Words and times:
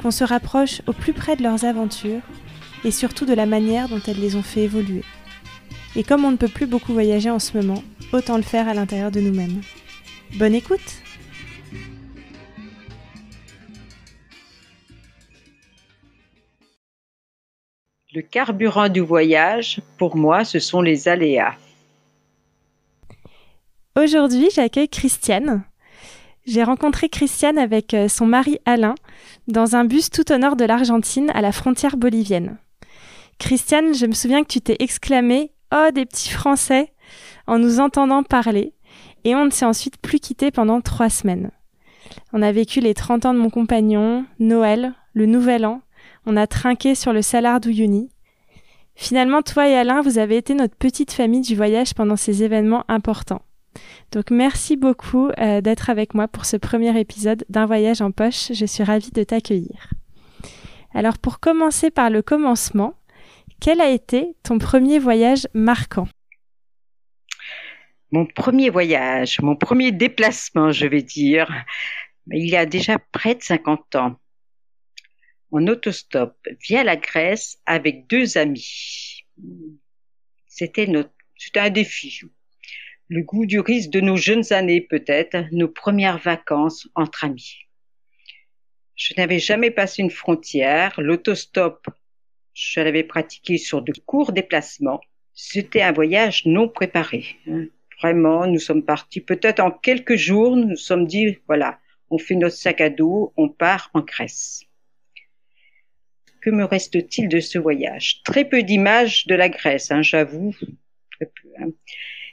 qu'on 0.00 0.10
se 0.10 0.24
rapproche 0.24 0.82
au 0.86 0.92
plus 0.92 1.12
près 1.12 1.36
de 1.36 1.42
leurs 1.42 1.64
aventures 1.64 2.22
et 2.84 2.90
surtout 2.90 3.26
de 3.26 3.34
la 3.34 3.46
manière 3.46 3.88
dont 3.88 4.00
elles 4.06 4.20
les 4.20 4.36
ont 4.36 4.42
fait 4.42 4.62
évoluer. 4.62 5.02
Et 5.96 6.04
comme 6.04 6.24
on 6.24 6.30
ne 6.30 6.36
peut 6.36 6.48
plus 6.48 6.66
beaucoup 6.66 6.92
voyager 6.92 7.30
en 7.30 7.38
ce 7.38 7.56
moment, 7.56 7.82
autant 8.12 8.36
le 8.36 8.42
faire 8.42 8.68
à 8.68 8.74
l'intérieur 8.74 9.10
de 9.10 9.20
nous-mêmes. 9.20 9.60
Bonne 10.38 10.54
écoute 10.54 11.02
Le 18.12 18.22
carburant 18.22 18.88
du 18.88 19.00
voyage, 19.00 19.82
pour 19.98 20.16
moi, 20.16 20.44
ce 20.44 20.58
sont 20.58 20.80
les 20.80 21.06
aléas. 21.06 21.54
Aujourd'hui, 23.94 24.48
j'accueille 24.54 24.88
Christiane. 24.88 25.64
J'ai 26.46 26.62
rencontré 26.62 27.08
Christiane 27.08 27.58
avec 27.58 27.92
euh, 27.92 28.08
son 28.08 28.24
mari 28.24 28.58
Alain 28.64 28.94
dans 29.48 29.76
un 29.76 29.84
bus 29.84 30.10
tout 30.10 30.32
au 30.32 30.38
nord 30.38 30.56
de 30.56 30.64
l'Argentine, 30.64 31.30
à 31.34 31.40
la 31.40 31.52
frontière 31.52 31.96
bolivienne. 31.96 32.58
Christiane, 33.38 33.94
je 33.94 34.06
me 34.06 34.12
souviens 34.12 34.42
que 34.42 34.48
tu 34.48 34.60
t'es 34.60 34.76
exclamé 34.78 35.52
Oh, 35.74 35.90
des 35.92 36.06
petits 36.06 36.30
Français 36.30 36.92
en 37.46 37.58
nous 37.58 37.80
entendant 37.80 38.22
parler, 38.22 38.72
et 39.24 39.34
on 39.34 39.44
ne 39.44 39.50
s'est 39.50 39.64
ensuite 39.64 39.98
plus 39.98 40.20
quitté 40.20 40.50
pendant 40.50 40.80
trois 40.80 41.10
semaines. 41.10 41.50
On 42.32 42.42
a 42.42 42.52
vécu 42.52 42.80
les 42.80 42.94
30 42.94 43.26
ans 43.26 43.34
de 43.34 43.38
mon 43.38 43.50
compagnon, 43.50 44.24
Noël, 44.38 44.94
le 45.12 45.26
Nouvel 45.26 45.66
An, 45.66 45.82
on 46.26 46.36
a 46.36 46.46
trinqué 46.46 46.94
sur 46.94 47.12
le 47.12 47.22
Salar 47.22 47.60
d'Uyuni. 47.60 48.10
Finalement, 48.96 49.42
toi 49.42 49.68
et 49.68 49.76
Alain, 49.76 50.00
vous 50.00 50.18
avez 50.18 50.36
été 50.36 50.54
notre 50.54 50.74
petite 50.74 51.12
famille 51.12 51.42
du 51.42 51.54
voyage 51.54 51.94
pendant 51.94 52.16
ces 52.16 52.42
événements 52.42 52.84
importants. 52.88 53.42
Donc 54.12 54.30
merci 54.30 54.76
beaucoup 54.76 55.30
euh, 55.38 55.60
d'être 55.60 55.90
avec 55.90 56.14
moi 56.14 56.28
pour 56.28 56.44
ce 56.44 56.56
premier 56.56 56.98
épisode 56.98 57.44
d'un 57.48 57.66
voyage 57.66 58.00
en 58.00 58.10
poche. 58.10 58.52
Je 58.52 58.66
suis 58.66 58.84
ravie 58.84 59.10
de 59.10 59.24
t'accueillir. 59.24 59.90
Alors 60.94 61.18
pour 61.18 61.40
commencer 61.40 61.90
par 61.90 62.10
le 62.10 62.22
commencement, 62.22 62.94
quel 63.60 63.80
a 63.80 63.90
été 63.90 64.34
ton 64.42 64.58
premier 64.58 64.98
voyage 64.98 65.46
marquant? 65.54 66.08
Mon 68.12 68.24
premier 68.26 68.70
voyage, 68.70 69.40
mon 69.40 69.56
premier 69.56 69.92
déplacement, 69.92 70.70
je 70.70 70.86
vais 70.86 71.02
dire, 71.02 71.52
il 72.30 72.48
y 72.48 72.56
a 72.56 72.64
déjà 72.64 72.98
près 73.12 73.34
de 73.34 73.42
50 73.42 73.96
ans, 73.96 74.16
en 75.50 75.66
autostop 75.66 76.36
via 76.66 76.84
la 76.84 76.96
Grèce 76.96 77.58
avec 77.66 78.06
deux 78.06 78.38
amis. 78.38 79.24
C'était 80.46 80.88
c'était 81.36 81.60
un 81.60 81.70
défi. 81.70 82.20
Le 83.08 83.22
goût 83.22 83.46
du 83.46 83.60
risque 83.60 83.90
de 83.90 84.00
nos 84.00 84.16
jeunes 84.16 84.52
années 84.52 84.80
peut-être, 84.80 85.44
nos 85.52 85.68
premières 85.68 86.18
vacances 86.18 86.88
entre 86.94 87.24
amis. 87.24 87.66
Je 88.96 89.14
n'avais 89.16 89.38
jamais 89.38 89.70
passé 89.70 90.02
une 90.02 90.10
frontière, 90.10 91.00
l'autostop 91.00 91.86
je 92.56 92.80
l'avais 92.80 93.04
pratiqué 93.04 93.58
sur 93.58 93.82
de 93.82 93.92
courts 94.06 94.32
déplacements. 94.32 95.02
C'était 95.34 95.82
un 95.82 95.92
voyage 95.92 96.46
non 96.46 96.68
préparé. 96.68 97.36
Vraiment, 98.00 98.46
nous 98.46 98.58
sommes 98.58 98.82
partis 98.82 99.20
peut-être 99.20 99.60
en 99.60 99.70
quelques 99.70 100.16
jours, 100.16 100.56
nous 100.56 100.64
nous 100.64 100.76
sommes 100.76 101.06
dit, 101.06 101.38
voilà, 101.46 101.78
on 102.08 102.16
fait 102.16 102.34
notre 102.34 102.56
sac 102.56 102.80
à 102.80 102.88
dos, 102.88 103.34
on 103.36 103.50
part 103.50 103.90
en 103.92 104.00
Grèce. 104.00 104.64
Que 106.40 106.48
me 106.48 106.64
reste-t-il 106.64 107.28
de 107.28 107.40
ce 107.40 107.58
voyage? 107.58 108.22
Très 108.22 108.46
peu 108.46 108.62
d'images 108.62 109.26
de 109.26 109.34
la 109.34 109.50
Grèce, 109.50 109.90
hein, 109.90 110.00
j'avoue, 110.00 110.54
très 111.10 111.26
peu. 111.26 111.48
Hein. 111.60 111.68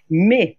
Mais 0.09 0.57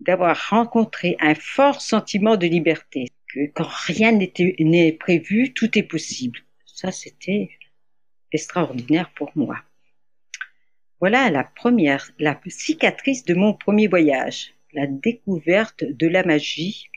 d'avoir 0.00 0.48
rencontré 0.50 1.16
un 1.20 1.34
fort 1.34 1.80
sentiment 1.80 2.36
de 2.36 2.46
liberté, 2.46 3.08
que 3.32 3.46
quand 3.46 3.68
rien 3.86 4.12
n'est 4.12 4.92
prévu, 4.92 5.52
tout 5.52 5.78
est 5.78 5.82
possible. 5.82 6.40
Ça, 6.64 6.92
c'était 6.92 7.50
extraordinaire 8.32 9.10
pour 9.14 9.32
moi. 9.34 9.56
Voilà 11.00 11.30
la 11.30 11.44
première, 11.44 12.10
la 12.18 12.40
cicatrice 12.46 13.24
de 13.24 13.34
mon 13.34 13.54
premier 13.54 13.86
voyage, 13.86 14.54
la 14.72 14.86
découverte 14.86 15.84
de 15.84 16.08
la 16.08 16.24
magie 16.24 16.88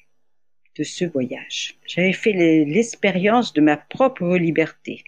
de 0.75 0.83
ce 0.83 1.05
voyage. 1.05 1.75
J'avais 1.85 2.13
fait 2.13 2.33
l'expérience 2.33 3.53
de 3.53 3.61
ma 3.61 3.77
propre 3.77 4.37
liberté. 4.37 5.03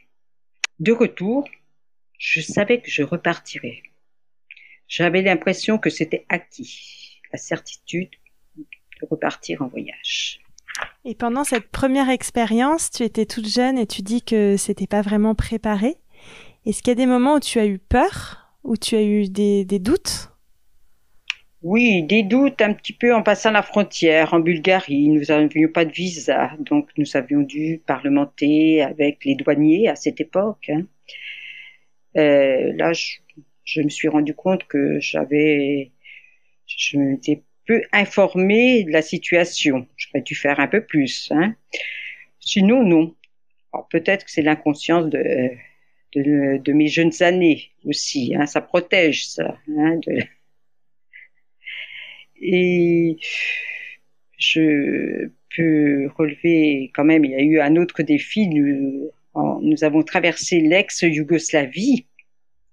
De 0.80 0.92
retour, 0.92 1.48
je 2.18 2.42
savais 2.42 2.82
que 2.82 2.92
je 2.92 3.04
repartirais. 3.04 3.82
J'avais 4.88 5.22
l'impression 5.22 5.78
que 5.78 5.90
c'était 5.90 6.26
acquis, 6.30 7.03
la 7.34 7.40
certitude 7.40 8.12
de 8.56 9.08
repartir 9.10 9.62
en 9.62 9.68
voyage. 9.68 10.40
Et 11.06 11.16
pendant 11.16 11.44
cette 11.44 11.70
première 11.70 12.10
expérience, 12.10 12.90
tu 12.90 13.04
étais 13.04 13.26
toute 13.26 13.48
jeune 13.48 13.78
et 13.78 13.86
tu 13.86 14.02
dis 14.02 14.22
que 14.22 14.56
c'était 14.58 14.88
pas 14.88 15.02
vraiment 15.02 15.36
préparé. 15.36 15.98
Est-ce 16.66 16.82
qu'il 16.82 16.92
y 16.92 16.92
a 16.92 16.96
des 16.96 17.06
moments 17.06 17.36
où 17.36 17.40
tu 17.40 17.60
as 17.60 17.66
eu 17.66 17.78
peur, 17.78 18.56
où 18.64 18.78
tu 18.78 18.96
as 18.96 19.04
eu 19.04 19.28
des, 19.28 19.66
doutes? 19.66 20.30
Oui, 21.62 22.04
des 22.04 22.24
doutes 22.24 22.62
un 22.62 22.74
petit 22.74 22.94
peu 22.94 23.14
en 23.14 23.22
passant 23.22 23.52
la 23.52 23.64
frontière 23.64 24.34
en 24.34 24.40
Bulgarie. 24.40 25.10
Nous 25.10 25.26
n'avions 25.26 25.70
pas 25.70 25.84
de 25.84 25.92
visa, 25.92 26.52
donc 26.60 26.90
nous 26.98 27.18
avions 27.18 27.42
dû 27.42 27.82
parlementer 27.86 28.82
avec 28.82 29.26
les 29.26 29.36
douaniers 29.36 29.90
à 29.90 29.96
cette 29.96 30.22
époque. 30.22 30.70
Hein. 30.70 30.86
Euh, 32.16 32.72
là, 32.78 32.94
je, 32.94 33.82
me 33.82 33.90
suis 33.90 34.08
rendu 34.08 34.34
compte 34.34 34.66
que 34.66 35.00
j'avais, 35.00 35.92
je 36.78 36.98
m'étais 36.98 37.44
peu 37.66 37.82
informée 37.92 38.84
de 38.84 38.92
la 38.92 39.02
situation. 39.02 39.88
J'aurais 39.96 40.22
dû 40.22 40.36
faire 40.36 40.60
un 40.60 40.68
peu 40.68 40.86
plus. 40.86 41.32
Hein. 41.32 41.56
Sinon, 42.40 42.84
non. 42.84 43.16
Peut-être 43.90 44.26
que 44.26 44.32
c'est 44.32 44.44
l'inconscience 44.44 45.10
de, 45.10 45.50
de, 46.16 46.74
mes 46.74 46.88
jeunes 46.88 47.14
années 47.22 47.72
aussi. 47.86 48.36
Hein, 48.36 48.46
ça 48.46 48.62
protège 48.62 49.28
ça. 49.28 49.58
Hein, 49.78 50.00
Et 52.42 53.18
je 54.38 55.30
peux 55.56 56.08
relever 56.18 56.92
quand 56.94 57.06
même, 57.06 57.24
il 57.24 57.32
y 57.32 57.36
a 57.36 57.42
eu 57.42 57.60
un 57.62 57.78
autre 57.78 58.04
défi. 58.04 58.48
Nous, 58.48 59.10
nous 59.62 59.84
avons 59.84 60.04
traversé 60.04 60.60
l'ex-Yougoslavie. 60.60 62.06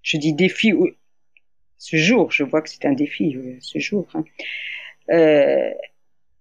Je 0.01 0.17
dis 0.17 0.33
défi 0.33 0.73
ce 1.81 1.97
jour, 1.97 2.31
je 2.31 2.43
vois 2.43 2.61
que 2.61 2.69
c'est 2.69 2.85
un 2.85 2.93
défi 2.93 3.35
euh, 3.35 3.57
ce 3.59 3.79
jour. 3.79 4.07
Hein. 4.13 4.23
Euh, 5.09 5.71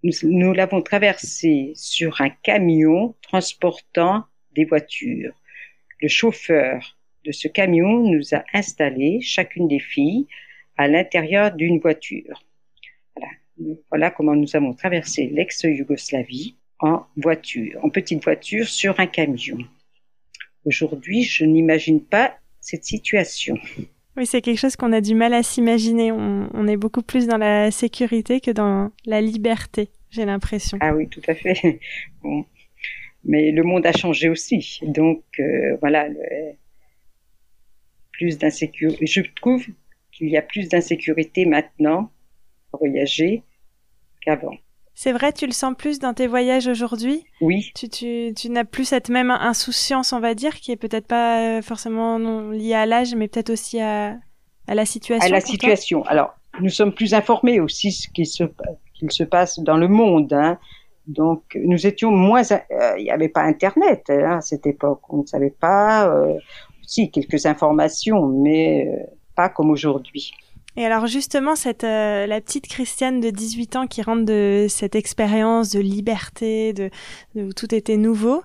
nous, 0.02 0.52
l'avons 0.52 0.82
traversé 0.82 1.72
sur 1.74 2.20
un 2.20 2.28
camion 2.28 3.14
transportant 3.22 4.24
des 4.54 4.66
voitures 4.66 5.34
le 6.02 6.08
chauffeur 6.08 6.98
de 7.24 7.32
ce 7.32 7.48
camion 7.48 8.10
nous 8.10 8.34
a 8.34 8.44
installés, 8.52 9.20
chacune 9.22 9.66
des 9.66 9.78
filles, 9.78 10.26
à 10.76 10.88
l'intérieur 10.88 11.52
d'une 11.52 11.78
voiture. 11.78 12.42
Voilà. 13.90 14.10
comment 14.10 14.34
nous 14.34 14.56
avons 14.56 14.74
traversé 14.74 15.26
l'ex-Yougoslavie 15.26 16.56
en 16.78 17.06
voiture, 17.16 17.82
en 17.82 17.90
petite 17.90 18.24
voiture 18.24 18.68
sur 18.68 18.98
un 19.00 19.06
camion. 19.06 19.58
Aujourd'hui, 20.64 21.22
je 21.22 21.44
n'imagine 21.44 22.02
pas 22.02 22.38
cette 22.60 22.84
situation. 22.84 23.58
Oui, 24.16 24.26
c'est 24.26 24.40
quelque 24.40 24.58
chose 24.58 24.76
qu'on 24.76 24.92
a 24.92 25.00
du 25.00 25.14
mal 25.14 25.32
à 25.34 25.42
s'imaginer. 25.42 26.12
On, 26.12 26.66
est 26.66 26.76
beaucoup 26.76 27.02
plus 27.02 27.26
dans 27.26 27.38
la 27.38 27.70
sécurité 27.70 28.40
que 28.40 28.50
dans 28.50 28.90
la 29.06 29.20
liberté, 29.20 29.88
j'ai 30.10 30.24
l'impression. 30.24 30.78
Ah 30.80 30.94
oui, 30.94 31.08
tout 31.08 31.22
à 31.28 31.34
fait. 31.34 31.80
mais 33.24 33.50
le 33.52 33.62
monde 33.62 33.86
a 33.86 33.92
changé 33.92 34.28
aussi. 34.28 34.80
Donc 34.82 35.22
euh, 35.38 35.76
voilà, 35.80 36.08
plus 38.12 38.38
d'insécurité. 38.38 39.06
Je 39.06 39.22
trouve 39.36 39.64
qu'il 40.12 40.28
y 40.28 40.36
a 40.36 40.42
plus 40.42 40.68
d'insécurité 40.68 41.46
maintenant 41.46 42.10
voyager 42.72 43.42
qu'avant. 44.20 44.56
C'est 45.02 45.12
vrai, 45.12 45.32
tu 45.32 45.46
le 45.46 45.52
sens 45.52 45.72
plus 45.78 45.98
dans 45.98 46.12
tes 46.12 46.26
voyages 46.26 46.68
aujourd'hui 46.68 47.24
Oui. 47.40 47.72
Tu, 47.74 47.88
tu, 47.88 48.34
tu 48.36 48.50
n'as 48.50 48.64
plus 48.64 48.84
cette 48.84 49.08
même 49.08 49.30
insouciance, 49.30 50.12
on 50.12 50.20
va 50.20 50.34
dire, 50.34 50.56
qui 50.56 50.72
est 50.72 50.76
peut-être 50.76 51.06
pas 51.06 51.40
euh, 51.40 51.62
forcément 51.62 52.18
non, 52.18 52.50
liée 52.50 52.74
à 52.74 52.84
l'âge, 52.84 53.14
mais 53.14 53.26
peut-être 53.26 53.48
aussi 53.48 53.80
à, 53.80 54.18
à, 54.68 54.74
la 54.74 54.84
situation. 54.84 55.26
À 55.26 55.30
la 55.30 55.40
situation. 55.40 56.04
Alors, 56.04 56.34
nous 56.60 56.68
sommes 56.68 56.92
plus 56.92 57.14
informés 57.14 57.60
aussi 57.60 57.92
ce 57.92 58.08
qui 58.10 58.26
se, 58.26 58.44
qu'il 58.92 59.10
se 59.10 59.24
passe 59.24 59.58
dans 59.60 59.78
le 59.78 59.88
monde. 59.88 60.34
Hein 60.34 60.58
Donc, 61.06 61.44
nous 61.64 61.86
étions 61.86 62.10
moins. 62.10 62.42
Euh, 62.52 62.92
il 62.98 63.04
n'y 63.04 63.10
avait 63.10 63.30
pas 63.30 63.40
Internet 63.40 64.04
hein, 64.10 64.36
à 64.36 64.40
cette 64.42 64.66
époque. 64.66 65.00
On 65.08 65.22
ne 65.22 65.26
savait 65.26 65.54
pas. 65.58 66.10
Euh, 66.10 66.34
si 66.82 67.10
quelques 67.10 67.46
informations, 67.46 68.26
mais 68.26 68.86
euh, 68.86 69.06
pas 69.34 69.48
comme 69.48 69.70
aujourd'hui. 69.70 70.34
Et 70.80 70.86
alors 70.86 71.06
justement, 71.06 71.56
cette 71.56 71.82
la 71.82 72.40
petite 72.40 72.66
Christiane 72.66 73.20
de 73.20 73.28
18 73.28 73.76
ans 73.76 73.86
qui 73.86 74.00
rentre 74.00 74.24
de 74.24 74.64
cette 74.70 74.94
expérience 74.94 75.68
de 75.68 75.78
liberté, 75.78 76.72
de, 76.72 76.88
où 77.34 77.52
tout 77.52 77.74
était 77.74 77.98
nouveau, 77.98 78.42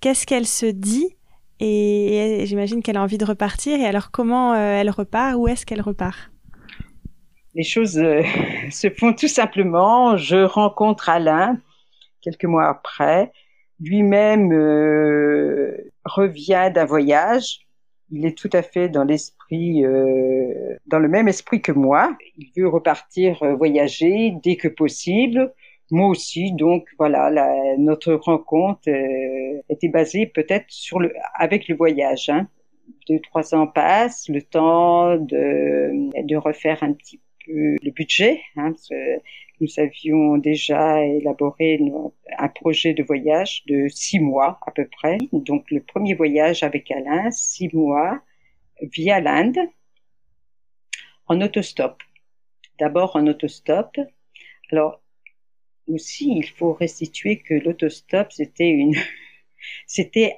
qu'est-ce 0.00 0.26
qu'elle 0.26 0.44
se 0.44 0.66
dit? 0.66 1.14
Et, 1.60 2.42
j'imagine 2.46 2.82
qu'elle 2.82 2.96
a 2.96 3.02
envie 3.02 3.16
de 3.16 3.24
repartir. 3.24 3.78
Et 3.78 3.86
alors 3.86 4.10
comment 4.10 4.56
elle 4.56 4.90
repart? 4.90 5.36
Où 5.36 5.46
est-ce 5.46 5.64
qu'elle 5.64 5.80
repart? 5.80 6.32
Les 7.54 7.62
choses 7.62 7.92
se 8.72 8.90
font 8.90 9.12
tout 9.12 9.28
simplement. 9.28 10.16
Je 10.16 10.38
rencontre 10.38 11.08
Alain 11.08 11.60
quelques 12.22 12.46
mois 12.46 12.66
après. 12.66 13.30
Lui-même 13.78 14.52
euh, 14.52 15.92
revient 16.04 16.72
d'un 16.74 16.86
voyage. 16.86 17.67
Il 18.10 18.24
est 18.24 18.36
tout 18.36 18.50
à 18.52 18.62
fait 18.62 18.88
dans 18.88 19.04
l'esprit, 19.04 19.84
euh, 19.84 20.76
dans 20.86 20.98
le 20.98 21.08
même 21.08 21.28
esprit 21.28 21.60
que 21.60 21.72
moi. 21.72 22.16
Il 22.36 22.50
veut 22.56 22.68
repartir 22.68 23.42
euh, 23.42 23.54
voyager 23.54 24.32
dès 24.42 24.56
que 24.56 24.68
possible. 24.68 25.52
Moi 25.90 26.08
aussi, 26.08 26.52
donc 26.52 26.86
voilà, 26.98 27.30
notre 27.78 28.12
rencontre 28.12 28.90
était 29.70 29.88
basée 29.88 30.26
peut-être 30.26 30.66
sur 30.68 30.98
le, 30.98 31.14
avec 31.34 31.66
le 31.66 31.76
voyage. 31.76 32.28
Hein. 32.28 32.46
Deux, 33.08 33.20
trois 33.20 33.54
ans 33.54 33.66
passent, 33.66 34.28
le 34.28 34.42
temps 34.42 35.16
de, 35.16 36.22
de 36.22 36.36
refaire 36.36 36.82
un 36.82 36.92
petit 36.92 37.20
peu 37.46 37.76
le 37.82 37.90
budget. 37.90 38.42
Hein, 38.56 38.72
nous 39.60 39.68
avions 39.78 40.38
déjà 40.38 41.04
élaboré 41.04 41.80
un 42.38 42.48
projet 42.48 42.94
de 42.94 43.02
voyage 43.02 43.64
de 43.66 43.88
six 43.88 44.20
mois 44.20 44.60
à 44.66 44.70
peu 44.70 44.86
près. 44.86 45.18
Donc 45.32 45.70
le 45.70 45.82
premier 45.82 46.14
voyage 46.14 46.62
avec 46.62 46.90
Alain, 46.90 47.30
six 47.30 47.68
mois, 47.74 48.20
via 48.80 49.20
l'Inde, 49.20 49.58
en 51.26 51.40
autostop. 51.40 52.02
D'abord 52.78 53.16
en 53.16 53.26
autostop. 53.26 53.98
Alors 54.70 55.00
aussi, 55.88 56.32
il 56.36 56.48
faut 56.48 56.72
restituer 56.72 57.38
que 57.38 57.54
l'autostop, 57.54 58.30
c'était 58.30 58.68
une 58.68 58.94
c'était 59.86 60.36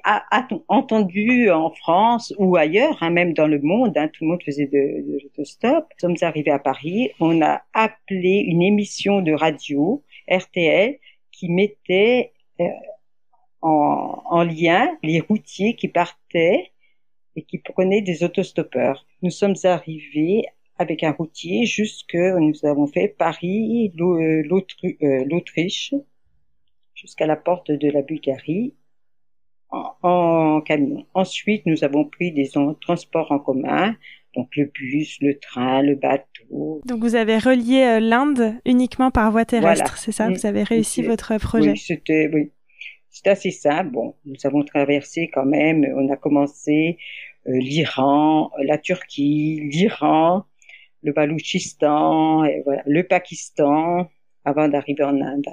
entendu 0.67 1.49
en 1.51 1.71
France 1.71 2.33
ou 2.37 2.55
ailleurs, 2.55 2.97
hein, 3.01 3.09
même 3.09 3.33
dans 3.33 3.47
le 3.47 3.59
monde, 3.59 3.97
hein, 3.97 4.07
tout 4.07 4.23
le 4.23 4.31
monde 4.31 4.43
faisait 4.43 4.67
de, 4.67 5.11
de 5.11 5.19
l'autostop. 5.23 5.85
Nous 6.03 6.15
sommes 6.15 6.27
arrivés 6.27 6.51
à 6.51 6.59
Paris, 6.59 7.11
on 7.19 7.41
a 7.41 7.61
appelé 7.73 8.43
une 8.47 8.61
émission 8.61 9.21
de 9.21 9.33
radio, 9.33 10.03
RTL, 10.29 10.97
qui 11.31 11.49
mettait 11.49 12.33
euh, 12.59 12.65
en, 13.61 14.21
en 14.25 14.43
lien 14.43 14.97
les 15.03 15.19
routiers 15.19 15.75
qui 15.75 15.87
partaient 15.87 16.71
et 17.35 17.43
qui 17.43 17.57
prenaient 17.57 18.01
des 18.01 18.23
autostoppeurs. 18.23 19.05
Nous 19.21 19.31
sommes 19.31 19.55
arrivés 19.63 20.45
avec 20.77 21.03
un 21.03 21.11
routier 21.11 21.65
jusque 21.65 22.15
nous 22.15 22.65
avons 22.65 22.87
fait 22.87 23.07
Paris, 23.07 23.93
euh, 23.99 24.43
l'Autriche, 24.43 25.93
jusqu'à 26.95 27.27
la 27.27 27.35
porte 27.35 27.71
de 27.71 27.89
la 27.89 28.01
Bulgarie 28.01 28.73
en, 29.71 30.61
camion. 30.61 31.05
Ensuite, 31.13 31.65
nous 31.65 31.83
avons 31.83 32.05
pris 32.05 32.31
des 32.31 32.49
transports 32.81 33.31
en 33.31 33.39
commun, 33.39 33.95
donc 34.35 34.49
le 34.55 34.65
bus, 34.65 35.17
le 35.21 35.37
train, 35.39 35.81
le 35.81 35.95
bateau. 35.95 36.81
Donc 36.85 37.01
vous 37.01 37.15
avez 37.15 37.37
relié 37.37 37.83
euh, 37.83 37.99
l'Inde 37.99 38.55
uniquement 38.65 39.11
par 39.11 39.31
voie 39.31 39.45
terrestre, 39.45 39.97
c'est 39.97 40.11
ça? 40.11 40.29
Vous 40.29 40.45
avez 40.45 40.63
réussi 40.63 41.01
votre 41.01 41.37
projet? 41.37 41.71
Oui, 41.71 41.77
c'était 41.77 42.29
oui. 42.33 42.51
Assez 43.25 43.51
simple. 43.51 43.91
Bon, 43.91 44.15
nous 44.25 44.35
avons 44.45 44.63
traversé 44.63 45.29
quand 45.31 45.45
même, 45.45 45.85
on 45.95 46.11
a 46.11 46.17
commencé 46.17 46.97
euh, 47.47 47.51
l'Iran, 47.59 48.49
la 48.63 48.79
Turquie, 48.79 49.61
l'Iran, 49.71 50.45
le 51.03 51.13
Baloutchistan, 51.13 52.45
et 52.45 52.63
voilà, 52.65 52.81
le 52.87 53.03
Pakistan, 53.03 54.09
avant 54.43 54.67
d'arriver 54.69 55.03
en 55.03 55.21
Inde. 55.21 55.45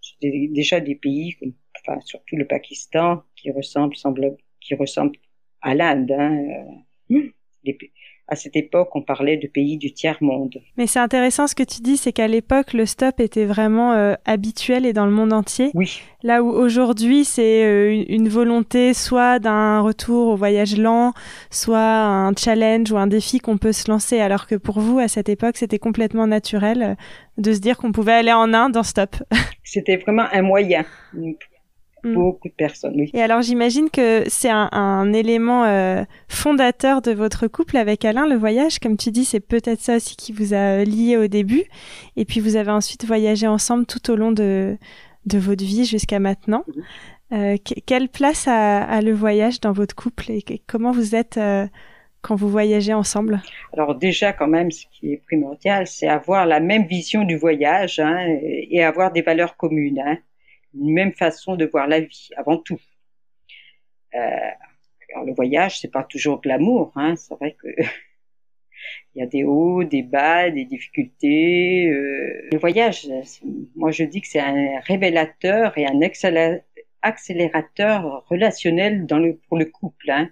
C'était 0.00 0.48
déjà 0.50 0.80
des 0.80 0.94
pays 0.94 1.36
enfin 1.80 2.00
surtout 2.00 2.36
le 2.36 2.46
Pakistan, 2.46 3.22
qui 3.40 3.50
ressemble, 3.50 3.96
semble, 3.96 4.36
qui 4.60 4.74
ressemble 4.74 5.16
à 5.62 5.74
l'Inde. 5.74 6.12
Hein. 6.12 6.36
Euh, 7.10 7.22
à 8.30 8.36
cette 8.36 8.54
époque, 8.54 8.94
on 8.94 9.02
parlait 9.02 9.36
de 9.36 9.48
pays 9.48 9.76
du 9.76 9.92
tiers-monde. 9.92 10.62
Mais 10.76 10.86
c'est 10.86 11.00
intéressant 11.00 11.48
ce 11.48 11.56
que 11.56 11.64
tu 11.64 11.80
dis, 11.80 11.96
c'est 11.96 12.12
qu'à 12.12 12.28
l'époque, 12.28 12.74
le 12.74 12.86
stop 12.86 13.18
était 13.18 13.44
vraiment 13.44 13.92
euh, 13.92 14.14
habituel 14.24 14.86
et 14.86 14.92
dans 14.92 15.04
le 15.04 15.10
monde 15.10 15.32
entier. 15.32 15.72
Oui. 15.74 16.00
Là 16.22 16.44
où 16.44 16.48
aujourd'hui, 16.48 17.24
c'est 17.24 17.64
euh, 17.64 18.04
une 18.08 18.28
volonté 18.28 18.94
soit 18.94 19.40
d'un 19.40 19.80
retour 19.80 20.28
au 20.28 20.36
voyage 20.36 20.76
lent, 20.76 21.12
soit 21.50 21.80
un 21.80 22.32
challenge 22.36 22.92
ou 22.92 22.98
un 22.98 23.08
défi 23.08 23.40
qu'on 23.40 23.58
peut 23.58 23.72
se 23.72 23.90
lancer, 23.90 24.20
alors 24.20 24.46
que 24.46 24.54
pour 24.54 24.78
vous, 24.78 25.00
à 25.00 25.08
cette 25.08 25.28
époque, 25.28 25.56
c'était 25.56 25.80
complètement 25.80 26.28
naturel 26.28 26.96
de 27.36 27.52
se 27.52 27.58
dire 27.58 27.78
qu'on 27.78 27.90
pouvait 27.90 28.12
aller 28.12 28.32
en 28.32 28.54
Inde 28.54 28.76
en 28.76 28.84
stop. 28.84 29.16
C'était 29.64 29.96
vraiment 29.96 30.26
un 30.32 30.42
moyen 30.42 30.84
Mm. 32.02 32.14
Beaucoup 32.14 32.48
de 32.48 32.54
personnes, 32.54 32.94
oui. 32.96 33.10
Et 33.14 33.22
alors 33.22 33.42
j'imagine 33.42 33.90
que 33.90 34.24
c'est 34.28 34.50
un, 34.50 35.12
élément 35.12 35.64
euh, 35.64 36.04
fondateur 36.28 37.02
de 37.02 37.12
votre 37.12 37.46
couple 37.46 37.76
avec 37.76 38.04
Alain, 38.04 38.26
le 38.26 38.36
voyage. 38.36 38.78
Comme 38.78 38.96
tu 38.96 39.10
dis, 39.10 39.24
c'est 39.24 39.40
peut-être 39.40 39.80
ça 39.80 39.96
aussi 39.96 40.16
qui 40.16 40.32
vous 40.32 40.54
a 40.54 40.84
lié 40.84 41.16
au 41.16 41.26
début. 41.26 41.64
Et 42.16 42.24
puis 42.24 42.40
vous 42.40 42.56
avez 42.56 42.70
ensuite 42.70 43.04
voyagé 43.04 43.46
ensemble 43.46 43.86
tout 43.86 44.10
au 44.10 44.16
long 44.16 44.32
de, 44.32 44.76
de 45.26 45.38
votre 45.38 45.64
vie 45.64 45.84
jusqu'à 45.84 46.18
maintenant. 46.18 46.64
Mm-hmm. 46.68 46.82
Euh, 47.32 47.56
quelle 47.86 48.08
place 48.08 48.48
a, 48.48 49.00
le 49.02 49.12
voyage 49.12 49.60
dans 49.60 49.72
votre 49.72 49.94
couple 49.94 50.32
et 50.32 50.42
comment 50.66 50.90
vous 50.90 51.14
êtes 51.14 51.36
euh, 51.36 51.66
quand 52.22 52.34
vous 52.34 52.48
voyagez 52.48 52.92
ensemble? 52.92 53.40
Alors 53.72 53.94
déjà 53.94 54.32
quand 54.32 54.48
même, 54.48 54.72
ce 54.72 54.84
qui 54.90 55.12
est 55.12 55.22
primordial, 55.26 55.86
c'est 55.86 56.08
avoir 56.08 56.44
la 56.44 56.58
même 56.58 56.86
vision 56.86 57.22
du 57.22 57.36
voyage 57.36 58.00
hein, 58.00 58.18
et 58.42 58.82
avoir 58.82 59.12
des 59.12 59.22
valeurs 59.22 59.56
communes. 59.56 60.00
Hein 60.04 60.18
une 60.74 60.92
même 60.92 61.12
façon 61.12 61.56
de 61.56 61.66
voir 61.66 61.86
la 61.88 62.00
vie 62.00 62.30
avant 62.36 62.58
tout. 62.58 62.78
Euh, 64.14 64.50
alors 65.12 65.24
le 65.24 65.32
voyage, 65.32 65.80
c'est 65.80 65.90
pas 65.90 66.04
toujours 66.04 66.40
glamour, 66.40 66.92
hein. 66.96 67.16
C'est 67.16 67.34
vrai 67.34 67.56
que 67.60 67.68
il 69.14 69.20
y 69.20 69.22
a 69.22 69.26
des 69.26 69.44
hauts, 69.44 69.84
des 69.84 70.02
bas, 70.02 70.50
des 70.50 70.64
difficultés. 70.64 71.88
Euh. 71.88 72.48
Le 72.52 72.58
voyage, 72.58 73.08
moi 73.76 73.90
je 73.90 74.04
dis 74.04 74.20
que 74.20 74.28
c'est 74.28 74.40
un 74.40 74.80
révélateur 74.80 75.76
et 75.78 75.86
un 75.86 76.00
accélérateur 77.02 78.26
relationnel 78.28 79.06
dans 79.06 79.18
le, 79.18 79.36
pour 79.36 79.58
le 79.58 79.66
couple. 79.66 80.10
Hein. 80.10 80.30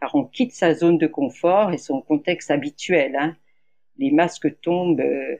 Car 0.00 0.14
on 0.14 0.24
quitte 0.24 0.52
sa 0.52 0.74
zone 0.74 0.98
de 0.98 1.06
confort 1.06 1.72
et 1.72 1.78
son 1.78 2.00
contexte 2.00 2.50
habituel. 2.50 3.16
Hein. 3.16 3.36
Les 3.98 4.10
masques 4.10 4.60
tombent 4.60 5.00
euh, 5.00 5.36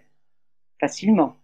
facilement 0.78 1.39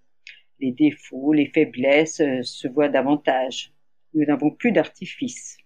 les 0.61 0.73
défauts, 0.73 1.33
les 1.33 1.47
faiblesses 1.47 2.21
euh, 2.21 2.43
se 2.43 2.69
voient 2.69 2.89
davantage. 2.89 3.73
Nous 4.15 4.25
n'avons 4.25 4.51
plus 4.51 4.73
d'artifice. 4.73 5.59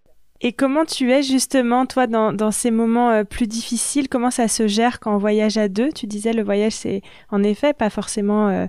Et 0.42 0.52
comment 0.52 0.86
tu 0.86 1.12
es 1.12 1.22
justement, 1.22 1.84
toi, 1.84 2.06
dans, 2.06 2.50
ces 2.50 2.70
moments 2.70 3.10
euh, 3.10 3.24
plus 3.24 3.46
difficiles? 3.46 4.08
Comment 4.08 4.30
ça 4.30 4.48
se 4.48 4.66
gère 4.66 4.98
quand 4.98 5.14
on 5.14 5.18
voyage 5.18 5.58
à 5.58 5.68
deux? 5.68 5.92
Tu 5.92 6.06
disais, 6.06 6.32
le 6.32 6.42
voyage, 6.42 6.72
c'est 6.72 7.02
en 7.28 7.42
effet 7.42 7.74
pas 7.74 7.90
forcément 7.90 8.48
euh, 8.48 8.66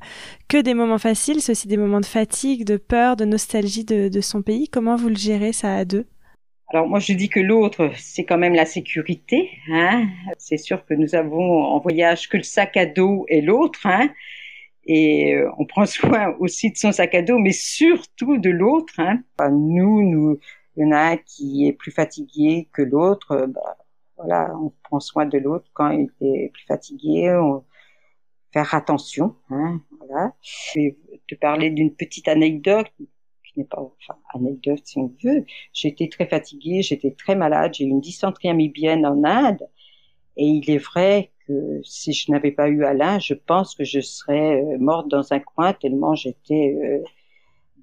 que 0.49 0.57
des 0.57 0.73
moments 0.73 0.97
faciles, 0.97 1.41
c'est 1.41 1.53
aussi 1.53 1.69
des 1.69 1.77
moments 1.77 2.01
de 2.01 2.05
fatigue, 2.05 2.65
de 2.65 2.75
peur, 2.75 3.15
de 3.15 3.23
nostalgie 3.23 3.85
de, 3.85 4.21
son 4.21 4.41
pays. 4.41 4.67
Comment 4.67 4.97
vous 4.97 5.07
le 5.07 5.15
gérez, 5.15 5.53
ça, 5.53 5.73
à 5.75 5.85
deux? 5.85 6.05
Alors 6.73 6.87
moi 6.87 6.99
je 6.99 7.11
dis 7.11 7.27
que 7.27 7.41
l'autre 7.41 7.91
c'est 7.97 8.23
quand 8.23 8.37
même 8.37 8.53
la 8.53 8.63
sécurité. 8.63 9.49
Hein 9.73 10.07
c'est 10.37 10.55
sûr 10.55 10.85
que 10.85 10.93
nous 10.93 11.15
avons 11.15 11.65
en 11.65 11.79
voyage 11.79 12.29
que 12.29 12.37
le 12.37 12.43
sac 12.43 12.77
à 12.77 12.85
dos 12.85 13.25
et 13.27 13.41
l'autre. 13.41 13.85
Hein 13.85 14.09
et 14.85 15.35
euh, 15.35 15.49
on 15.57 15.65
prend 15.65 15.85
soin 15.85 16.35
aussi 16.39 16.71
de 16.71 16.77
son 16.77 16.91
sac 16.91 17.15
à 17.15 17.21
dos, 17.21 17.37
mais 17.37 17.51
surtout 17.51 18.37
de 18.37 18.49
l'autre. 18.49 18.93
Hein. 18.99 19.23
nous, 19.51 20.03
nous, 20.03 20.39
il 20.77 20.83
y 20.83 20.85
en 20.85 20.91
a 20.91 21.11
un 21.11 21.17
qui 21.17 21.67
est 21.67 21.73
plus 21.73 21.91
fatigué 21.91 22.69
que 22.73 22.81
l'autre. 22.81 23.31
Euh, 23.31 23.47
bah, 23.47 23.77
voilà, 24.17 24.55
on 24.57 24.73
prend 24.83 24.99
soin 24.99 25.25
de 25.25 25.37
l'autre 25.37 25.69
quand 25.73 25.91
il 25.91 26.09
est 26.21 26.49
plus 26.53 26.65
fatigué. 26.65 27.31
On 27.31 27.63
faire 28.53 28.73
attention. 28.73 29.35
Hein, 29.49 29.81
voilà. 29.99 30.33
Je 30.41 30.79
vais 30.79 30.97
te 31.27 31.35
parler 31.35 31.69
d'une 31.69 31.95
petite 31.95 32.27
anecdote 32.27 32.87
qui 32.97 33.59
n'est 33.59 33.65
pas 33.65 33.81
enfin, 33.81 34.19
anecdote 34.33 34.81
si 34.85 34.97
on 34.97 35.13
veut. 35.23 35.45
J'étais 35.73 36.07
très 36.07 36.27
fatiguée, 36.27 36.81
j'étais 36.81 37.11
très 37.11 37.35
malade, 37.35 37.73
j'ai 37.73 37.85
eu 37.85 37.89
une 37.89 38.01
dysenterie 38.01 38.49
amibienne 38.49 39.05
en 39.05 39.23
Inde. 39.23 39.67
Et 40.37 40.45
il 40.45 40.69
est 40.69 40.77
vrai 40.77 41.30
si 41.83 42.13
je 42.13 42.31
n'avais 42.31 42.51
pas 42.51 42.69
eu 42.69 42.83
Alain, 42.83 43.19
je 43.19 43.33
pense 43.33 43.75
que 43.75 43.83
je 43.83 43.99
serais 43.99 44.61
euh, 44.61 44.77
morte 44.79 45.07
dans 45.09 45.33
un 45.33 45.39
coin 45.39 45.73
tellement 45.73 46.15
j'étais 46.15 46.75
euh, 46.83 47.03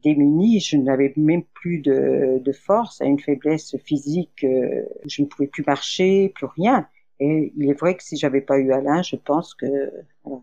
démunie. 0.03 0.61
Je 0.61 0.77
n'avais 0.77 1.13
même 1.17 1.45
plus 1.55 1.81
de, 1.81 2.41
de, 2.41 2.53
force, 2.53 3.01
à 3.01 3.05
une 3.05 3.19
faiblesse 3.19 3.77
physique. 3.85 4.45
Euh, 4.45 4.83
je 5.07 5.23
ne 5.23 5.27
pouvais 5.27 5.49
plus 5.49 5.65
marcher, 5.67 6.31
plus 6.35 6.47
rien. 6.47 6.87
Et 7.21 7.53
il 7.57 7.71
est 7.71 7.79
vrai 7.79 7.97
que 7.97 8.05
si 8.05 8.17
j'avais 8.17 8.41
pas 8.41 8.59
eu 8.59 8.73
Alain, 8.73 9.03
je 9.03 9.17
pense 9.17 9.55
que 9.55 9.67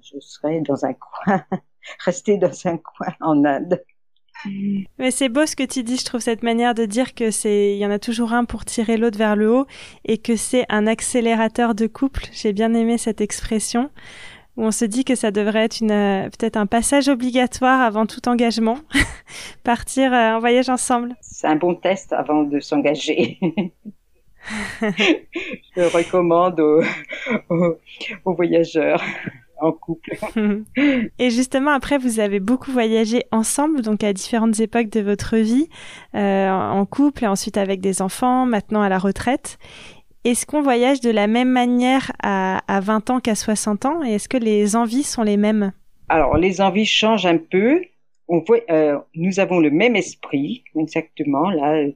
je 0.02 0.20
serais 0.20 0.62
dans 0.62 0.86
un 0.86 0.94
coin, 0.94 1.44
restée 2.00 2.38
dans 2.38 2.68
un 2.68 2.78
coin 2.78 3.14
en 3.22 3.46
Inde. 3.46 3.82
Mais 5.00 5.12
c'est 5.12 5.30
beau 5.30 5.46
ce 5.46 5.56
que 5.56 5.64
tu 5.64 5.84
dis, 5.84 5.98
je 5.98 6.06
trouve 6.06 6.22
cette 6.22 6.44
manière 6.44 6.74
de 6.74 6.86
dire 6.86 7.14
que 7.14 7.32
c'est, 7.32 7.74
il 7.76 7.78
y 7.78 7.86
en 7.86 7.92
a 7.92 8.00
toujours 8.00 8.34
un 8.34 8.46
pour 8.46 8.66
tirer 8.66 8.98
l'autre 8.98 9.18
vers 9.18 9.36
le 9.36 9.52
haut 9.52 9.66
et 10.06 10.18
que 10.18 10.36
c'est 10.36 10.66
un 10.70 10.88
accélérateur 10.88 11.76
de 11.76 11.88
couple. 11.88 12.26
J'ai 12.32 12.54
bien 12.54 12.74
aimé 12.74 12.98
cette 12.98 13.22
expression 13.22 13.90
où 14.58 14.64
on 14.64 14.72
se 14.72 14.86
dit 14.86 15.04
que 15.04 15.16
ça 15.16 15.32
devrait 15.32 15.66
être 15.66 15.82
une, 15.82 15.92
euh, 15.92 16.30
peut-être 16.30 16.56
un 16.58 16.66
passage 16.66 17.10
obligatoire 17.10 17.82
avant 17.82 18.06
tout 18.06 18.28
engagement, 18.28 18.78
partir 19.64 20.14
euh, 20.14 20.36
en 20.36 20.40
voyage 20.40 20.70
ensemble. 20.70 21.16
C'est 21.22 21.48
un 21.48 21.58
bon 21.58 21.76
test 21.76 22.14
avant 22.14 22.44
de 22.44 22.60
s'engager. 22.60 23.38
Je 24.82 25.82
recommande 25.94 26.60
aux 26.60 28.34
voyageurs 28.34 29.02
en 29.60 29.72
couple. 29.72 30.12
Et 31.20 31.30
justement, 31.30 31.72
après, 31.72 31.98
vous 31.98 32.20
avez 32.20 32.40
beaucoup 32.40 32.72
voyagé 32.72 33.24
ensemble, 33.32 33.82
donc 33.82 34.04
à 34.04 34.14
différentes 34.14 34.60
époques 34.60 34.90
de 34.90 35.02
votre 35.02 35.38
vie, 35.38 35.68
euh, 36.16 36.50
en 36.50 36.86
couple 36.86 37.24
et 37.24 37.28
ensuite 37.28 37.58
avec 37.58 37.82
des 37.82 38.02
enfants, 38.02 38.46
maintenant 38.46 38.82
à 38.82 38.90
la 38.90 38.98
retraite. 38.98 39.58
Est-ce 40.24 40.46
qu'on 40.46 40.62
voyage 40.62 41.02
de 41.02 41.12
la 41.12 41.28
même 41.28 41.50
manière 41.50 42.12
à, 42.24 42.62
à 42.68 42.80
20 42.80 43.10
ans 43.12 43.20
qu'à 43.20 43.36
60 43.36 43.86
ans? 43.86 44.04
Et 44.04 44.14
est-ce 44.14 44.28
que 44.28 44.38
les 44.38 44.76
envies 44.76 45.04
sont 45.04 45.22
les 45.22 45.38
mêmes? 45.38 45.72
Alors, 46.10 46.38
les 46.38 46.62
envies 46.62 46.86
changent 46.86 47.26
un 47.28 47.38
peu. 47.38 47.82
On 48.28 48.40
voit, 48.40 48.60
euh, 48.72 48.98
nous 49.14 49.40
avons 49.40 49.60
le 49.60 49.70
même 49.70 49.96
esprit, 49.96 50.64
exactement. 50.76 51.50
Là, 51.52 51.76
euh, 51.76 51.92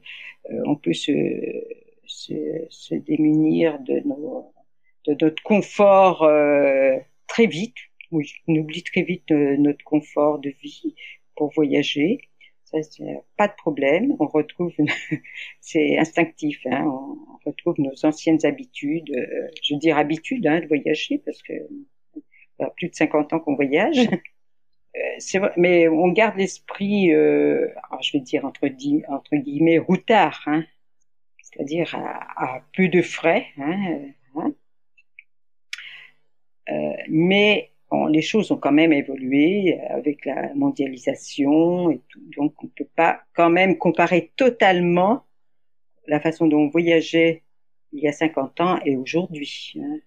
on 0.64 0.76
peut 0.76 0.92
se, 0.92 1.12
se, 2.06 2.34
se, 2.68 2.94
démunir 2.94 3.78
de, 3.80 4.00
nos, 4.06 4.52
de 5.06 5.16
notre 5.20 5.42
confort 5.42 6.22
très 7.30 7.46
vite. 7.46 7.76
Oui, 8.10 8.32
on 8.48 8.56
oublie 8.56 8.82
très 8.82 9.02
vite 9.02 9.30
euh, 9.30 9.56
notre 9.56 9.84
confort 9.84 10.40
de 10.40 10.52
vie 10.62 10.94
pour 11.36 11.52
voyager. 11.54 12.18
Ça, 12.64 12.78
pas 13.36 13.48
de 13.48 13.54
problème. 13.54 14.16
On 14.18 14.26
retrouve, 14.26 14.72
c'est 15.60 15.96
instinctif. 15.96 16.60
Hein, 16.66 16.84
on 16.86 17.48
retrouve 17.48 17.76
nos 17.78 18.04
anciennes 18.04 18.44
habitudes. 18.44 19.10
Euh, 19.10 19.48
je 19.62 19.74
veux 19.74 19.80
dire 19.80 19.96
habitudes 19.96 20.46
hein, 20.46 20.60
de 20.60 20.66
voyager 20.66 21.18
parce 21.18 21.40
que 21.42 21.52
ça 22.58 22.66
a 22.66 22.70
plus 22.70 22.88
de 22.88 22.94
50 22.94 23.32
ans 23.32 23.40
qu'on 23.40 23.54
voyage. 23.54 23.96
Euh, 24.96 25.48
mais 25.56 25.86
on 25.86 26.08
garde 26.08 26.36
l'esprit, 26.36 27.14
euh, 27.14 27.68
je 28.00 28.12
vais 28.12 28.20
dire 28.20 28.44
entre, 28.44 28.66
guillemets, 28.66 29.78
routard, 29.78 30.42
hein, 30.46 30.64
c'est-à-dire 31.40 31.94
à, 31.94 32.56
à, 32.56 32.60
peu 32.74 32.88
de 32.88 33.00
frais. 33.00 33.46
Hein. 33.58 33.78
Euh, 33.88 34.08
mais 37.08 37.70
bon, 37.90 38.06
les 38.06 38.22
choses 38.22 38.50
ont 38.52 38.56
quand 38.56 38.72
même 38.72 38.92
évolué 38.92 39.78
avec 39.88 40.24
la 40.24 40.54
mondialisation 40.54 41.90
et 41.90 42.00
tout, 42.08 42.20
donc 42.36 42.54
on 42.62 42.66
ne 42.66 42.72
peut 42.76 42.90
pas 42.96 43.22
quand 43.34 43.50
même 43.50 43.78
comparer 43.78 44.30
totalement 44.36 45.24
la 46.06 46.20
façon 46.20 46.46
dont 46.46 46.60
on 46.60 46.68
voyageait 46.68 47.42
il 47.92 48.02
y 48.02 48.08
a 48.08 48.12
50 48.12 48.60
ans 48.60 48.78
et 48.84 48.96
aujourd'hui. 48.96 49.74
Hein. 49.76 49.98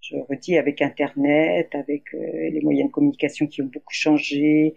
Je 0.00 0.16
redis 0.28 0.56
avec 0.56 0.82
Internet, 0.82 1.74
avec 1.74 2.14
euh, 2.14 2.18
les 2.50 2.60
moyens 2.62 2.88
de 2.88 2.92
communication 2.92 3.46
qui 3.46 3.62
ont 3.62 3.70
beaucoup 3.72 3.92
changé, 3.92 4.74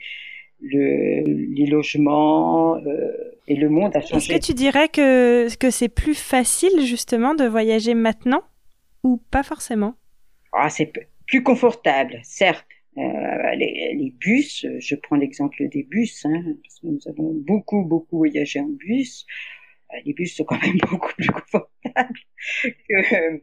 le, 0.62 1.24
les 1.54 1.66
logements 1.68 2.78
euh, 2.78 3.38
et 3.48 3.56
le 3.56 3.70
monde 3.70 3.96
a 3.96 4.02
changé. 4.02 4.34
Est-ce 4.34 4.40
que 4.42 4.46
tu 4.46 4.54
dirais 4.54 4.90
que, 4.90 5.56
que 5.58 5.70
c'est 5.70 5.90
plus 5.90 6.16
facile 6.16 6.82
justement 6.82 7.36
de 7.36 7.46
voyager 7.46 7.94
maintenant 7.94 8.42
ou 9.04 9.18
pas 9.32 9.44
forcément? 9.44 9.96
Ah, 10.52 10.70
C'est 10.70 10.92
plus 11.30 11.44
confortable, 11.44 12.20
certes. 12.24 12.66
Euh, 12.98 13.56
les, 13.56 13.94
les, 13.94 14.12
bus, 14.20 14.66
je 14.80 14.96
prends 14.96 15.16
l'exemple 15.16 15.70
des 15.70 15.84
bus, 15.84 16.26
hein, 16.26 16.44
parce 16.64 16.80
que 16.80 16.88
nous 16.88 17.08
avons 17.08 17.34
beaucoup, 17.34 17.86
beaucoup 17.86 18.18
voyagé 18.18 18.60
en 18.60 18.68
bus. 18.68 19.26
Euh, 19.94 19.98
les 20.06 20.14
bus 20.14 20.36
sont 20.36 20.44
quand 20.44 20.62
même 20.62 20.78
beaucoup 20.90 21.14
plus 21.14 21.30
confortables 21.30 22.20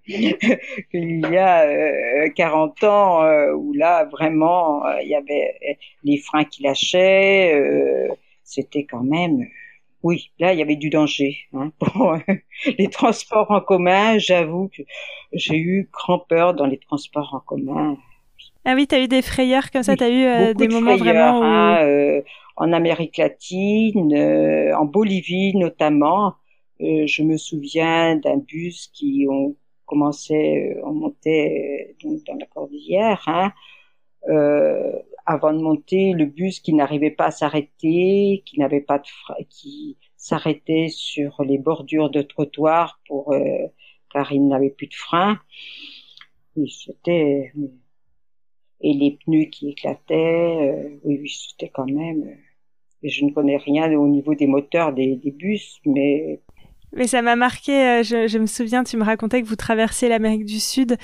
qu'il 0.05 1.31
y 1.31 1.37
a 1.37 1.62
euh, 1.62 2.28
40 2.35 2.85
ans, 2.85 3.23
euh, 3.25 3.52
où 3.52 3.73
là, 3.73 4.05
vraiment, 4.07 4.85
euh, 4.85 5.00
il 5.02 5.09
y 5.09 5.14
avait 5.14 5.78
les 6.02 6.19
freins 6.19 6.45
qui 6.45 6.62
lâchaient. 6.64 7.55
Euh, 7.55 8.09
C'était 8.43 8.85
quand 8.85 9.05
même... 9.05 9.47
Oui, 10.06 10.30
là, 10.38 10.52
il 10.52 10.58
y 10.60 10.62
avait 10.62 10.76
du 10.76 10.88
danger. 10.88 11.36
Hein, 11.52 11.72
pour 11.80 12.16
les 12.78 12.86
transports 12.86 13.50
en 13.50 13.60
commun, 13.60 14.18
j'avoue 14.18 14.68
que 14.68 14.82
j'ai 15.32 15.56
eu 15.56 15.90
grand 15.92 16.20
peur 16.20 16.54
dans 16.54 16.66
les 16.66 16.78
transports 16.78 17.34
en 17.34 17.40
commun. 17.40 17.98
Ah 18.64 18.75
oui, 18.76 18.86
tu 18.86 18.94
as 18.94 19.02
eu 19.02 19.08
des 19.08 19.20
frayeurs 19.20 19.68
comme 19.72 19.82
ça, 19.82 19.92
oui, 19.92 19.98
tu 19.98 20.04
as 20.04 20.08
eu 20.08 20.25
euh, 20.25 20.54
des 20.54 20.68
moments 20.68 20.96
frayeurs, 20.96 21.34
vraiment 21.34 21.40
où... 21.40 21.42
hein, 21.42 21.78
euh, 21.82 22.22
en 22.54 22.72
Amérique 22.72 23.16
latine, 23.16 24.14
euh, 24.14 24.76
en 24.76 24.84
Bolivie 24.84 25.56
notamment. 25.56 26.34
je 26.78 27.22
me 27.25 27.36
souviens 27.36 28.14
d'un 28.14 28.36
bus 28.36 28.88
qui 28.94 29.26
on 29.28 29.56
commençait, 29.86 30.78
on 30.84 30.92
montait 30.92 31.96
donc 32.00 32.20
dans 32.28 32.36
la 32.38 32.46
cordillère. 32.46 33.25
Hein, 33.26 33.52
avant 35.26 35.52
de 35.52 35.59
monter, 35.59 36.12
le 36.12 36.26
bus 36.26 36.61
qui 36.61 36.73
n'arrivait 36.73 37.11
pas 37.11 37.26
à 37.26 37.30
s'arrêter, 37.30 38.42
qui 38.47 38.59
n'avait 38.59 38.80
pas 38.80 38.99
de 38.99 39.06
frein, 39.06 39.35
qui 39.50 39.99
s'arrêtait 40.16 40.88
sur 40.88 41.42
les 41.45 41.59
bordures 41.59 42.11
de 42.11 42.23
trottoir 42.23 43.00
pour 43.06 43.35
car 44.12 44.33
il 44.33 44.47
n'avait 44.49 44.71
plus 44.71 44.87
de 44.87 44.95
frein. 44.95 45.38
Oui, 46.56 46.71
c'était 46.71 47.52
et 48.80 48.92
les 48.92 49.18
pneus 49.25 49.47
qui 49.47 49.71
éclataient. 49.71 50.73
Euh, 50.73 51.00
oui, 51.04 51.18
oui, 51.23 51.28
c'était 51.28 51.71
quand 51.71 51.87
même. 51.87 52.23
Euh, 52.23 52.35
et 53.02 53.09
je 53.09 53.25
ne 53.25 53.30
connais 53.30 53.56
rien 53.56 53.92
au 53.92 54.09
niveau 54.09 54.35
des 54.35 54.47
moteurs 54.47 54.92
des, 54.92 55.16
des 55.16 55.30
bus, 55.30 55.80
mais. 55.85 56.40
Mais 56.92 57.06
ça 57.06 57.21
m'a 57.21 57.37
marqué. 57.37 58.02
Je, 58.02 58.26
je, 58.26 58.38
me 58.38 58.47
souviens, 58.47 58.85
tu 58.85 58.97
me 58.97 59.04
racontais 59.04 59.42
que 59.42 59.47
vous 59.47 59.56
traversiez 59.56 60.09
l'Amérique 60.09 60.45
du 60.45 60.61
Sud. 60.61 60.97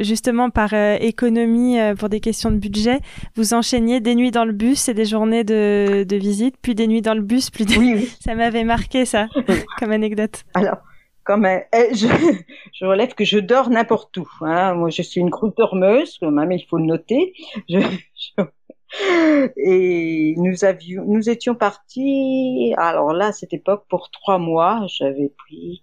Justement 0.00 0.48
par 0.50 0.72
euh, 0.72 0.96
économie 1.00 1.76
pour 1.98 2.08
des 2.08 2.20
questions 2.20 2.50
de 2.50 2.56
budget, 2.56 3.00
vous 3.34 3.52
enchaîniez 3.52 4.00
des 4.00 4.14
nuits 4.14 4.30
dans 4.30 4.44
le 4.44 4.52
bus 4.52 4.88
et 4.88 4.94
des 4.94 5.04
journées 5.04 5.44
de, 5.44 6.04
de 6.04 6.16
visite, 6.16 6.56
puis 6.62 6.74
des 6.74 6.86
nuits 6.86 7.02
dans 7.02 7.14
le 7.14 7.20
bus, 7.20 7.50
plus 7.50 7.66
des... 7.66 7.76
oui, 7.76 7.92
oui. 7.94 8.10
ça 8.20 8.34
m'avait 8.34 8.64
marqué 8.64 9.04
ça 9.04 9.28
comme 9.78 9.92
anecdote. 9.92 10.44
Alors 10.54 10.78
comme 11.24 11.44
eh, 11.44 11.92
je, 11.92 12.06
je, 12.72 12.84
relève 12.86 13.14
que 13.14 13.24
je 13.24 13.38
dors 13.38 13.68
n'importe 13.68 14.16
où. 14.16 14.28
Hein. 14.42 14.74
Moi, 14.74 14.90
je 14.90 15.02
suis 15.02 15.20
une 15.20 15.28
grosse 15.28 15.56
dormeuse, 15.56 16.18
quand 16.20 16.30
même, 16.30 16.52
il 16.52 16.64
faut 16.64 16.78
le 16.78 16.84
noter. 16.84 17.34
Je, 17.68 17.80
je, 17.80 18.44
et 19.56 20.34
nous 20.36 20.64
avions, 20.64 21.04
nous 21.06 21.28
étions 21.28 21.54
partis. 21.54 22.74
Alors 22.76 23.12
là, 23.12 23.26
à 23.26 23.32
cette 23.32 23.52
époque, 23.52 23.84
pour 23.88 24.10
trois 24.10 24.38
mois, 24.38 24.86
j'avais 24.86 25.32
pris 25.36 25.82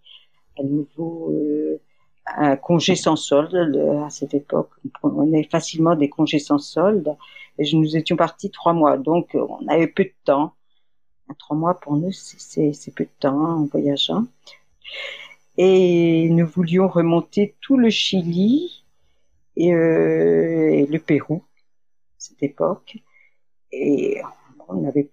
à 0.57 0.63
nouveau 0.63 1.31
euh, 1.33 1.81
un 2.25 2.55
congé 2.55 2.95
sans 2.95 3.15
solde. 3.15 3.75
À 4.05 4.09
cette 4.09 4.33
époque, 4.33 4.71
on 5.03 5.09
prenait 5.09 5.47
facilement 5.51 5.95
des 5.95 6.09
congés 6.09 6.39
sans 6.39 6.59
solde. 6.59 7.15
Et 7.59 7.75
nous 7.75 7.95
étions 7.95 8.15
partis 8.15 8.49
trois 8.49 8.73
mois, 8.73 8.97
donc 8.97 9.35
on 9.35 9.67
avait 9.67 9.87
peu 9.87 10.05
de 10.05 10.13
temps. 10.25 10.53
Trois 11.39 11.55
mois 11.55 11.79
pour 11.79 11.95
nous, 11.95 12.11
c'est 12.11 12.95
peu 12.95 13.05
de 13.05 13.09
temps 13.19 13.39
en 13.39 13.65
voyageant 13.65 14.25
et 15.57 16.29
nous 16.29 16.47
voulions 16.47 16.87
remonter 16.87 17.55
tout 17.61 17.77
le 17.77 17.89
Chili 17.89 18.83
et, 19.55 19.73
euh, 19.73 20.71
et 20.71 20.85
le 20.87 20.99
Pérou 20.99 21.43
à 21.45 22.15
cette 22.17 22.41
époque 22.41 22.97
et 23.71 24.21
on 24.67 24.87
avait 24.87 25.09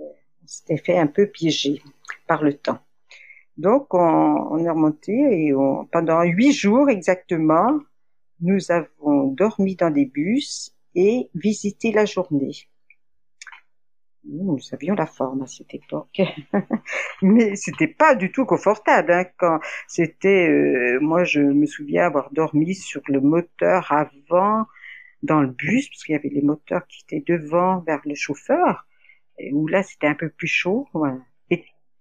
on 0.00 0.46
s'était 0.46 0.78
fait 0.78 0.98
un 0.98 1.06
peu 1.06 1.26
piéger 1.26 1.82
par 2.26 2.42
le 2.42 2.54
temps. 2.54 2.78
Donc 3.58 3.92
on, 3.92 3.98
on 3.98 4.58
est 4.64 4.70
remonté 4.70 5.12
et 5.12 5.54
on, 5.54 5.84
pendant 5.86 6.22
huit 6.22 6.52
jours 6.52 6.88
exactement, 6.88 7.80
nous 8.40 8.70
avons 8.70 9.32
dormi 9.32 9.74
dans 9.74 9.90
des 9.90 10.06
bus 10.06 10.72
et 10.94 11.28
visité 11.34 11.90
la 11.90 12.04
journée. 12.04 12.52
Nous 14.24 14.58
avions 14.72 14.94
la 14.94 15.06
forme 15.06 15.42
à 15.42 15.46
cette 15.46 15.74
époque, 15.74 16.20
mais 17.22 17.56
c'était 17.56 17.88
pas 17.88 18.14
du 18.14 18.30
tout 18.30 18.44
confortable. 18.44 19.12
Hein, 19.12 19.24
quand 19.38 19.58
c'était, 19.86 20.48
euh, 20.48 20.98
moi, 21.00 21.24
je 21.24 21.40
me 21.40 21.66
souviens 21.66 22.06
avoir 22.06 22.30
dormi 22.32 22.74
sur 22.74 23.00
le 23.08 23.20
moteur 23.20 23.90
avant 23.90 24.66
dans 25.22 25.40
le 25.40 25.48
bus, 25.48 25.88
parce 25.88 26.04
qu'il 26.04 26.12
y 26.12 26.16
avait 26.16 26.28
les 26.28 26.42
moteurs 26.42 26.86
qui 26.86 27.04
étaient 27.04 27.24
devant 27.26 27.80
vers 27.80 28.02
le 28.04 28.14
chauffeur, 28.14 28.86
où 29.52 29.66
là 29.66 29.82
c'était 29.82 30.06
un 30.06 30.14
peu 30.14 30.28
plus 30.28 30.46
chaud. 30.46 30.86
Ouais. 30.94 31.10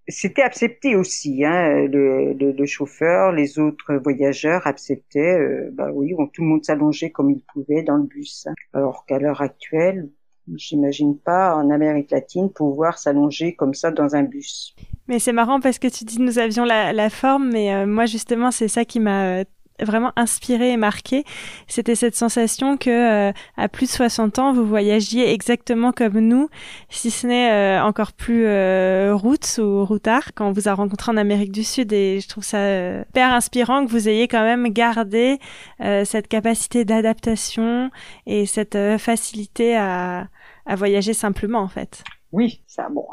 C'était 0.10 0.42
accepté 0.42 0.96
aussi, 0.96 1.44
hein, 1.44 1.86
le, 1.86 2.34
le, 2.34 2.54
le, 2.54 2.66
chauffeur, 2.66 3.34
les 3.34 3.60
autres 3.60 3.96
voyageurs 3.96 4.66
acceptaient. 4.66 5.38
Euh, 5.38 5.70
bah 5.74 5.90
oui, 5.94 6.16
tout 6.34 6.44
le 6.44 6.48
monde 6.48 6.64
s'allongeait 6.64 7.10
comme 7.10 7.30
il 7.30 7.42
pouvait 7.42 7.84
dans 7.84 7.98
le 7.98 8.04
bus. 8.04 8.48
Hein. 8.48 8.54
Alors 8.74 9.06
qu'à 9.06 9.20
l'heure 9.20 9.42
actuelle, 9.42 10.10
J'imagine 10.56 11.18
pas 11.18 11.56
en 11.56 11.70
Amérique 11.70 12.12
latine 12.12 12.50
pouvoir 12.50 12.98
s'allonger 12.98 13.54
comme 13.54 13.74
ça 13.74 13.92
dans 13.92 14.16
un 14.16 14.24
bus. 14.24 14.74
Mais 15.08 15.20
c'est 15.20 15.34
marrant 15.34 15.60
parce 15.60 15.78
que 15.78 15.88
tu 15.88 16.06
dis 16.06 16.22
nous 16.22 16.40
avions 16.40 16.64
la, 16.64 16.94
la 16.94 17.10
forme, 17.10 17.50
mais 17.52 17.74
euh, 17.74 17.86
moi 17.86 18.06
justement 18.06 18.52
c'est 18.52 18.70
ça 18.70 18.86
qui 18.86 19.00
m'a 19.00 19.44
vraiment 19.82 20.12
inspiré 20.16 20.72
et 20.72 20.78
marqué, 20.78 21.24
c'était 21.68 21.96
cette 21.96 22.16
sensation 22.16 22.78
que 22.78 22.90
euh, 23.30 23.32
à 23.58 23.68
plus 23.70 23.86
de 23.86 23.92
60 23.92 24.40
ans, 24.40 24.54
vous 24.54 24.66
voyagiez 24.66 25.32
exactement 25.32 25.92
comme 25.92 26.20
nous, 26.20 26.50
si 26.90 27.12
ce 27.12 27.28
n'est 27.28 27.52
euh, 27.52 27.84
encore 27.84 28.14
plus 28.14 28.46
euh, 28.46 29.14
route 29.16 29.60
ou 29.60 29.86
routard 29.86 30.34
quand 30.36 30.48
on 30.48 30.52
vous 30.52 30.68
a 30.68 30.74
rencontré 30.74 31.12
en 31.12 31.18
Amérique 31.18 31.52
du 31.52 31.64
Sud. 31.64 31.94
Et 31.94 32.20
je 32.20 32.28
trouve 32.28 32.44
ça 32.44 32.58
euh, 32.58 33.04
hyper 33.10 33.34
inspirant 33.34 33.86
que 33.86 33.92
vous 33.92 34.10
ayez 34.10 34.28
quand 34.28 34.44
même 34.44 34.68
gardé 34.70 35.40
cette 35.80 36.28
capacité 36.28 36.86
d'adaptation 36.86 37.92
et 38.26 38.46
cette 38.46 38.78
facilité 38.98 39.76
à, 39.76 40.28
à 40.66 40.76
voyager 40.76 41.14
simplement 41.14 41.60
en 41.60 41.68
fait. 41.68 42.04
Oui, 42.32 42.62
ça 42.68 42.90
bon, 42.90 43.06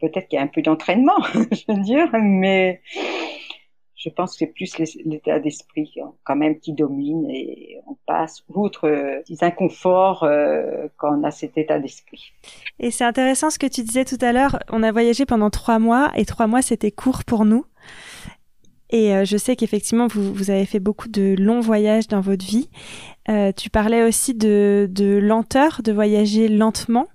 peut-être 0.00 0.28
qu'il 0.28 0.38
y 0.38 0.40
a 0.40 0.44
un 0.44 0.48
peu 0.48 0.62
d'entraînement, 0.62 1.20
je 1.34 1.72
veux 1.72 1.82
dire, 1.82 2.08
mais 2.12 2.80
je 4.02 4.10
pense 4.10 4.32
que 4.32 4.38
c'est 4.38 4.46
plus 4.46 4.76
l'état 5.04 5.38
d'esprit 5.38 5.94
quand 6.24 6.34
même 6.34 6.58
qui 6.58 6.72
domine 6.72 7.30
et 7.30 7.78
on 7.86 7.96
passe 8.06 8.42
outre 8.48 8.88
euh, 8.88 9.22
des 9.28 9.44
inconforts 9.44 10.24
euh, 10.24 10.88
quand 10.96 11.16
on 11.16 11.22
a 11.22 11.30
cet 11.30 11.56
état 11.56 11.78
d'esprit. 11.78 12.32
Et 12.80 12.90
c'est 12.90 13.04
intéressant 13.04 13.50
ce 13.50 13.58
que 13.58 13.66
tu 13.66 13.82
disais 13.82 14.04
tout 14.04 14.18
à 14.20 14.32
l'heure. 14.32 14.58
On 14.70 14.82
a 14.82 14.90
voyagé 14.90 15.24
pendant 15.24 15.50
trois 15.50 15.78
mois 15.78 16.10
et 16.16 16.24
trois 16.24 16.48
mois 16.48 16.62
c'était 16.62 16.90
court 16.90 17.24
pour 17.24 17.44
nous. 17.44 17.64
Et 18.90 19.14
euh, 19.14 19.24
je 19.24 19.36
sais 19.36 19.56
qu'effectivement, 19.56 20.06
vous, 20.08 20.50
avez 20.50 20.66
fait 20.66 20.80
beaucoup 20.80 21.08
de 21.08 21.34
longs 21.38 21.60
voyages 21.60 22.08
dans 22.08 22.20
votre 22.20 22.44
vie. 22.44 22.68
Tu 23.56 23.70
parlais 23.70 24.02
aussi 24.02 24.34
de 24.34 25.18
lenteur, 25.22 25.80
de 25.82 25.92
voyager 25.92 26.48
lentement. 26.48 27.06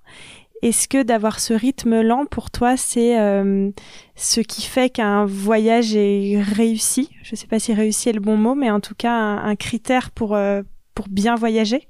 Est-ce 0.60 0.88
que 0.88 1.02
d'avoir 1.02 1.38
ce 1.38 1.54
rythme 1.54 2.00
lent 2.00 2.26
pour 2.26 2.50
toi, 2.50 2.76
c'est 2.76 3.18
euh, 3.18 3.70
ce 4.16 4.40
qui 4.40 4.62
fait 4.62 4.90
qu'un 4.90 5.24
voyage 5.24 5.94
est 5.94 6.40
réussi? 6.40 7.10
Je 7.22 7.32
ne 7.32 7.36
sais 7.36 7.46
pas 7.46 7.60
si 7.60 7.72
réussi 7.72 8.08
est 8.08 8.12
le 8.12 8.20
bon 8.20 8.36
mot, 8.36 8.56
mais 8.56 8.70
en 8.70 8.80
tout 8.80 8.96
cas 8.96 9.12
un, 9.12 9.54
critère 9.54 10.10
pour, 10.10 10.34
euh, 10.34 10.62
pour 10.94 11.08
bien 11.08 11.36
voyager? 11.36 11.82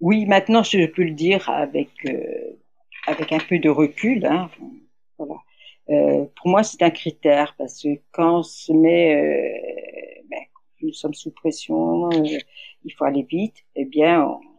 Oui, 0.00 0.24
maintenant 0.26 0.62
je 0.62 0.86
peux 0.86 1.02
le 1.02 1.12
dire 1.12 1.48
avec, 1.48 1.90
euh, 2.06 2.56
avec 3.08 3.32
un 3.32 3.38
peu 3.38 3.58
de 3.58 3.68
recul. 3.68 4.24
Hein. 4.24 4.50
Pour 5.16 6.48
moi, 6.48 6.62
c'est 6.62 6.82
un 6.82 6.90
critère 6.90 7.54
parce 7.58 7.82
que 7.82 7.88
quand 8.12 8.38
on 8.38 8.42
se 8.42 8.72
met, 8.72 10.22
ben, 10.30 10.40
nous 10.82 10.92
sommes 10.92 11.14
sous 11.14 11.32
pression, 11.32 12.08
il 12.10 12.92
faut 12.96 13.04
aller 13.04 13.26
vite, 13.28 13.64
eh 13.74 13.84
bien, 13.84 14.24
on 14.24 14.53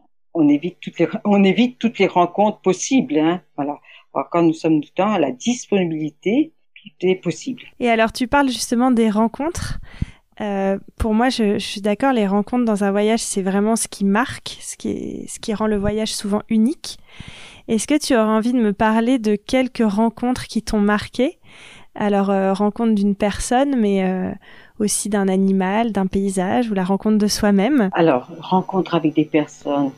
évite 0.48 0.78
toutes 0.80 0.98
les, 0.98 1.08
on 1.24 1.44
évite 1.44 1.78
toutes 1.78 1.98
les 1.98 2.06
rencontres 2.06 2.60
possibles. 2.60 3.18
Hein, 3.18 3.42
voilà. 3.56 3.78
Alors, 4.14 4.28
quand 4.30 4.42
nous 4.42 4.54
sommes 4.54 4.80
tout 4.80 4.88
le 4.96 5.02
temps 5.02 5.12
à 5.12 5.18
la 5.18 5.30
disponibilité, 5.30 6.52
tout 6.74 7.06
est 7.06 7.16
possible. 7.16 7.62
Et 7.80 7.90
alors, 7.90 8.12
tu 8.12 8.26
parles 8.26 8.48
justement 8.48 8.90
des 8.90 9.10
rencontres. 9.10 9.78
Euh, 10.40 10.78
pour 10.98 11.14
moi, 11.14 11.28
je, 11.30 11.58
je 11.58 11.66
suis 11.66 11.80
d'accord, 11.80 12.12
les 12.12 12.26
rencontres 12.26 12.64
dans 12.64 12.84
un 12.84 12.90
voyage, 12.90 13.20
c'est 13.20 13.42
vraiment 13.42 13.76
ce 13.76 13.88
qui 13.88 14.04
marque, 14.04 14.58
ce 14.60 14.76
qui, 14.76 14.90
est, 14.90 15.28
ce 15.28 15.40
qui 15.40 15.54
rend 15.54 15.66
le 15.66 15.76
voyage 15.76 16.14
souvent 16.14 16.42
unique. 16.48 16.98
Est-ce 17.68 17.86
que 17.86 17.98
tu 17.98 18.14
aurais 18.14 18.24
envie 18.24 18.52
de 18.52 18.60
me 18.60 18.72
parler 18.72 19.18
de 19.18 19.34
quelques 19.34 19.84
rencontres 19.84 20.46
qui 20.46 20.62
t'ont 20.62 20.80
marqué? 20.80 21.38
Alors, 21.94 22.30
euh, 22.30 22.52
rencontre 22.52 22.94
d'une 22.94 23.16
personne, 23.16 23.80
mais 23.80 24.04
euh, 24.04 24.30
aussi 24.78 25.08
d'un 25.08 25.28
animal, 25.28 25.92
d'un 25.92 26.06
paysage 26.06 26.70
ou 26.70 26.74
la 26.74 26.84
rencontre 26.84 27.16
de 27.16 27.26
soi-même? 27.26 27.88
Alors, 27.92 28.28
rencontre 28.38 28.94
avec 28.94 29.14
des 29.14 29.24
personnes 29.24 29.90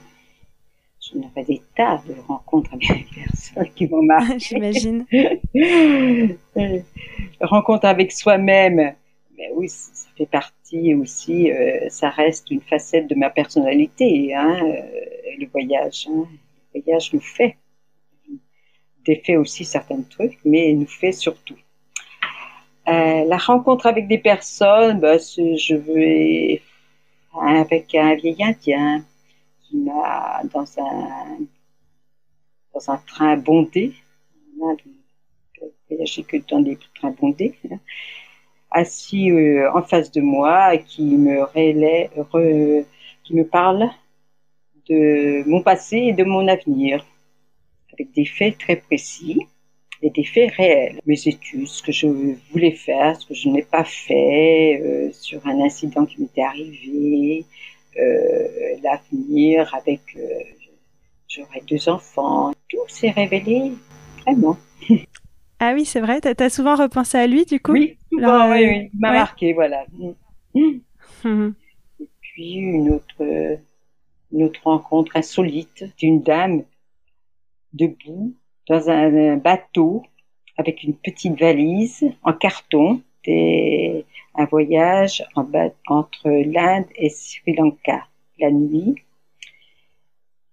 je 1.13 1.19
n'avais 1.19 1.45
des 1.45 1.63
tas 1.77 2.03
de 2.07 2.15
rencontres 2.27 2.73
avec 2.75 2.89
des 2.89 3.23
personnes 3.23 3.71
qui 3.75 3.87
m'ont 3.87 4.03
marqué. 4.03 4.39
J'imagine. 4.39 5.07
rencontre 7.41 7.87
avec 7.87 8.13
soi-même, 8.13 8.95
mais 9.37 9.51
oui, 9.55 9.69
ça 9.69 10.09
fait 10.17 10.27
partie 10.27 10.95
aussi, 10.95 11.51
euh, 11.51 11.89
ça 11.89 12.11
reste 12.11 12.51
une 12.51 12.61
facette 12.61 13.07
de 13.07 13.15
ma 13.15 13.31
personnalité, 13.31 14.35
hein, 14.35 14.59
euh, 14.63 14.83
le 15.39 15.47
voyage. 15.47 16.09
Hein. 16.11 16.27
Le 16.75 16.81
voyage 16.83 17.13
nous 17.13 17.21
fait, 17.21 17.57
défait 19.05 19.37
aussi 19.37 19.65
certains 19.65 20.03
trucs, 20.03 20.39
mais 20.45 20.73
nous 20.73 20.87
fait 20.87 21.13
surtout. 21.13 21.57
Euh, 22.89 23.25
la 23.25 23.37
rencontre 23.37 23.87
avec 23.87 24.09
des 24.09 24.19
personnes, 24.19 24.99
bah, 25.01 25.19
je 25.19 25.75
vais 25.75 26.63
avec 27.41 27.95
un 27.95 28.15
vieil 28.15 28.43
Indien, 28.43 29.05
qui 29.69 29.77
m'a 29.77 30.43
dans 30.53 30.67
un 30.81 31.39
dans 32.75 32.91
un 32.91 32.99
train 32.99 33.37
bondé, 33.37 33.93
voyagé 35.89 36.23
que 36.23 36.37
dans 36.49 36.61
des 36.61 36.79
trains 36.95 37.11
bondés, 37.11 37.55
hein, 37.71 37.79
assis 38.71 39.31
euh, 39.31 39.71
en 39.73 39.83
face 39.83 40.11
de 40.13 40.21
moi 40.21 40.77
qui 40.77 41.17
me 41.17 41.43
relais, 41.43 42.11
qui 43.25 43.35
me 43.35 43.45
parle 43.45 43.89
de 44.89 45.49
mon 45.49 45.63
passé 45.63 45.97
et 45.97 46.13
de 46.13 46.25
mon 46.25 46.47
avenir, 46.49 47.05
avec 47.93 48.13
des 48.13 48.25
faits 48.25 48.59
très 48.59 48.77
précis 48.77 49.41
et 50.03 50.11
des 50.11 50.25
faits 50.25 50.53
réels. 50.53 51.01
Mes 51.07 51.21
études, 51.27 51.67
ce 51.67 51.83
que 51.83 51.93
je 51.93 52.07
voulais 52.51 52.73
faire, 52.73 53.21
ce 53.21 53.27
que 53.27 53.35
je 53.35 53.49
n'ai 53.49 53.63
pas 53.63 53.85
fait, 53.85 54.81
euh, 54.81 55.11
sur 55.13 55.45
un 55.47 55.61
incident 55.61 56.07
qui 56.07 56.21
m'était 56.21 56.43
arrivé, 56.43 57.45
l'avenir 58.83 59.75
avec 59.75 60.01
euh, 60.17 60.23
j'aurai 61.29 61.63
deux 61.69 61.89
enfants. 61.89 62.53
Tout 62.69 62.89
s'est 62.89 63.11
révélé 63.11 63.73
vraiment. 64.23 64.57
Ah 65.61 65.73
oui, 65.75 65.85
c'est 65.85 65.99
vrai. 65.99 66.21
T'as 66.21 66.35
as 66.39 66.51
souvent 66.51 66.77
repensé 66.77 67.19
à 67.19 67.27
lui, 67.27 67.45
du 67.45 67.59
coup? 67.59 67.73
Oui, 67.73 67.99
souvent, 68.13 68.49
oui, 68.49 68.65
oui. 68.65 68.91
Il 68.95 69.01
m'a 69.01 69.11
marqué, 69.11 69.55
voilà. 69.55 69.85
Mhm. 70.55 71.55
Et 72.01 72.09
puis 72.21 72.53
une 72.53 72.91
autre, 72.91 73.59
une 74.33 74.45
autre 74.45 74.61
rencontre 74.63 75.17
insolite 75.17 75.85
d'une 75.99 76.23
dame 76.23 76.63
debout 77.73 78.35
dans 78.69 78.89
un, 78.91 79.37
bateau 79.37 80.05
avec 80.57 80.83
une 80.83 80.95
petite 80.95 81.39
valise 81.39 82.05
en 82.23 82.33
carton. 82.33 83.03
C'était 83.25 84.05
un 84.35 84.45
voyage 84.45 85.25
en 85.35 85.47
entre 85.89 86.29
l'Inde 86.29 86.87
et 86.95 87.11
Sri 87.11 87.55
Lanka 87.55 88.07
la 88.39 88.51
nuit. 88.51 88.95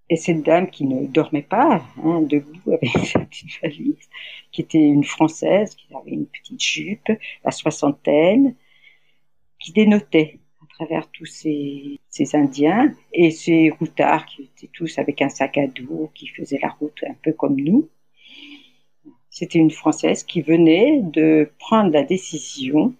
Et 0.09 0.17
cette 0.17 0.43
dame 0.43 0.69
qui 0.69 0.85
ne 0.85 1.07
dormait 1.07 1.41
pas, 1.41 1.83
hein, 2.03 2.21
debout 2.21 2.71
avec 2.71 2.89
sa 3.05 3.19
petite 3.19 3.59
valise, 3.61 4.09
qui 4.51 4.61
était 4.61 4.77
une 4.77 5.03
Française, 5.03 5.75
qui 5.75 5.87
avait 5.95 6.11
une 6.11 6.27
petite 6.27 6.61
jupe, 6.61 7.11
la 7.43 7.51
soixantaine, 7.51 8.55
qui 9.59 9.71
dénotait 9.71 10.39
à 10.61 10.67
travers 10.75 11.09
tous 11.09 11.25
ces, 11.25 11.99
ces 12.09 12.35
Indiens 12.35 12.93
et 13.13 13.31
ces 13.31 13.71
routards 13.71 14.27
qui 14.27 14.43
étaient 14.43 14.69
tous 14.71 14.99
avec 14.99 15.23
un 15.23 15.29
sac 15.29 15.57
à 15.57 15.65
dos, 15.65 16.11
qui 16.13 16.27
faisaient 16.27 16.59
la 16.61 16.69
route 16.69 17.03
un 17.07 17.15
peu 17.23 17.33
comme 17.33 17.59
nous. 17.59 17.89
C'était 19.37 19.59
une 19.59 19.69
Française 19.69 20.23
qui 20.23 20.41
venait 20.41 21.01
de 21.01 21.51
prendre 21.59 21.91
la 21.91 22.03
décision 22.03 22.95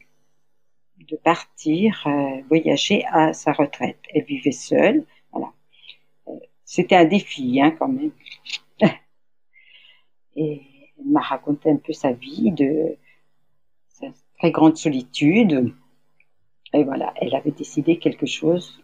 de 0.98 1.16
partir 1.16 2.04
euh, 2.08 2.42
voyager 2.50 3.06
à 3.06 3.32
sa 3.32 3.54
retraite. 3.54 4.00
Elle 4.14 4.26
vivait 4.26 4.52
seule, 4.52 5.06
voilà. 5.32 5.54
Euh, 6.28 6.34
c'était 6.66 6.98
un 6.98 7.06
défi, 7.06 7.62
hein, 7.62 7.72
quand 7.72 7.88
même. 7.88 8.12
Et 10.36 10.62
elle 11.00 11.06
m'a 11.06 11.22
raconté 11.22 11.70
un 11.70 11.78
peu 11.78 11.94
sa 11.94 12.12
vie 12.12 12.52
de 12.52 12.98
sa 13.88 14.08
très 14.38 14.52
grande 14.52 14.76
solitude. 14.76 15.74
Et 16.74 16.84
voilà, 16.84 17.14
elle 17.16 17.34
avait 17.34 17.52
décidé 17.52 17.98
quelque 17.98 18.26
chose 18.26 18.84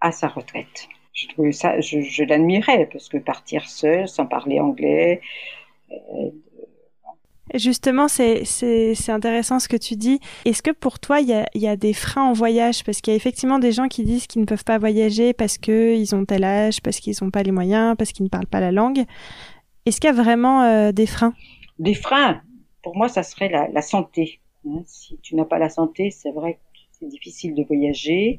à 0.00 0.10
sa 0.10 0.28
retraite. 0.28 0.88
Je 1.12 1.28
trouvais 1.28 1.52
ça, 1.52 1.80
je, 1.80 2.24
l'admirais 2.24 2.88
parce 2.90 3.10
que 3.10 3.18
partir 3.18 3.68
seule, 3.68 4.08
sans 4.08 4.24
parler 4.24 4.58
anglais, 4.58 5.20
euh, 5.92 6.30
Justement, 7.54 8.08
c'est 8.08 8.42
intéressant 9.08 9.60
ce 9.60 9.68
que 9.68 9.76
tu 9.76 9.94
dis. 9.94 10.20
Est-ce 10.44 10.62
que 10.62 10.72
pour 10.72 10.98
toi, 10.98 11.20
il 11.20 11.28
y 11.28 11.32
a, 11.32 11.46
y 11.54 11.68
a, 11.68 11.76
des 11.76 11.92
freins 11.92 12.24
en 12.24 12.32
voyage? 12.32 12.82
Parce 12.84 13.00
qu'il 13.00 13.12
y 13.12 13.14
a 13.14 13.16
effectivement 13.16 13.58
des 13.58 13.72
gens 13.72 13.88
qui 13.88 14.02
disent 14.04 14.26
qu'ils 14.26 14.40
ne 14.40 14.46
peuvent 14.46 14.64
pas 14.64 14.78
voyager 14.78 15.32
parce 15.32 15.56
qu'ils 15.56 16.14
ont 16.14 16.24
tel 16.24 16.44
âge, 16.44 16.82
parce 16.82 16.98
qu'ils 16.98 17.14
n'ont 17.22 17.30
pas 17.30 17.42
les 17.42 17.52
moyens, 17.52 17.96
parce 17.96 18.12
qu'ils 18.12 18.24
ne 18.24 18.28
parlent 18.28 18.46
pas 18.46 18.60
la 18.60 18.72
langue. 18.72 19.04
Est-ce 19.86 20.00
qu'il 20.00 20.08
y 20.08 20.12
a 20.12 20.16
vraiment 20.16 20.62
euh, 20.62 20.90
des 20.90 21.06
freins? 21.06 21.34
Des 21.78 21.94
freins? 21.94 22.42
Pour 22.82 22.96
moi, 22.96 23.08
ça 23.08 23.22
serait 23.22 23.48
la, 23.48 23.68
la 23.68 23.82
santé. 23.82 24.40
Hein. 24.68 24.82
si 24.84 25.18
tu 25.22 25.36
n'as 25.36 25.44
pas 25.44 25.58
la 25.58 25.68
santé, 25.68 26.10
c'est 26.10 26.32
vrai 26.32 26.54
que 26.54 26.78
c'est 26.90 27.08
difficile 27.08 27.54
de 27.54 27.62
voyager. 27.62 28.38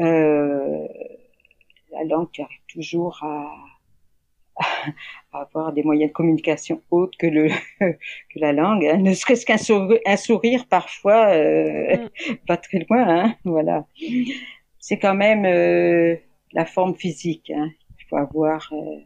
Euh, 0.00 0.86
la 1.92 2.04
langue, 2.04 2.30
tu 2.32 2.42
arrives 2.42 2.58
toujours 2.68 3.22
à 3.22 3.52
avoir 5.32 5.72
des 5.72 5.82
moyens 5.82 6.10
de 6.10 6.14
communication 6.14 6.80
autres 6.90 7.16
que 7.18 7.26
le 7.26 7.48
que 7.80 8.38
la 8.38 8.52
langue, 8.52 8.86
hein. 8.86 8.98
ne 8.98 9.12
serait-ce 9.12 9.44
qu'un 9.44 9.58
sourire, 9.58 10.00
un 10.06 10.16
sourire 10.16 10.66
parfois 10.68 11.28
euh, 11.28 11.96
mm. 11.96 12.36
pas 12.46 12.56
très 12.56 12.78
loin, 12.88 13.08
hein, 13.08 13.34
voilà. 13.44 13.86
C'est 14.78 14.98
quand 14.98 15.14
même 15.14 15.44
euh, 15.44 16.16
la 16.52 16.64
forme 16.64 16.94
physique. 16.94 17.50
Hein. 17.54 17.70
Il 17.98 18.04
faut 18.08 18.16
avoir 18.16 18.70
euh, 18.72 19.00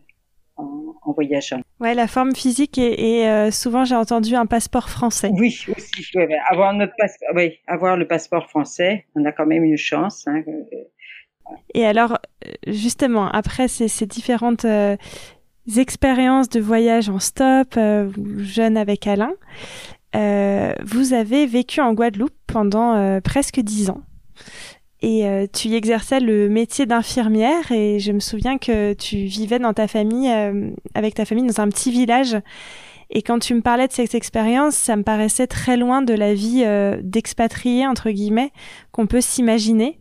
en, 0.57 1.13
voyageant. 1.13 1.61
Ouais, 1.81 1.95
la 1.95 2.07
forme 2.07 2.35
physique 2.35 2.77
et, 2.77 3.51
souvent 3.51 3.87
j'ai 3.87 3.95
entendu 3.95 4.35
un 4.35 4.45
passeport 4.45 4.91
français. 4.91 5.31
Oui, 5.33 5.65
aussi. 5.75 6.19
avoir 6.51 6.75
notre 6.75 6.93
oui, 7.35 7.59
avoir 7.67 7.97
le 7.97 8.07
passeport 8.07 8.51
français, 8.51 9.07
on 9.15 9.25
a 9.25 9.33
quand 9.33 9.47
même 9.47 9.65
une 9.65 9.79
chance. 9.79 10.29
Hein, 10.29 10.43
et 11.73 11.87
alors, 11.87 12.19
justement, 12.67 13.29
après 13.29 13.69
ces, 13.69 13.89
ces 13.89 14.07
différentes 14.07 14.67
expériences 15.79 16.49
de 16.49 16.61
voyage 16.61 17.09
en 17.09 17.19
stop, 17.19 17.79
jeune 18.39 18.77
avec 18.77 19.07
Alain, 19.07 19.33
vous 20.15 21.13
avez 21.13 21.47
vécu 21.47 21.81
en 21.81 21.93
Guadeloupe 21.95 22.35
pendant 22.47 23.21
presque 23.23 23.61
dix 23.61 23.91
ans. 23.91 24.03
Et 25.03 25.27
euh, 25.27 25.47
tu 25.51 25.69
y 25.69 25.75
exerçais 25.75 26.21
le 26.21 26.49
métier 26.49 26.85
d'infirmière 26.85 27.73
et 27.73 28.01
je 28.01 28.13
me 28.13 28.21
souviens 28.21 28.59
que 28.59 28.93
tu 28.93 29.17
vivais 29.17 29.59
dans 29.59 29.73
ta 29.73 29.89
famille 29.89 30.31
euh, 30.31 30.71
avec 30.95 31.15
ta 31.15 31.25
famille 31.25 31.47
dans 31.47 31.61
un 31.61 31.69
petit 31.69 31.91
village. 31.91 32.37
Et 33.09 33.23
quand 33.23 33.39
tu 33.39 33.55
me 33.55 33.63
parlais 33.63 33.89
de 33.89 33.93
cette 33.93 34.15
expérience 34.15 34.75
ça 34.75 34.97
me 34.97 35.03
paraissait 35.03 35.47
très 35.47 35.79
loin 35.79 36.03
de 36.03 36.13
la 36.13 36.35
vie 36.35 36.65
euh, 36.65 37.01
d'expatrié 37.03 37.87
entre 37.87 38.11
guillemets 38.11 38.53
qu'on 38.93 39.07
peut 39.07 39.23
s'imaginer 39.23 39.99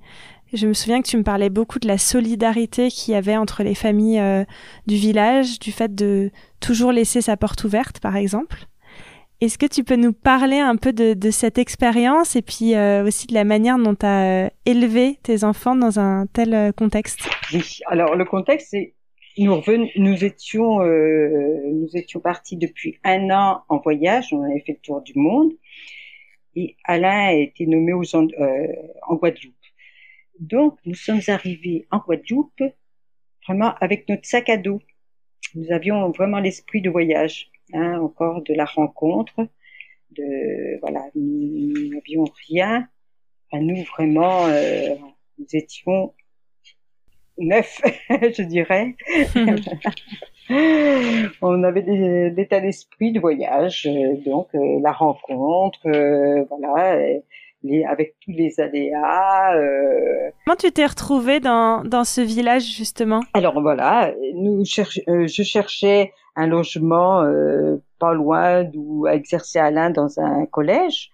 je 0.53 0.67
me 0.67 0.73
souviens 0.73 1.01
que 1.01 1.07
tu 1.07 1.17
me 1.17 1.23
parlais 1.23 1.49
beaucoup 1.49 1.79
de 1.79 1.87
la 1.87 1.97
solidarité 1.97 2.89
qu'il 2.89 3.13
y 3.13 3.17
avait 3.17 3.37
entre 3.37 3.63
les 3.63 3.75
familles 3.75 4.45
du 4.87 4.95
village 4.95 5.59
du 5.59 5.71
fait 5.71 5.93
de 5.93 6.31
toujours 6.59 6.91
laisser 6.91 7.21
sa 7.21 7.37
porte 7.37 7.63
ouverte 7.63 7.99
par 7.99 8.15
exemple. 8.15 8.67
Est-ce 9.41 9.57
que 9.57 9.65
tu 9.65 9.85
peux 9.85 9.95
nous 9.95 10.11
parler 10.11 10.57
un 10.57 10.75
peu 10.75 10.91
de, 10.91 11.31
cette 11.31 11.57
expérience 11.57 12.35
et 12.35 12.41
puis 12.41 12.75
euh, 12.75 13.05
aussi 13.05 13.25
de 13.25 13.33
la 13.33 13.45
manière 13.45 13.77
dont 13.77 13.95
tu 13.95 14.05
as 14.05 14.45
euh, 14.45 14.49
élevé 14.65 15.17
tes 15.23 15.45
enfants 15.45 15.77
dans 15.77 15.97
un 15.97 16.27
tel 16.27 16.53
euh, 16.53 16.71
contexte? 16.73 17.21
Oui, 17.53 17.79
alors 17.85 18.15
le 18.15 18.25
contexte, 18.25 18.67
c'est 18.71 18.95
nous, 19.37 19.61
nous 19.95 20.25
étions 20.25 20.79
nous 20.79 21.87
étions 21.93 22.19
partis 22.19 22.57
depuis 22.57 22.99
un 23.05 23.29
an 23.29 23.61
en 23.69 23.77
voyage, 23.77 24.33
on 24.33 24.43
avait 24.43 24.59
fait 24.59 24.73
le 24.73 24.79
tour 24.79 25.01
du 25.01 25.13
monde. 25.15 25.53
Et 26.57 26.75
Alain 26.83 27.27
a 27.27 27.33
été 27.33 27.65
nommé 27.65 27.93
aux, 27.93 28.15
en 28.15 29.15
Guadeloupe. 29.15 29.53
Donc 30.39 30.77
nous 30.85 30.95
sommes 30.95 31.21
arrivés 31.27 31.87
en 31.91 31.99
Guadeloupe 31.99 32.63
vraiment 33.45 33.75
avec 33.81 34.07
notre 34.09 34.25
sac 34.25 34.49
à 34.49 34.57
dos. 34.57 34.81
Nous 35.55 35.71
avions 35.71 36.11
vraiment 36.11 36.39
l'esprit 36.39 36.81
de 36.81 36.89
voyage 36.89 37.49
hein, 37.73 37.99
encore 37.99 38.41
de 38.43 38.53
la 38.53 38.65
rencontre, 38.65 39.47
de 40.11 40.79
voilà, 40.81 41.05
nous 41.15 41.93
n'avions 41.93 42.25
rien 42.47 42.87
à 43.51 43.59
nous 43.59 43.83
vraiment, 43.83 44.47
euh, 44.47 44.95
nous 45.37 45.47
étions 45.53 46.13
neufs, 47.37 47.81
je 48.09 48.43
dirais. 48.43 48.95
on 51.41 51.63
avait 51.63 52.29
l'état 52.29 52.59
d'esprit 52.59 53.11
de 53.11 53.19
voyage, 53.19 53.87
euh, 53.87 54.15
donc 54.25 54.49
euh, 54.55 54.79
la 54.81 54.91
rencontre, 54.91 55.79
voilà, 56.49 56.99
les, 57.63 57.83
avec 57.83 58.15
tous 58.23 58.31
les 58.31 58.59
aléas. 58.59 59.53
Comment 60.45 60.55
tu 60.57 60.71
t'es 60.71 60.85
retrouvé 60.85 61.39
dans, 61.39 61.83
dans 61.83 62.03
ce 62.03 62.21
village 62.21 62.63
justement? 62.63 63.21
Alors 63.33 63.61
voilà, 63.61 64.13
nous 64.33 64.63
je 64.65 65.43
cherchais 65.43 66.11
un 66.35 66.47
logement 66.47 67.21
euh, 67.23 67.77
pas 67.99 68.13
loin 68.13 68.63
d'où 68.63 69.07
exerçait 69.07 69.59
Alain 69.59 69.89
dans 69.89 70.19
un 70.19 70.45
collège. 70.45 71.11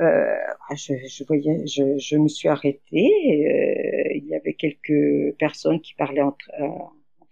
Euh, 0.00 0.36
je, 0.76 0.94
je, 1.08 1.24
voyais, 1.24 1.66
je, 1.66 1.98
je, 1.98 2.16
me 2.16 2.28
suis 2.28 2.48
arrêtée. 2.48 2.80
Euh, 2.92 4.12
il 4.14 4.26
y 4.28 4.34
avait 4.34 4.54
quelques 4.54 5.36
personnes 5.38 5.80
qui 5.80 5.94
parlaient 5.94 6.22
entre, 6.22 6.50
euh, 6.60 6.68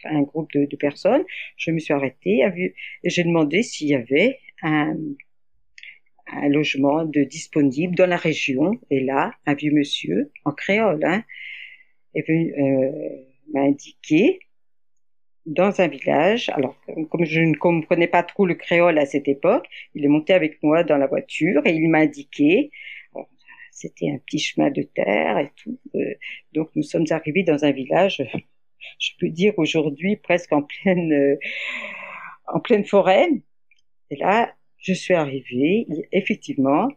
un 0.04 0.22
groupe 0.22 0.50
de, 0.52 0.64
de, 0.64 0.76
personnes. 0.76 1.24
Je 1.56 1.70
me 1.70 1.78
suis 1.78 1.94
arrêtée 1.94 2.42
j'ai 3.04 3.24
demandé 3.24 3.62
s'il 3.62 3.88
y 3.88 3.94
avait 3.94 4.38
un, 4.62 4.96
un 6.32 6.48
logement 6.48 7.04
de 7.04 7.22
disponible 7.22 7.94
dans 7.94 8.06
la 8.06 8.16
région. 8.16 8.80
Et 8.90 9.00
là, 9.00 9.32
un 9.46 9.54
vieux 9.54 9.72
monsieur 9.72 10.32
en 10.44 10.52
créole 10.52 11.04
hein, 11.04 11.22
est 12.14 12.26
venu 12.26 12.52
euh, 12.58 13.26
m'a 13.52 13.60
indiqué 13.60 14.40
dans 15.46 15.80
un 15.80 15.86
village. 15.86 16.50
Alors, 16.50 16.76
comme 17.10 17.24
je 17.24 17.40
ne 17.40 17.54
comprenais 17.54 18.08
pas 18.08 18.22
trop 18.22 18.46
le 18.46 18.54
créole 18.54 18.98
à 18.98 19.06
cette 19.06 19.28
époque, 19.28 19.66
il 19.94 20.04
est 20.04 20.08
monté 20.08 20.32
avec 20.32 20.62
moi 20.62 20.82
dans 20.82 20.96
la 20.96 21.06
voiture 21.06 21.62
et 21.66 21.72
il 21.72 21.88
m'a 21.88 21.98
indiqué. 21.98 22.70
C'était 23.70 24.10
un 24.10 24.18
petit 24.18 24.38
chemin 24.38 24.70
de 24.70 24.82
terre 24.82 25.38
et 25.38 25.50
tout. 25.54 25.78
Euh, 25.94 26.14
donc, 26.52 26.70
nous 26.74 26.82
sommes 26.82 27.04
arrivés 27.10 27.42
dans 27.42 27.64
un 27.64 27.72
village, 27.72 28.22
je 28.98 29.10
peux 29.20 29.28
dire 29.28 29.52
aujourd'hui 29.58 30.16
presque 30.16 30.52
en 30.52 30.62
pleine, 30.62 31.12
euh, 31.12 31.36
en 32.46 32.60
pleine 32.60 32.84
forêt. 32.84 33.28
Et 34.10 34.16
là, 34.16 34.54
je 34.86 34.92
suis 34.92 35.14
arrivée. 35.14 35.86
Effectivement, 36.12 36.88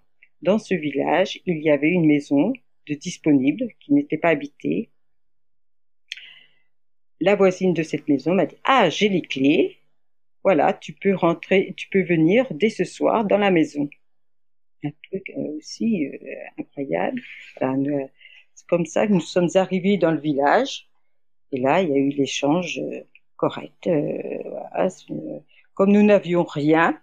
dans 0.44 0.60
ce 0.60 0.76
village, 0.76 1.42
il 1.48 1.58
y 1.64 1.72
avait 1.72 1.90
une 1.90 2.06
maison 2.06 2.54
de 2.88 2.94
disponible 2.94 3.68
qui 3.80 3.94
n'était 3.94 4.18
pas 4.18 4.30
habitée. 4.30 4.92
La 7.20 7.36
voisine 7.36 7.74
de 7.74 7.82
cette 7.82 8.08
maison 8.08 8.36
m'a 8.36 8.46
dit 8.46 8.58
ah 8.64 8.90
j'ai 8.90 9.10
les 9.10 9.24
clés. 9.24 9.78
Voilà 10.44 10.74
tu 10.74 10.94
peux 10.94 11.16
rentrer 11.16 11.74
tu 11.76 11.90
peux 11.90 12.04
venir 12.04 12.46
dès 12.52 12.70
ce 12.70 12.86
soir 12.86 13.26
dans 13.26 13.38
la 13.38 13.52
maison 13.52 13.90
un 14.84 14.92
truc 15.10 15.30
euh, 15.36 15.58
aussi 15.58 16.06
euh, 16.06 16.18
incroyable. 16.58 17.22
C'est 18.54 18.68
comme 18.68 18.86
ça 18.86 19.08
que 19.08 19.14
nous 19.14 19.20
sommes 19.20 19.50
arrivés 19.56 19.98
dans 19.98 20.12
le 20.12 20.22
village. 20.22 20.88
Et 21.52 21.60
là 21.60 21.82
il 21.82 21.90
y 21.90 21.94
a 21.94 21.98
eu 21.98 22.10
l'échange 22.10 22.80
euh, 22.80 23.02
correct 23.36 23.90
comme 25.74 25.92
nous 25.92 26.04
n'avions 26.04 26.44
rien 26.44 27.02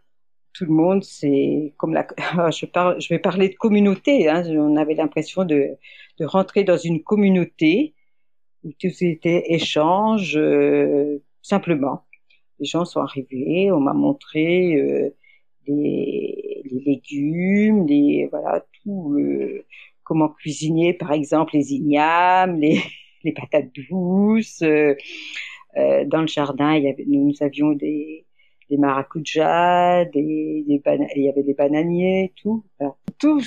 tout 0.56 0.64
le 0.64 0.72
monde 0.72 1.04
c'est 1.04 1.74
comme 1.76 1.92
la 1.92 2.06
je 2.50 2.66
parle 2.66 3.00
je 3.00 3.08
vais 3.08 3.18
parler 3.18 3.48
de 3.48 3.54
communauté 3.54 4.28
hein, 4.28 4.42
on 4.50 4.76
avait 4.76 4.94
l'impression 4.94 5.44
de 5.44 5.76
de 6.18 6.24
rentrer 6.24 6.64
dans 6.64 6.78
une 6.78 7.02
communauté 7.02 7.94
où 8.64 8.72
tout 8.80 8.88
était 9.00 9.44
échange 9.52 10.36
euh, 10.36 11.18
simplement. 11.42 12.04
Les 12.58 12.66
gens 12.66 12.84
sont 12.84 13.00
arrivés, 13.00 13.70
on 13.70 13.80
m'a 13.80 13.92
montré 13.92 14.74
euh, 14.76 15.10
les, 15.66 16.62
les, 16.64 16.80
légumes, 16.80 17.86
les 17.86 18.28
voilà 18.30 18.64
tout, 18.82 19.14
euh, 19.18 19.64
comment 20.04 20.28
cuisiner 20.28 20.94
par 20.94 21.12
exemple 21.12 21.54
les 21.54 21.72
ignames, 21.74 22.58
les, 22.58 22.80
les 23.24 23.32
patates 23.32 23.70
douces. 23.90 24.62
Euh, 24.62 24.94
euh, 25.76 26.04
dans 26.06 26.22
le 26.22 26.26
jardin, 26.26 26.74
il 26.74 26.84
y 26.84 26.88
avait, 26.88 27.04
nous, 27.06 27.34
avions 27.40 27.72
des, 27.72 28.24
des 28.70 28.76
maracujas, 28.76 30.04
des, 30.06 30.64
des 30.66 30.82
il 31.16 31.24
y 31.24 31.28
avait 31.28 31.42
des 31.42 31.54
bananiers, 31.54 32.32
tout. 32.40 32.64
Tout, 33.18 33.40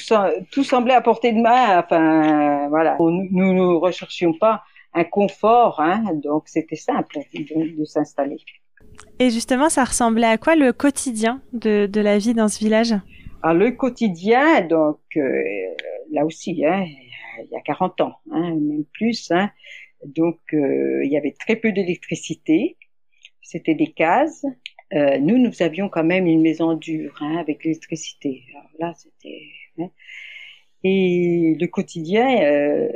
tout 0.51 0.63
semblait 0.63 0.93
à 0.93 1.01
portée 1.01 1.31
de 1.31 1.41
main. 1.41 1.79
Enfin, 1.79 2.67
voilà. 2.69 2.97
Nous, 2.99 3.53
ne 3.53 3.75
recherchions 3.75 4.33
pas 4.33 4.63
un 4.93 5.03
confort, 5.03 5.79
hein, 5.79 6.03
donc 6.15 6.47
c'était 6.47 6.75
simple 6.75 7.19
de, 7.33 7.85
s'installer. 7.85 8.37
Et 9.19 9.29
justement, 9.29 9.69
ça 9.69 9.83
ressemblait 9.83 10.27
à 10.27 10.37
quoi 10.37 10.55
le 10.55 10.73
quotidien 10.73 11.41
de, 11.53 11.85
de 11.85 12.01
la 12.01 12.17
vie 12.17 12.33
dans 12.33 12.47
ce 12.47 12.59
village? 12.59 12.95
Ah, 13.43 13.53
Le 13.53 13.71
quotidien, 13.71 14.61
donc 14.61 14.99
euh, 15.15 15.43
là 16.11 16.25
aussi, 16.25 16.65
hein, 16.65 16.85
il 17.39 17.49
y 17.51 17.55
a 17.55 17.61
40 17.61 18.01
ans, 18.01 18.15
hein, 18.31 18.55
même 18.55 18.83
plus. 18.93 19.31
Hein, 19.31 19.51
donc 20.05 20.39
euh, 20.53 21.01
il 21.03 21.11
y 21.11 21.17
avait 21.17 21.35
très 21.39 21.55
peu 21.55 21.71
d'électricité, 21.71 22.77
c'était 23.41 23.75
des 23.75 23.91
cases. 23.91 24.45
Euh, 24.93 25.17
nous, 25.19 25.37
nous 25.37 25.61
avions 25.61 25.89
quand 25.89 26.03
même 26.03 26.25
une 26.27 26.41
maison 26.41 26.73
dure 26.73 27.15
hein, 27.21 27.37
avec 27.37 27.63
l'électricité. 27.63 28.43
Alors 28.51 28.69
là, 28.79 28.93
c'était... 28.95 29.43
Hein. 29.79 29.89
Et 30.83 31.55
le 31.59 31.67
quotidien, 31.67 32.41
euh, 32.41 32.89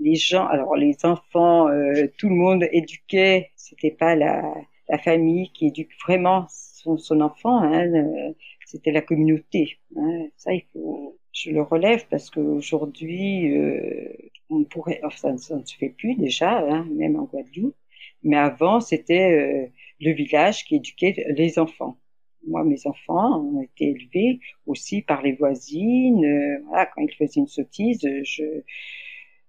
les 0.00 0.14
gens, 0.14 0.46
alors 0.46 0.76
les 0.76 0.96
enfants, 1.04 1.68
euh, 1.68 2.06
tout 2.16 2.28
le 2.28 2.34
monde 2.34 2.64
éduquait. 2.72 3.50
C'était 3.56 3.90
pas 3.90 4.14
la, 4.14 4.42
la 4.88 4.98
famille 4.98 5.50
qui 5.52 5.66
éduque 5.66 5.90
vraiment 6.02 6.46
son, 6.48 6.96
son 6.96 7.20
enfant. 7.20 7.58
Hein, 7.58 7.92
euh, 7.92 8.32
c'était 8.66 8.92
la 8.92 9.02
communauté. 9.02 9.78
Hein. 9.96 10.28
Ça, 10.36 10.52
il 10.54 10.64
faut, 10.72 11.18
je 11.32 11.50
le 11.50 11.62
relève 11.62 12.06
parce 12.08 12.30
qu'aujourd'hui, 12.30 13.52
euh, 13.56 14.12
on 14.50 14.64
pourrait, 14.64 15.00
enfin, 15.04 15.36
ça, 15.38 15.56
ne 15.56 15.64
se 15.64 15.76
fait 15.76 15.90
plus 15.90 16.14
déjà, 16.14 16.58
hein, 16.58 16.86
même 16.92 17.16
en 17.16 17.24
Guadeloupe. 17.24 17.76
Mais 18.22 18.36
avant, 18.36 18.80
c'était 18.80 19.72
le 20.00 20.12
village 20.12 20.64
qui 20.64 20.76
éduquait 20.76 21.26
les 21.36 21.58
enfants. 21.58 21.98
Moi, 22.46 22.64
mes 22.64 22.86
enfants 22.86 23.40
ont 23.40 23.62
été 23.62 23.90
élevés 23.90 24.40
aussi 24.66 25.02
par 25.02 25.22
les 25.22 25.32
voisines. 25.32 26.24
Euh, 26.24 26.62
voilà, 26.68 26.86
quand 26.86 27.02
ils 27.02 27.14
faisaient 27.14 27.40
une 27.40 27.48
sottise, 27.48 28.00
je 28.22 28.62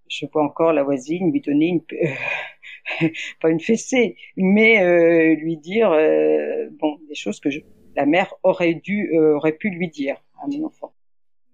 je 0.09 0.25
vois 0.31 0.43
encore 0.43 0.73
la 0.73 0.83
voisine 0.83 1.31
lui 1.31 1.41
donner 1.41 1.67
une 1.67 1.81
pas 3.41 3.49
une 3.49 3.59
fessée, 3.59 4.17
mais 4.35 4.81
euh, 4.81 5.35
lui 5.35 5.57
dire 5.57 5.91
euh, 5.91 6.67
bon 6.79 6.97
des 7.07 7.15
choses 7.15 7.39
que 7.39 7.49
la 7.95 8.05
mère 8.05 8.33
aurait 8.43 8.73
dû 8.73 9.11
euh, 9.13 9.35
aurait 9.35 9.53
pu 9.53 9.69
lui 9.69 9.89
dire 9.89 10.17
à 10.41 10.47
mon 10.47 10.65
enfant. 10.65 10.93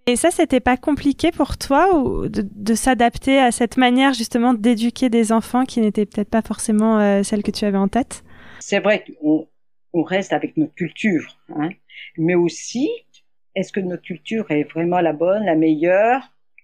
Et 0.08 0.15
ça, 0.15 0.29
c'était 0.29 0.60
pas 0.60 0.77
compliqué 0.77 1.31
pour 1.31 1.58
toi 1.58 1.97
ou 1.97 2.29
de, 2.29 2.47
de 2.47 2.75
s'adapter 2.75 3.39
à 3.39 3.51
cette 3.51 3.75
manière 3.75 4.13
justement 4.13 4.53
d'éduquer 4.53 5.10
des 5.10 5.31
enfants 5.31 5.65
qui 5.65 5.81
n'étaient 5.81 6.05
peut-être 6.05 6.29
pas 6.29 6.43
forcément 6.43 7.23
celle 7.23 7.41
que 7.41 7.49
tu 7.49 7.65
avais 7.65 7.79
en 7.79 7.88
tête? 7.88 8.23
C'est 8.59 8.79
vrai 8.79 9.03
qu'on 9.03 9.47
on 9.93 10.03
reste 10.03 10.33
avec 10.33 10.57
notre 10.57 10.73
culture, 10.73 11.37
hein, 11.49 11.69
mais 12.17 12.35
aussi, 12.35 12.89
est-ce 13.55 13.71
que 13.71 13.79
notre 13.79 14.03
culture 14.03 14.49
est 14.51 14.63
vraiment 14.63 14.99
la 14.99 15.13
bonne, 15.13 15.45
la 15.45 15.55
meilleure? 15.55 16.21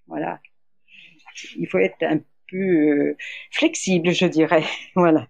Voilà. 0.08 0.40
Il 1.58 1.68
faut 1.68 1.78
être 1.78 2.04
un 2.04 2.20
peu 2.50 2.58
euh, 2.58 3.18
flexible, 3.52 4.12
je 4.12 4.26
dirais. 4.26 4.64
voilà. 4.96 5.28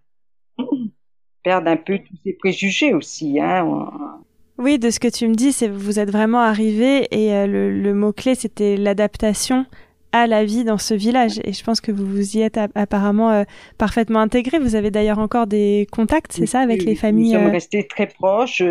Perdre 1.44 1.70
un 1.70 1.78
peu 1.78 2.00
tous 2.00 2.18
ces 2.24 2.34
préjugés 2.34 2.94
aussi. 2.94 3.40
Hein. 3.40 4.22
Oui, 4.58 4.78
de 4.78 4.90
ce 4.90 5.00
que 5.00 5.08
tu 5.08 5.28
me 5.28 5.36
dis, 5.36 5.52
c'est 5.52 5.68
vous 5.68 6.00
êtes 6.00 6.12
vraiment 6.12 6.42
arrivé 6.42 7.08
et 7.12 7.34
euh, 7.34 7.48
le, 7.48 7.94
mot-clé, 7.94 8.36
c'était 8.36 8.78
l'adaptation 8.78 9.66
à 10.12 10.28
la 10.28 10.44
vie 10.44 10.64
dans 10.64 10.78
ce 10.78 10.94
village. 10.94 11.40
Et 11.44 11.54
je 11.54 11.64
pense 11.64 11.82
que 11.82 11.92
vous 11.92 12.06
vous 12.06 12.38
y 12.38 12.42
êtes 12.42 12.58
apparemment 12.76 13.32
euh, 13.32 13.44
parfaitement 13.78 14.20
intégré. 14.20 14.60
Vous 14.60 14.76
avez 14.76 14.92
d'ailleurs 14.92 15.20
encore 15.20 15.48
des 15.48 15.88
contacts, 15.92 16.34
c'est 16.34 16.46
ça, 16.46 16.60
avec 16.60 16.84
les 16.84 16.96
familles 16.96 17.34
Nous 17.34 17.40
sommes 17.40 17.52
restés 17.52 17.88
très 17.88 18.08
proches. 18.08 18.64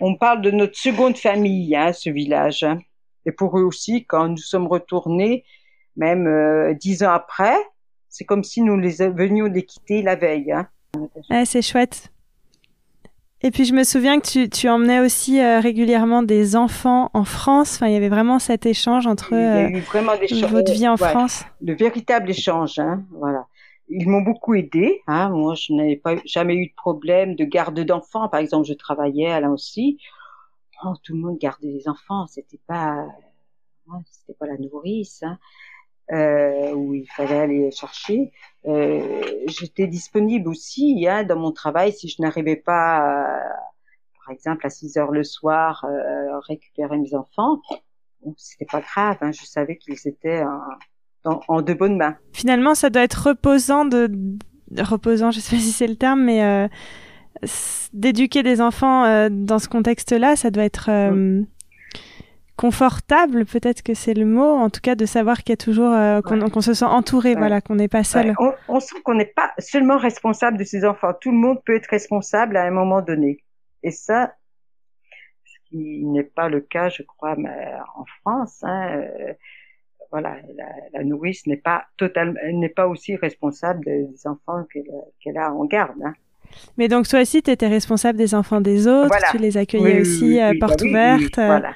On 0.00 0.16
parle 0.16 0.42
de 0.42 0.50
notre 0.50 0.76
seconde 0.76 1.16
famille, 1.16 1.74
hein, 1.74 1.92
ce 1.92 2.10
village. 2.10 2.62
Hein. 2.62 2.78
Et 3.26 3.32
pour 3.32 3.58
eux 3.58 3.62
aussi, 3.62 4.04
quand 4.06 4.28
nous 4.28 4.36
sommes 4.36 4.66
retournés, 4.66 5.44
même 5.96 6.26
euh, 6.26 6.74
dix 6.74 7.02
ans 7.02 7.12
après, 7.12 7.56
c'est 8.08 8.24
comme 8.24 8.44
si 8.44 8.62
nous 8.62 8.78
les 8.78 9.08
venions 9.08 9.46
les 9.46 9.64
quitter 9.64 10.02
la 10.02 10.16
veille. 10.16 10.52
Hein. 10.52 11.44
c'est 11.44 11.62
chouette. 11.62 12.10
Et 13.42 13.50
puis 13.50 13.64
je 13.64 13.72
me 13.72 13.84
souviens 13.84 14.20
que 14.20 14.26
tu, 14.26 14.50
tu 14.50 14.68
emmenais 14.68 15.00
aussi 15.00 15.40
euh, 15.40 15.60
régulièrement 15.60 16.22
des 16.22 16.56
enfants 16.56 17.10
en 17.14 17.24
France. 17.24 17.76
Enfin, 17.76 17.86
il 17.86 17.94
y 17.94 17.96
avait 17.96 18.10
vraiment 18.10 18.38
cet 18.38 18.66
échange 18.66 19.06
entre 19.06 19.34
euh, 19.34 19.68
votre 20.48 20.72
vie 20.72 20.86
en 20.86 20.98
France. 20.98 21.44
Le 21.62 21.74
véritable 21.74 22.30
échange, 22.30 22.78
hein, 22.78 23.04
voilà. 23.10 23.46
Ils 23.88 24.08
m'ont 24.08 24.20
beaucoup 24.20 24.54
aidé. 24.54 25.00
Hein. 25.06 25.30
Moi, 25.30 25.54
je 25.54 25.72
n'avais 25.72 25.96
pas 25.96 26.16
jamais 26.24 26.54
eu 26.54 26.68
de 26.68 26.74
problème 26.74 27.34
de 27.34 27.44
garde 27.44 27.80
d'enfants. 27.80 28.28
Par 28.28 28.40
exemple, 28.40 28.66
je 28.68 28.74
travaillais 28.74 29.40
là 29.40 29.50
aussi. 29.50 29.98
Oh, 30.84 30.92
tout 31.02 31.14
le 31.14 31.20
monde 31.20 31.38
gardait 31.38 31.72
des 31.72 31.88
enfants. 31.88 32.26
C'était 32.26 32.60
pas, 32.66 33.06
c'était 34.10 34.36
pas 34.38 34.46
la 34.46 34.58
nourrice. 34.58 35.22
Hein 35.22 35.38
euh, 36.12 36.72
où 36.74 36.94
il 36.94 37.06
fallait 37.06 37.38
aller 37.38 37.70
chercher. 37.70 38.32
Euh, 38.66 39.22
J'étais 39.46 39.86
disponible 39.86 40.48
aussi 40.48 41.06
hein, 41.08 41.24
dans 41.24 41.38
mon 41.38 41.52
travail 41.52 41.92
si 41.92 42.08
je 42.08 42.20
n'arrivais 42.20 42.56
pas, 42.56 43.00
euh, 43.00 43.38
par 44.24 44.32
exemple, 44.32 44.66
à 44.66 44.70
6 44.70 44.96
heures 44.98 45.12
le 45.12 45.24
soir, 45.24 45.84
euh, 45.88 46.38
récupérer 46.40 46.98
mes 46.98 47.14
enfants. 47.14 47.60
Bon, 48.22 48.34
C'était 48.36 48.66
pas 48.66 48.80
grave, 48.80 49.16
hein, 49.20 49.32
je 49.32 49.44
savais 49.44 49.76
qu'ils 49.76 50.06
étaient 50.06 50.42
en, 51.24 51.40
en, 51.48 51.62
de 51.62 51.74
bonnes 51.74 51.96
mains. 51.96 52.16
Finalement, 52.32 52.74
ça 52.74 52.90
doit 52.90 53.02
être 53.02 53.28
reposant 53.28 53.84
de, 53.84 54.10
reposant, 54.78 55.30
je 55.30 55.40
sais 55.40 55.56
pas 55.56 55.62
si 55.62 55.72
c'est 55.72 55.86
le 55.86 55.96
terme, 55.96 56.22
mais 56.24 56.44
euh, 56.44 56.68
d'éduquer 57.92 58.42
des 58.42 58.60
enfants 58.60 59.04
euh, 59.04 59.28
dans 59.30 59.58
ce 59.58 59.68
contexte-là, 59.68 60.36
ça 60.36 60.50
doit 60.50 60.64
être 60.64 60.90
confortable, 62.60 63.46
peut-être 63.46 63.82
que 63.82 63.94
c'est 63.94 64.12
le 64.12 64.26
mot, 64.26 64.42
en 64.58 64.68
tout 64.68 64.82
cas 64.82 64.94
de 64.94 65.06
savoir 65.06 65.38
qu'il 65.38 65.48
y 65.48 65.52
a 65.54 65.56
toujours 65.56 65.94
euh, 65.94 66.20
qu'on 66.20 66.60
se 66.60 66.74
sent 66.74 66.84
entouré, 66.84 67.34
voilà, 67.34 67.62
qu'on 67.62 67.76
n'est 67.76 67.88
pas 67.88 68.04
seul. 68.04 68.34
On, 68.68 68.80
sent 68.80 68.96
qu'on 69.02 69.14
n'est 69.14 69.32
pas 69.34 69.54
seulement 69.56 69.96
responsable 69.96 70.58
de 70.58 70.64
ses 70.64 70.84
enfants. 70.84 71.14
Tout 71.18 71.30
le 71.30 71.38
monde 71.38 71.62
peut 71.64 71.74
être 71.74 71.86
responsable 71.86 72.58
à 72.58 72.64
un 72.64 72.70
moment 72.70 73.00
donné. 73.00 73.42
Et 73.82 73.90
ça, 73.90 74.34
ce 75.46 75.70
qui 75.70 76.04
n'est 76.04 76.22
pas 76.22 76.50
le 76.50 76.60
cas, 76.60 76.90
je 76.90 77.02
crois, 77.02 77.34
en 77.96 78.04
France. 78.20 78.58
Hein, 78.62 78.90
euh, 78.98 79.32
voilà, 80.10 80.36
la, 80.92 81.02
nourrice 81.02 81.46
n'est 81.46 81.56
pas 81.56 81.86
totalement, 81.96 82.38
n'est 82.52 82.68
pas 82.68 82.88
aussi 82.88 83.16
responsable 83.16 83.86
des 83.86 84.06
enfants 84.26 84.66
qu'elle 85.22 85.38
a 85.38 85.50
en 85.50 85.64
garde. 85.64 85.96
Hein. 86.04 86.12
Mais 86.76 86.88
donc 86.88 87.08
toi 87.08 87.22
aussi, 87.22 87.42
tu 87.42 87.50
étais 87.50 87.68
responsable 87.68 88.18
des 88.18 88.34
enfants 88.34 88.60
des 88.60 88.86
autres, 88.86 89.16
tu 89.30 89.38
les 89.38 89.56
accueillais 89.56 90.02
aussi 90.02 90.38
à 90.38 90.52
porte 90.60 90.82
bah 90.82 91.16
ouverte. 91.16 91.36
Voilà 91.36 91.72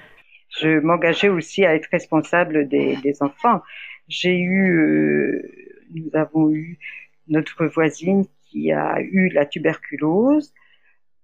je 0.61 0.79
m'engageais 0.81 1.29
aussi 1.29 1.65
à 1.65 1.75
être 1.75 1.89
responsable 1.91 2.69
des, 2.69 2.97
des 2.97 3.23
enfants. 3.23 3.63
J'ai 4.09 4.39
eu, 4.39 4.79
euh, 4.79 5.43
nous 5.95 6.11
avons 6.15 6.51
eu 6.51 6.79
notre 7.29 7.67
voisine 7.67 8.27
qui 8.43 8.71
a 8.73 9.01
eu 9.01 9.29
la 9.31 9.47
tuberculose. 9.47 10.53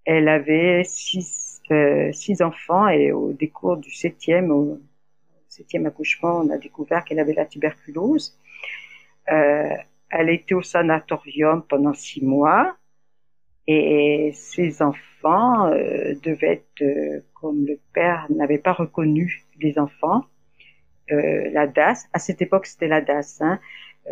Elle 0.04 0.28
avait 0.28 0.82
six, 0.84 1.60
euh, 1.70 2.10
six 2.12 2.42
enfants 2.42 2.88
et 2.88 3.12
au 3.12 3.32
décours 3.32 3.76
du 3.76 3.92
septième, 3.92 4.50
au 4.50 4.80
septième 5.48 5.86
accouchement, 5.86 6.40
on 6.40 6.50
a 6.50 6.58
découvert 6.58 7.04
qu'elle 7.04 7.20
avait 7.20 7.34
la 7.34 7.46
tuberculose. 7.46 8.36
Euh, 9.30 9.76
elle 10.10 10.30
était 10.30 10.54
au 10.54 10.62
sanatorium 10.62 11.62
pendant 11.62 11.94
six 11.94 12.24
mois 12.24 12.76
et 13.66 14.32
ses 14.34 14.82
enfants 14.82 15.66
euh, 15.66 16.14
devaient 16.22 16.52
être, 16.52 16.82
euh, 16.82 17.20
comme 17.34 17.66
le 17.66 17.78
père 17.92 18.26
n'avait 18.30 18.58
pas 18.58 18.72
reconnu 18.72 19.44
les 19.60 19.78
enfants, 19.78 20.24
euh, 21.12 21.50
la 21.50 21.66
DAS, 21.66 22.08
à 22.12 22.18
cette 22.18 22.40
époque 22.40 22.66
c'était 22.66 22.88
la 22.88 23.00
DAS, 23.00 23.40
hein, 23.40 23.58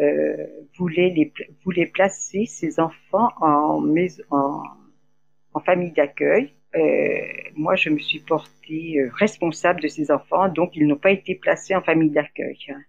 euh, 0.01 0.47
voulait, 0.77 1.11
les, 1.11 1.33
voulait 1.65 1.87
placer 1.87 2.47
ses 2.47 2.81
enfants 2.81 3.31
en, 3.41 3.81
maison, 3.81 4.23
en, 4.31 5.61
famille 5.61 5.93
d'accueil. 5.93 6.53
Euh, 6.77 7.21
moi, 7.57 7.75
je 7.75 7.91
me 7.91 7.99
suis 7.99 8.21
portée 8.21 9.01
responsable 9.15 9.81
de 9.81 9.89
ces 9.89 10.11
enfants, 10.11 10.49
donc 10.49 10.77
ils 10.77 10.87
n'ont 10.87 10.97
pas 10.97 11.11
été 11.11 11.35
placés 11.35 11.75
en 11.75 11.83
famille 11.83 12.11
d'accueil. 12.11 12.59
Hein. 12.69 12.81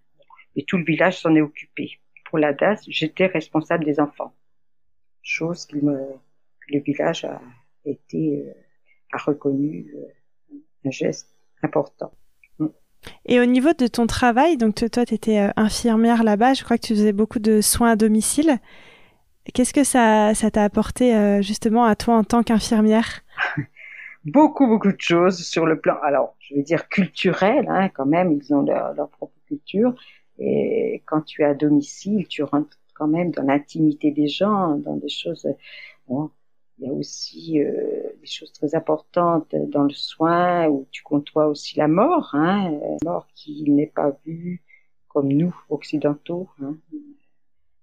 Et 0.56 0.64
tout 0.64 0.76
le 0.76 0.84
village 0.84 1.18
s'en 1.18 1.34
est 1.34 1.40
occupé. 1.40 1.98
Pour 2.26 2.38
la 2.38 2.52
DAS, 2.52 2.84
j'étais 2.88 3.26
responsable 3.26 3.84
des 3.84 3.98
enfants. 3.98 4.34
Chose 5.22 5.66
qui 5.66 5.84
me, 5.84 5.98
le 6.70 6.80
village 6.80 7.24
a 7.24 7.40
été 7.84 8.44
euh, 8.46 8.52
a 9.12 9.18
reconnu 9.18 9.92
euh, 9.94 10.56
un 10.84 10.90
geste 10.90 11.28
important. 11.62 12.12
Et 13.24 13.40
au 13.40 13.46
niveau 13.46 13.72
de 13.72 13.86
ton 13.86 14.06
travail, 14.06 14.58
donc 14.58 14.74
toi, 14.74 15.06
tu 15.06 15.14
étais 15.14 15.38
euh, 15.38 15.50
infirmière 15.56 16.22
là-bas, 16.22 16.52
je 16.54 16.64
crois 16.64 16.76
que 16.76 16.86
tu 16.86 16.94
faisais 16.94 17.12
beaucoup 17.12 17.38
de 17.38 17.60
soins 17.60 17.92
à 17.92 17.96
domicile. 17.96 18.58
Qu'est-ce 19.54 19.72
que 19.72 19.84
ça, 19.84 20.34
ça 20.34 20.50
t'a 20.50 20.62
apporté 20.64 21.40
justement 21.42 21.84
à 21.84 21.96
toi 21.96 22.14
en 22.16 22.24
tant 22.24 22.42
qu'infirmière? 22.42 23.22
Beaucoup, 24.26 24.66
beaucoup 24.66 24.92
de 24.92 25.00
choses 25.00 25.38
sur 25.38 25.64
le 25.64 25.80
plan, 25.80 25.96
alors 26.02 26.36
je 26.40 26.54
vais 26.54 26.62
dire 26.62 26.90
culturel, 26.90 27.64
hein, 27.70 27.88
quand 27.88 28.04
même, 28.04 28.32
ils 28.32 28.52
ont 28.52 28.60
leur, 28.60 28.92
leur, 28.92 29.08
propre 29.08 29.32
culture. 29.46 29.94
Et 30.38 31.02
quand 31.06 31.22
tu 31.22 31.40
es 31.40 31.46
à 31.46 31.54
domicile, 31.54 32.28
tu 32.28 32.42
rentres 32.42 32.78
quand 32.94 33.08
même 33.08 33.30
dans 33.30 33.44
l'intimité 33.44 34.10
des 34.10 34.28
gens, 34.28 34.76
dans 34.76 34.96
des 34.96 35.08
choses. 35.08 35.48
Bon, 36.06 36.30
il 36.80 36.86
y 36.86 36.90
a 36.90 36.92
aussi 36.92 37.60
euh, 37.60 37.74
des 38.20 38.26
choses 38.26 38.52
très 38.52 38.74
importantes 38.74 39.54
dans 39.54 39.82
le 39.82 39.92
soin 39.92 40.66
où 40.68 40.88
tu 40.90 41.02
côtoies 41.02 41.46
aussi 41.46 41.76
la 41.78 41.88
mort, 41.88 42.30
hein, 42.32 42.70
la 42.70 42.96
mort 43.04 43.26
qui 43.34 43.70
n'est 43.70 43.86
pas 43.86 44.16
vue 44.24 44.62
comme 45.08 45.28
nous 45.28 45.54
occidentaux. 45.68 46.48
Hein. 46.62 46.76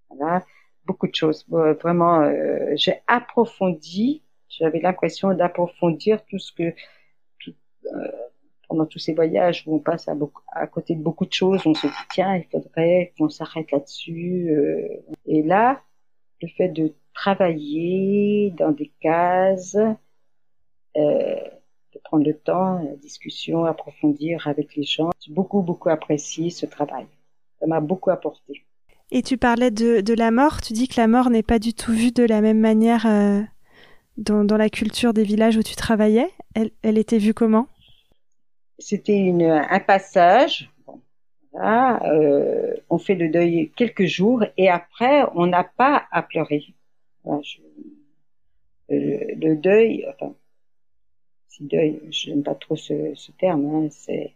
Voilà, 0.09 0.43
beaucoup 0.85 1.07
de 1.07 1.13
choses. 1.13 1.45
Vraiment, 1.47 2.21
euh, 2.21 2.71
j'ai 2.75 3.01
approfondi. 3.05 4.23
J'avais 4.49 4.79
l'impression 4.79 5.33
d'approfondir 5.33 6.25
tout 6.25 6.39
ce 6.39 6.51
que 6.53 6.73
euh, 7.93 8.11
pendant 8.67 8.85
tous 8.85 8.99
ces 8.99 9.13
voyages 9.13 9.63
où 9.65 9.75
on 9.75 9.79
passe 9.79 10.07
à, 10.07 10.15
à 10.51 10.67
côté 10.67 10.95
de 10.95 11.01
beaucoup 11.01 11.25
de 11.25 11.31
choses, 11.31 11.61
on 11.65 11.73
se 11.73 11.87
dit 11.87 11.93
tiens, 12.11 12.35
il 12.35 12.45
faudrait 12.51 13.13
qu'on 13.17 13.29
s'arrête 13.29 13.71
là-dessus. 13.71 14.49
Euh. 14.49 14.87
et 15.25 15.43
là, 15.43 15.81
le 16.41 16.47
fait 16.49 16.69
de 16.69 16.93
travailler 17.17 18.51
dans 18.51 18.71
des 18.71 18.91
cases, 19.01 19.75
euh, 19.75 21.35
de 21.93 21.99
prendre 22.03 22.23
le 22.23 22.37
temps, 22.37 22.79
la 22.83 22.95
discussion, 22.95 23.65
approfondir 23.65 24.47
avec 24.47 24.75
les 24.75 24.83
gens. 24.83 25.09
J'ai 25.25 25.33
beaucoup, 25.33 25.61
beaucoup 25.61 25.89
apprécié 25.89 26.51
ce 26.51 26.67
travail. 26.67 27.07
Ça 27.59 27.65
m'a 27.65 27.79
beaucoup 27.79 28.11
apporté. 28.11 28.63
Et 29.09 29.23
tu 29.23 29.37
parlais 29.37 29.71
de, 29.71 30.01
de, 30.01 30.13
la 30.13 30.29
mort. 30.29 30.61
Tu 30.61 30.73
dis 30.73 30.87
que 30.87 31.01
la 31.01 31.07
mort 31.07 31.29
n'est 31.31 31.43
pas 31.43 31.59
du 31.59 31.73
tout 31.73 31.91
vue 31.91 32.11
de 32.11 32.23
la 32.23 32.39
même 32.41 32.59
manière 32.59 33.07
euh, 33.07 33.41
dans, 34.17 34.43
dans, 34.43 34.57
la 34.57 34.69
culture 34.69 35.13
des 35.13 35.23
villages 35.23 35.57
où 35.57 35.63
tu 35.63 35.75
travaillais. 35.75 36.29
Elle, 36.53 36.71
elle 36.83 36.99
était 36.99 37.17
vue 37.17 37.33
comment? 37.33 37.67
C'était 38.77 39.33
un 39.41 39.79
passage. 39.79 40.69
Bon, 40.85 41.01
euh, 41.55 42.75
on 42.91 42.99
fait 42.99 43.15
le 43.15 43.29
deuil 43.29 43.71
quelques 43.75 44.05
jours 44.05 44.43
et 44.55 44.69
après, 44.69 45.23
on 45.33 45.47
n'a 45.47 45.63
pas 45.63 46.03
à 46.11 46.21
pleurer. 46.21 46.75
Euh, 47.29 47.41
le 48.89 49.55
deuil, 49.55 50.05
enfin, 50.09 50.33
si 51.49 51.63
deuil, 51.63 51.99
je 52.11 52.29
n'aime 52.29 52.43
pas 52.43 52.55
trop 52.55 52.75
ce, 52.75 53.13
ce 53.15 53.31
terme, 53.33 53.65
hein, 53.65 53.87
c'est 53.89 54.33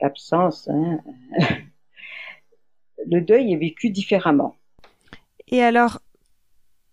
l'absence. 0.00 0.68
Hein. 0.68 1.00
le 3.06 3.20
deuil 3.20 3.52
est 3.52 3.56
vécu 3.56 3.90
différemment. 3.90 4.56
Et 5.48 5.62
alors, 5.62 6.00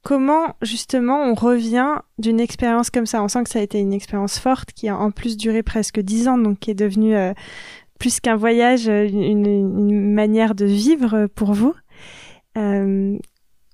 comment 0.03 0.55
justement 0.61 1.23
on 1.23 1.33
revient 1.33 1.95
d'une 2.19 2.39
expérience 2.39 2.89
comme 2.89 3.05
ça? 3.05 3.23
On 3.23 3.27
sent 3.27 3.43
que 3.43 3.49
ça 3.49 3.59
a 3.59 3.63
été 3.63 3.79
une 3.79 3.93
expérience 3.93 4.39
forte 4.39 4.73
qui 4.73 4.89
a 4.89 4.97
en 4.97 5.11
plus 5.11 5.37
duré 5.37 5.63
presque 5.63 5.99
dix 5.99 6.27
ans, 6.27 6.37
donc 6.37 6.59
qui 6.59 6.71
est 6.71 6.75
devenue 6.75 7.15
euh, 7.15 7.33
plus 7.99 8.19
qu'un 8.19 8.35
voyage, 8.35 8.87
une, 8.87 10.13
manière 10.13 10.55
de 10.55 10.65
vivre 10.65 11.27
pour 11.27 11.53
vous. 11.53 11.73
Euh, 12.57 13.17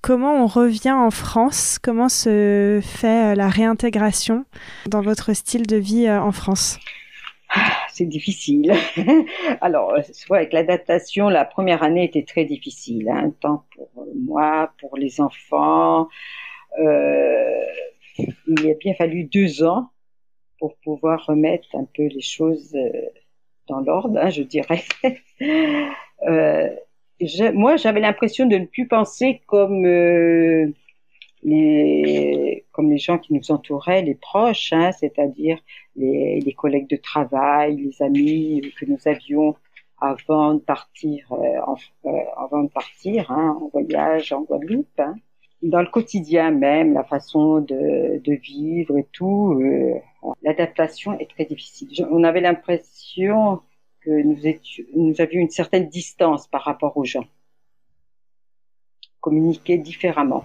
comment 0.02 0.42
on 0.42 0.46
revient 0.46 0.92
en 0.92 1.10
France? 1.10 1.78
Comment 1.82 2.08
se 2.08 2.80
fait 2.82 3.34
la 3.34 3.48
réintégration 3.48 4.44
dans 4.86 5.00
votre 5.00 5.32
style 5.32 5.66
de 5.66 5.76
vie 5.76 6.10
en 6.10 6.32
France? 6.32 6.78
C'est 7.92 8.06
difficile. 8.06 8.72
Alors, 9.60 9.94
avec 10.30 10.52
l'adaptation, 10.52 11.28
la 11.28 11.44
première 11.44 11.82
année 11.82 12.04
était 12.04 12.24
très 12.24 12.44
difficile, 12.44 13.08
hein, 13.08 13.32
tant 13.40 13.64
pour 13.74 13.90
moi, 14.14 14.72
pour 14.80 14.96
les 14.96 15.20
enfants. 15.20 16.08
Euh, 16.78 17.64
il 18.46 18.70
a 18.70 18.74
bien 18.74 18.94
fallu 18.94 19.24
deux 19.24 19.64
ans 19.64 19.90
pour 20.58 20.76
pouvoir 20.76 21.26
remettre 21.26 21.68
un 21.74 21.86
peu 21.94 22.06
les 22.06 22.20
choses 22.20 22.74
euh, 22.74 22.90
dans 23.68 23.80
l'ordre, 23.80 24.18
hein, 24.18 24.30
je 24.30 24.42
dirais. 24.42 24.84
euh, 26.28 26.68
moi, 27.54 27.76
j'avais 27.76 28.00
l'impression 28.00 28.46
de 28.46 28.56
ne 28.56 28.66
plus 28.66 28.86
penser 28.86 29.42
comme 29.46 29.84
euh, 29.86 30.72
les 31.42 32.64
comme 32.72 32.90
les 32.90 32.98
gens 32.98 33.18
qui 33.18 33.34
nous 33.34 33.50
entouraient, 33.50 34.02
les 34.02 34.14
proches, 34.14 34.72
hein, 34.72 34.92
c'est-à-dire 34.92 35.58
les, 35.96 36.40
les, 36.40 36.52
collègues 36.54 36.88
de 36.88 36.96
travail, 36.96 37.76
les 37.76 38.02
amis 38.02 38.72
que 38.78 38.86
nous 38.86 38.98
avions 39.06 39.56
avant 40.00 40.54
de 40.54 40.60
partir, 40.60 41.30
euh, 41.32 41.60
en, 41.66 41.76
euh, 42.06 42.10
avant 42.36 42.62
de 42.62 42.68
partir 42.68 43.30
hein, 43.30 43.58
en 43.60 43.68
voyage 43.68 44.32
en 44.32 44.42
Guadeloupe. 44.42 44.88
Hein. 44.98 45.16
Dans 45.62 45.80
le 45.80 45.88
quotidien 45.88 46.50
même, 46.52 46.94
la 46.94 47.04
façon 47.04 47.60
de, 47.60 48.18
de 48.18 48.32
vivre 48.32 48.96
et 48.96 49.06
tout, 49.12 49.60
euh, 49.60 49.94
l'adaptation 50.42 51.18
est 51.18 51.28
très 51.30 51.44
difficile. 51.44 52.06
on 52.10 52.24
avait 52.24 52.40
l'impression 52.40 53.60
que 54.04 54.10
nous, 54.22 54.46
étions, 54.46 54.84
nous 54.94 55.14
avions 55.20 55.40
une 55.40 55.50
certaine 55.50 55.88
distance 55.88 56.46
par 56.46 56.62
rapport 56.62 56.96
aux 56.96 57.04
gens, 57.04 57.26
communiquer 59.20 59.78
différemment. 59.78 60.44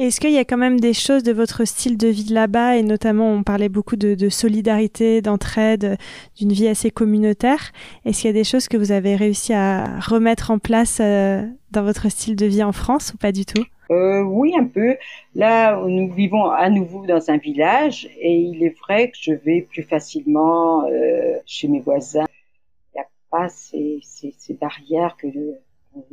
Est-ce 0.00 0.18
qu'il 0.18 0.30
y 0.30 0.38
a 0.38 0.46
quand 0.46 0.56
même 0.56 0.80
des 0.80 0.94
choses 0.94 1.22
de 1.22 1.32
votre 1.32 1.66
style 1.66 1.98
de 1.98 2.08
vie 2.08 2.32
là-bas, 2.32 2.78
et 2.78 2.82
notamment 2.82 3.30
on 3.30 3.42
parlait 3.42 3.68
beaucoup 3.68 3.96
de, 3.96 4.28
solidarité, 4.30 5.20
d'entraide, 5.20 5.98
d'une 6.38 6.52
vie 6.52 6.68
assez 6.68 6.90
communautaire. 6.90 7.72
Est-ce 8.06 8.22
qu'il 8.22 8.28
y 8.28 8.30
a 8.30 8.34
des 8.34 8.44
choses 8.44 8.66
que 8.66 8.78
vous 8.78 8.92
avez 8.92 9.14
réussi 9.14 9.52
à 9.52 10.00
remettre 10.00 10.50
en 10.50 10.58
place 10.58 11.00
euh, 11.02 11.46
dans 11.70 11.82
votre 11.82 12.08
style 12.10 12.34
de 12.34 12.46
vie 12.46 12.62
en 12.62 12.72
France 12.72 13.12
ou 13.12 13.18
pas 13.18 13.30
du 13.30 13.44
tout? 13.44 13.62
Euh, 13.90 14.22
Oui, 14.22 14.54
un 14.58 14.64
peu. 14.64 14.96
Là, 15.34 15.78
nous 15.86 16.10
vivons 16.10 16.48
à 16.48 16.70
nouveau 16.70 17.04
dans 17.04 17.30
un 17.30 17.36
village 17.36 18.08
et 18.18 18.34
il 18.34 18.62
est 18.64 18.74
vrai 18.78 19.10
que 19.10 19.18
je 19.20 19.32
vais 19.32 19.66
plus 19.70 19.82
facilement 19.82 20.86
euh, 20.86 21.34
chez 21.44 21.68
mes 21.68 21.80
voisins. 21.80 22.24
Pas 23.40 23.48
ces, 23.48 24.00
ces, 24.02 24.34
ces 24.36 24.54
barrières 24.54 25.16
que 25.16 25.28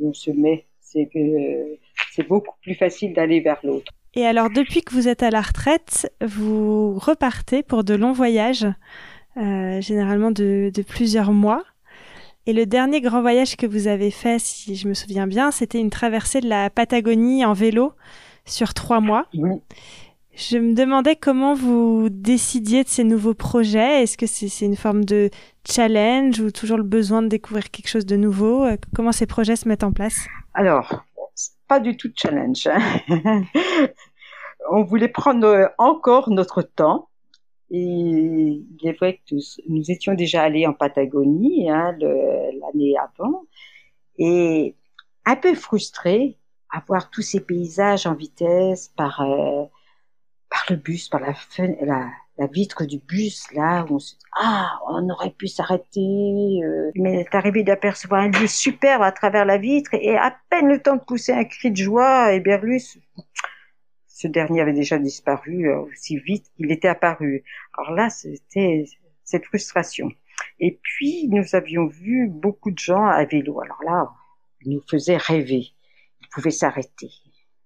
l'on 0.00 0.12
se 0.12 0.30
met. 0.30 0.66
C'est 0.80 1.06
que 1.12 1.18
c'est 2.12 2.26
beaucoup 2.26 2.56
plus 2.62 2.74
facile 2.74 3.12
d'aller 3.12 3.40
vers 3.40 3.58
l'autre. 3.62 3.92
Et 4.14 4.26
alors, 4.26 4.48
depuis 4.50 4.80
que 4.82 4.94
vous 4.94 5.06
êtes 5.08 5.22
à 5.22 5.30
la 5.30 5.40
retraite, 5.40 6.12
vous 6.24 6.98
repartez 6.98 7.62
pour 7.62 7.84
de 7.84 7.94
longs 7.94 8.12
voyages, 8.12 8.66
euh, 9.36 9.80
généralement 9.80 10.30
de, 10.30 10.72
plusieurs 10.86 11.32
mois. 11.32 11.64
Et 12.46 12.54
le 12.54 12.64
dernier 12.64 13.02
grand 13.02 13.20
voyage 13.20 13.56
que 13.56 13.66
vous 13.66 13.88
avez 13.88 14.10
fait, 14.10 14.38
si 14.38 14.74
je 14.74 14.88
me 14.88 14.94
souviens 14.94 15.26
bien, 15.26 15.50
c'était 15.50 15.78
une 15.78 15.90
traversée 15.90 16.40
de 16.40 16.48
la 16.48 16.70
Patagonie 16.70 17.44
en 17.44 17.52
vélo 17.52 17.92
sur 18.46 18.72
trois 18.72 19.00
mois. 19.00 19.26
Oui. 19.34 19.60
Je 20.38 20.56
me 20.56 20.72
demandais 20.72 21.16
comment 21.16 21.54
vous 21.54 22.10
décidiez 22.10 22.84
de 22.84 22.88
ces 22.88 23.02
nouveaux 23.02 23.34
projets. 23.34 24.04
Est-ce 24.04 24.16
que 24.16 24.26
c'est 24.28 24.64
une 24.64 24.76
forme 24.76 25.04
de 25.04 25.30
challenge 25.68 26.38
ou 26.38 26.52
toujours 26.52 26.76
le 26.76 26.84
besoin 26.84 27.22
de 27.22 27.26
découvrir 27.26 27.72
quelque 27.72 27.88
chose 27.88 28.06
de 28.06 28.14
nouveau? 28.14 28.64
Comment 28.94 29.10
ces 29.10 29.26
projets 29.26 29.56
se 29.56 29.66
mettent 29.66 29.82
en 29.82 29.90
place? 29.90 30.28
Alors, 30.54 31.02
pas 31.66 31.80
du 31.80 31.96
tout 31.96 32.12
challenge. 32.14 32.68
On 34.70 34.84
voulait 34.84 35.08
prendre 35.08 35.72
encore 35.76 36.30
notre 36.30 36.62
temps. 36.62 37.08
Et 37.72 37.80
il 37.80 38.78
est 38.84 38.92
vrai 38.92 39.20
que 39.28 39.34
nous 39.68 39.90
étions 39.90 40.14
déjà 40.14 40.42
allés 40.42 40.68
en 40.68 40.72
Patagonie 40.72 41.68
hein, 41.68 41.96
l'année 41.98 42.94
avant. 42.96 43.42
Et 44.18 44.76
un 45.24 45.34
peu 45.34 45.56
frustrés 45.56 46.38
à 46.70 46.80
voir 46.86 47.10
tous 47.10 47.22
ces 47.22 47.40
paysages 47.40 48.06
en 48.06 48.14
vitesse 48.14 48.92
par, 48.96 49.22
euh, 49.22 49.64
par 50.50 50.64
le 50.70 50.76
bus, 50.76 51.08
par 51.08 51.20
la, 51.20 51.34
la, 51.82 52.10
la 52.38 52.46
vitre 52.46 52.84
du 52.84 52.98
bus 52.98 53.46
là 53.52 53.84
où 53.88 53.96
on 53.96 53.98
se 53.98 54.14
dit 54.14 54.24
ah 54.40 54.78
on 54.88 55.08
aurait 55.10 55.30
pu 55.30 55.48
s'arrêter 55.48 56.60
euh. 56.62 56.90
mais 56.94 57.20
est 57.20 57.34
arrivé 57.34 57.62
d'apercevoir 57.64 58.22
un 58.22 58.30
lieu 58.30 58.46
superbe 58.46 59.02
à 59.02 59.12
travers 59.12 59.44
la 59.44 59.58
vitre 59.58 59.90
et 59.94 60.16
à 60.16 60.36
peine 60.48 60.68
le 60.68 60.80
temps 60.80 60.96
de 60.96 61.02
pousser 61.02 61.32
un 61.32 61.44
cri 61.44 61.70
de 61.70 61.76
joie 61.76 62.32
et 62.32 62.40
Berlus 62.40 62.98
ce 64.18 64.26
dernier 64.26 64.60
avait 64.60 64.72
déjà 64.72 64.98
disparu 64.98 65.68
euh, 65.68 65.82
aussi 65.82 66.18
vite 66.18 66.46
qu'il 66.56 66.72
était 66.72 66.88
apparu. 66.88 67.44
Alors 67.76 67.92
là 67.92 68.10
c'était 68.10 68.84
cette 69.22 69.44
frustration. 69.44 70.10
Et 70.58 70.80
puis 70.82 71.28
nous 71.28 71.54
avions 71.54 71.86
vu 71.86 72.28
beaucoup 72.28 72.72
de 72.72 72.78
gens 72.78 73.06
à 73.06 73.24
vélo. 73.24 73.60
Alors 73.60 73.80
là 73.84 74.10
ils 74.62 74.72
nous 74.72 74.82
faisaient 74.90 75.16
rêver. 75.16 75.68
Ils 76.20 76.28
pouvaient 76.32 76.50
s'arrêter. 76.50 77.10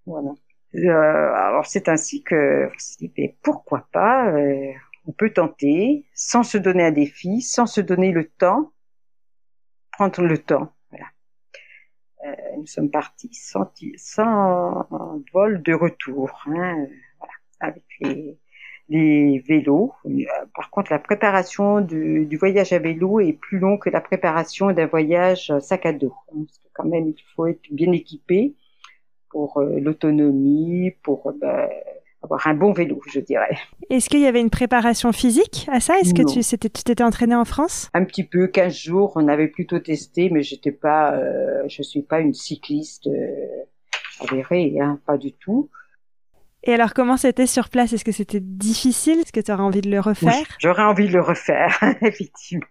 Voilà 0.04 0.32
alors 0.74 1.66
c'est 1.66 1.88
ainsi 1.88 2.22
que 2.22 2.70
mais 3.18 3.36
pourquoi 3.42 3.86
pas 3.92 4.30
euh, 4.30 4.72
On 5.06 5.12
peut 5.12 5.30
tenter 5.30 6.06
sans 6.14 6.42
se 6.42 6.58
donner 6.58 6.84
un 6.84 6.92
défi, 6.92 7.42
sans 7.42 7.66
se 7.66 7.80
donner 7.80 8.12
le 8.12 8.28
temps, 8.28 8.72
prendre 9.92 10.22
le 10.22 10.38
temps. 10.38 10.72
Voilà. 10.90 11.06
Euh, 12.26 12.56
nous 12.56 12.66
sommes 12.66 12.90
partis 12.90 13.34
sans, 13.34 13.70
sans 13.96 14.88
vol 15.32 15.62
de 15.62 15.74
retour, 15.74 16.30
hein, 16.46 16.86
voilà, 17.18 17.34
avec 17.60 17.84
les, 18.00 18.38
les 18.88 19.40
vélos. 19.40 19.92
Par 20.54 20.70
contre, 20.70 20.90
la 20.90 20.98
préparation 20.98 21.80
du, 21.80 22.24
du, 22.24 22.36
voyage 22.36 22.72
à 22.72 22.78
vélo 22.78 23.20
est 23.20 23.34
plus 23.34 23.58
long 23.58 23.76
que 23.76 23.90
la 23.90 24.00
préparation 24.00 24.72
d'un 24.72 24.86
voyage 24.86 25.52
sac 25.60 25.84
à 25.84 25.92
dos. 25.92 26.14
Hein, 26.28 26.44
parce 26.46 26.58
que 26.58 26.68
quand 26.72 26.86
même, 26.86 27.08
il 27.08 27.22
faut 27.34 27.46
être 27.46 27.60
bien 27.70 27.92
équipé 27.92 28.54
pour 29.32 29.56
euh, 29.56 29.80
l'autonomie, 29.80 30.92
pour 31.02 31.26
euh, 31.26 31.32
bah, 31.40 31.68
avoir 32.22 32.46
un 32.46 32.54
bon 32.54 32.72
vélo, 32.72 33.00
je 33.12 33.20
dirais. 33.20 33.56
Est-ce 33.90 34.08
qu'il 34.08 34.20
y 34.20 34.26
avait 34.26 34.40
une 34.40 34.50
préparation 34.50 35.12
physique 35.12 35.66
à 35.70 35.80
ça? 35.80 35.98
Est-ce 35.98 36.14
que 36.14 36.68
tu 36.68 36.84
t'étais 36.84 37.02
entraîné 37.02 37.34
en 37.34 37.44
France? 37.44 37.90
Un 37.94 38.04
petit 38.04 38.24
peu, 38.24 38.46
15 38.46 38.74
jours, 38.74 39.12
on 39.16 39.26
avait 39.28 39.48
plutôt 39.48 39.78
testé, 39.80 40.30
mais 40.30 40.42
j'étais 40.42 40.70
pas, 40.70 41.14
euh, 41.14 41.64
je 41.68 41.82
suis 41.82 42.02
pas 42.02 42.20
une 42.20 42.34
cycliste 42.34 43.08
euh, 43.08 43.64
avérée, 44.20 44.76
hein, 44.80 45.00
pas 45.06 45.16
du 45.16 45.32
tout. 45.32 45.70
Et 46.64 46.72
alors, 46.72 46.94
comment 46.94 47.16
c'était 47.16 47.46
sur 47.46 47.70
place? 47.70 47.92
Est-ce 47.92 48.04
que 48.04 48.12
c'était 48.12 48.40
difficile? 48.40 49.18
Est-ce 49.18 49.32
que 49.32 49.40
tu 49.40 49.50
aurais 49.50 49.62
envie 49.62 49.80
de 49.80 49.90
le 49.90 49.98
refaire? 49.98 50.46
J'aurais 50.60 50.84
envie 50.84 51.08
de 51.08 51.12
le 51.12 51.20
refaire, 51.20 51.76
effectivement. 52.02 52.64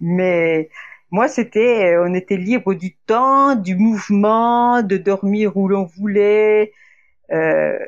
Mais 0.00 0.70
moi, 1.10 1.28
c'était, 1.28 1.94
euh, 1.94 2.06
on 2.08 2.14
était 2.14 2.36
libre 2.36 2.74
du 2.74 2.96
temps, 2.96 3.56
du 3.56 3.74
mouvement, 3.74 4.82
de 4.82 4.96
dormir 4.96 5.56
où 5.56 5.68
l'on 5.68 5.84
voulait, 5.84 6.72
euh, 7.32 7.78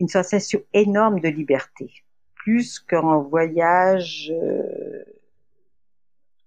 une 0.00 0.08
sensation 0.08 0.62
énorme 0.72 1.20
de 1.20 1.28
liberté, 1.28 1.90
plus 2.34 2.78
qu'en 2.78 3.22
voyage 3.22 4.32
euh, 4.34 5.04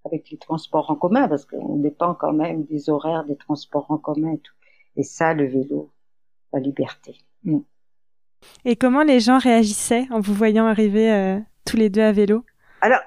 avec 0.05 0.29
les 0.29 0.37
transports 0.37 0.89
en 0.89 0.95
commun, 0.95 1.27
parce 1.27 1.45
qu'on 1.45 1.77
dépend 1.77 2.13
quand 2.13 2.33
même 2.33 2.63
des 2.65 2.89
horaires 2.89 3.23
des 3.25 3.35
transports 3.35 3.89
en 3.89 3.97
commun 3.97 4.33
et 4.33 4.39
tout. 4.39 4.53
Et 4.95 5.03
ça, 5.03 5.33
le 5.33 5.45
vélo, 5.45 5.91
la 6.53 6.59
liberté. 6.59 7.15
Mm. 7.43 7.59
Et 8.65 8.75
comment 8.75 9.03
les 9.03 9.19
gens 9.19 9.39
réagissaient 9.39 10.07
en 10.11 10.19
vous 10.19 10.33
voyant 10.33 10.65
arriver 10.65 11.11
euh, 11.11 11.39
tous 11.65 11.77
les 11.77 11.89
deux 11.89 12.01
à 12.01 12.11
vélo? 12.11 12.43
Alors, 12.81 13.01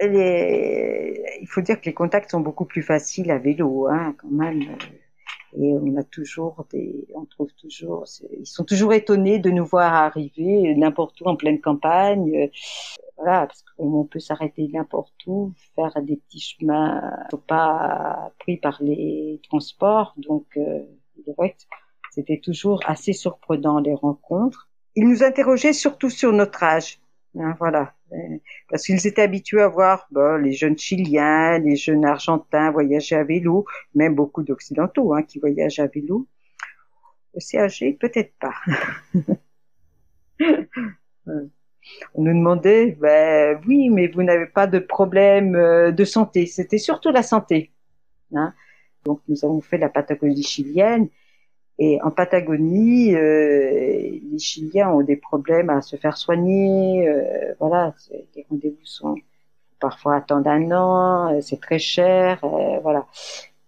les... 0.00 1.22
il 1.40 1.46
faut 1.48 1.60
dire 1.60 1.80
que 1.80 1.86
les 1.86 1.94
contacts 1.94 2.30
sont 2.30 2.40
beaucoup 2.40 2.64
plus 2.64 2.82
faciles 2.82 3.30
à 3.30 3.38
vélo, 3.38 3.88
hein, 3.88 4.14
quand 4.18 4.30
même. 4.30 4.60
Et 5.56 5.72
on 5.72 5.96
a 5.96 6.04
toujours 6.04 6.64
des, 6.70 7.08
on 7.14 7.24
trouve 7.24 7.52
toujours, 7.54 8.04
ils 8.38 8.46
sont 8.46 8.64
toujours 8.64 8.92
étonnés 8.92 9.40
de 9.40 9.50
nous 9.50 9.64
voir 9.64 9.92
arriver 9.92 10.74
n'importe 10.76 11.20
où 11.20 11.24
en 11.24 11.36
pleine 11.36 11.60
campagne. 11.60 12.50
Voilà, 13.16 13.46
parce 13.46 13.64
qu'on 13.76 14.04
peut 14.04 14.20
s'arrêter 14.20 14.68
n'importe 14.72 15.14
où, 15.26 15.52
faire 15.74 16.00
des 16.02 16.16
petits 16.16 16.40
chemins, 16.40 17.02
pas 17.48 18.32
pris 18.38 18.56
par 18.56 18.78
les 18.80 19.40
transports. 19.48 20.14
Donc, 20.16 20.46
euh, 20.56 20.80
c'était 22.10 22.40
toujours 22.40 22.80
assez 22.86 23.12
surprenant 23.12 23.80
les 23.80 23.94
rencontres. 23.94 24.68
Ils 24.96 25.08
nous 25.08 25.22
interrogeaient 25.22 25.72
surtout 25.72 26.10
sur 26.10 26.32
notre 26.32 26.62
âge. 26.62 27.00
Hein, 27.38 27.54
voilà. 27.58 27.94
Parce 28.68 28.84
qu'ils 28.84 29.06
étaient 29.06 29.22
habitués 29.22 29.62
à 29.62 29.68
voir 29.68 30.08
les 30.40 30.52
jeunes 30.52 30.76
Chiliens, 30.76 31.58
les 31.58 31.76
jeunes 31.76 32.04
Argentins 32.04 32.70
voyager 32.70 33.16
à 33.16 33.24
vélo, 33.24 33.64
même 33.94 34.14
beaucoup 34.14 34.42
d'Occidentaux 34.42 35.14
hein, 35.14 35.22
qui 35.22 35.38
voyagent 35.38 35.78
à 35.78 35.86
vélo. 35.86 36.26
Aussi 37.34 37.58
âgés, 37.58 37.92
peut-être 37.92 38.34
pas. 38.40 38.54
On 42.14 42.22
nous 42.22 42.34
demandait, 42.34 42.96
ben 43.00 43.60
oui, 43.66 43.88
mais 43.88 44.08
vous 44.08 44.22
n'avez 44.22 44.46
pas 44.46 44.66
de 44.66 44.78
problème 44.78 45.54
euh, 45.54 45.92
de 45.92 46.04
santé. 46.04 46.46
C'était 46.46 46.78
surtout 46.78 47.10
la 47.10 47.22
santé. 47.22 47.72
Hein. 48.34 48.52
Donc 49.04 49.20
nous 49.28 49.44
avons 49.44 49.60
fait 49.60 49.78
la 49.78 49.88
Patagonie 49.88 50.42
chilienne. 50.42 51.08
Et 51.82 51.98
en 52.02 52.10
Patagonie, 52.10 53.14
euh, 53.14 54.20
les 54.30 54.38
Chiliens 54.38 54.90
ont 54.90 55.00
des 55.00 55.16
problèmes 55.16 55.70
à 55.70 55.80
se 55.80 55.96
faire 55.96 56.18
soigner. 56.18 57.08
Euh, 57.08 57.54
voilà, 57.58 57.94
les 58.36 58.46
rendez-vous 58.50 58.84
sont 58.84 59.14
parfois 59.80 60.16
attendre 60.16 60.50
un 60.50 60.70
an, 60.72 61.32
euh, 61.32 61.40
c'est 61.40 61.58
très 61.58 61.78
cher, 61.78 62.40
voilà. 62.82 63.06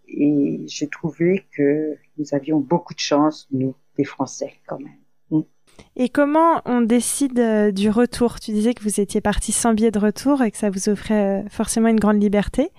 Et 0.08 0.60
j'ai 0.66 0.88
trouvé 0.88 1.46
que 1.56 1.96
nous 2.18 2.26
avions 2.32 2.60
beaucoup 2.60 2.92
de 2.92 2.98
chance, 2.98 3.48
nous, 3.50 3.74
des 3.96 4.04
Français, 4.04 4.52
quand 4.66 4.78
même. 4.78 4.98
Mm. 5.30 5.46
Et 5.96 6.10
comment 6.10 6.60
on 6.66 6.82
décide 6.82 7.72
du 7.72 7.88
retour? 7.88 8.40
Tu 8.40 8.50
disais 8.50 8.74
que 8.74 8.82
vous 8.82 9.00
étiez 9.00 9.22
parti 9.22 9.52
sans 9.52 9.72
billet 9.72 9.90
de 9.90 9.98
retour 9.98 10.42
et 10.42 10.50
que 10.50 10.58
ça 10.58 10.68
vous 10.68 10.90
offrait 10.90 11.46
forcément 11.48 11.88
une 11.88 11.98
grande 11.98 12.22
liberté. 12.22 12.72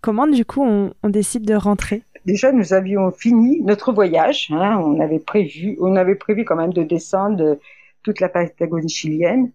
Comment, 0.00 0.26
du 0.26 0.44
coup, 0.44 0.64
on 0.64 1.08
décide 1.08 1.46
de 1.46 1.54
rentrer? 1.54 2.02
Déjà 2.26 2.52
nous 2.52 2.74
avions 2.74 3.10
fini 3.12 3.62
notre 3.62 3.92
voyage. 3.92 4.48
Hein, 4.50 4.78
on 4.84 5.00
avait 5.00 5.20
prévu, 5.20 5.78
on 5.80 5.96
avait 5.96 6.16
prévu 6.16 6.44
quand 6.44 6.56
même 6.56 6.72
de 6.72 6.82
descendre 6.82 7.58
toute 8.02 8.20
la 8.20 8.28
Patagonie 8.28 8.88
chilienne. 8.88 9.52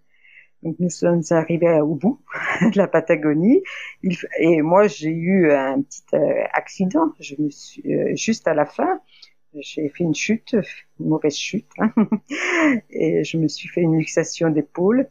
Donc 0.64 0.76
nous 0.80 0.90
sommes 0.90 1.22
arrivés 1.32 1.82
au 1.82 1.96
bout 1.96 2.22
de 2.62 2.78
la 2.78 2.88
Patagonie. 2.88 3.62
et 4.40 4.62
moi 4.62 4.88
j'ai 4.88 5.10
eu 5.10 5.52
un 5.52 5.82
petit 5.82 6.04
euh, 6.14 6.44
accident. 6.54 7.12
Je 7.20 7.36
me 7.38 7.50
suis 7.50 7.84
euh, 7.94 8.16
juste 8.16 8.48
à 8.48 8.54
la 8.54 8.66
fin, 8.66 9.02
j'ai 9.56 9.90
fait 9.90 10.04
une 10.04 10.16
chute, 10.16 10.56
une 11.00 11.10
mauvaise 11.10 11.36
chute, 11.36 11.70
hein, 11.80 11.92
et 12.90 13.24
je 13.24 13.38
me 13.38 13.48
suis 13.48 13.68
fait 13.68 13.82
une 13.82 13.98
luxation 13.98 14.50
d'épaule. 14.50 15.10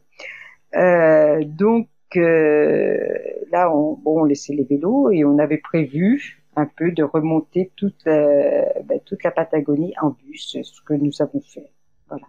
Euh, 0.75 1.43
donc 1.43 1.87
là, 2.15 3.73
on, 3.73 3.93
bon, 3.93 4.21
on 4.21 4.23
laissait 4.25 4.53
les 4.53 4.63
vélos 4.63 5.11
et 5.11 5.23
on 5.23 5.37
avait 5.37 5.59
prévu 5.59 6.40
un 6.55 6.65
peu 6.65 6.91
de 6.91 7.03
remonter 7.03 7.71
toute, 7.75 8.07
euh, 8.07 8.65
ben, 8.85 8.99
toute 9.05 9.23
la 9.23 9.31
Patagonie 9.31 9.93
en 10.01 10.09
bus, 10.09 10.57
ce 10.61 10.81
que 10.81 10.93
nous 10.93 11.21
avons 11.21 11.41
fait. 11.41 11.71
Voilà. 12.09 12.25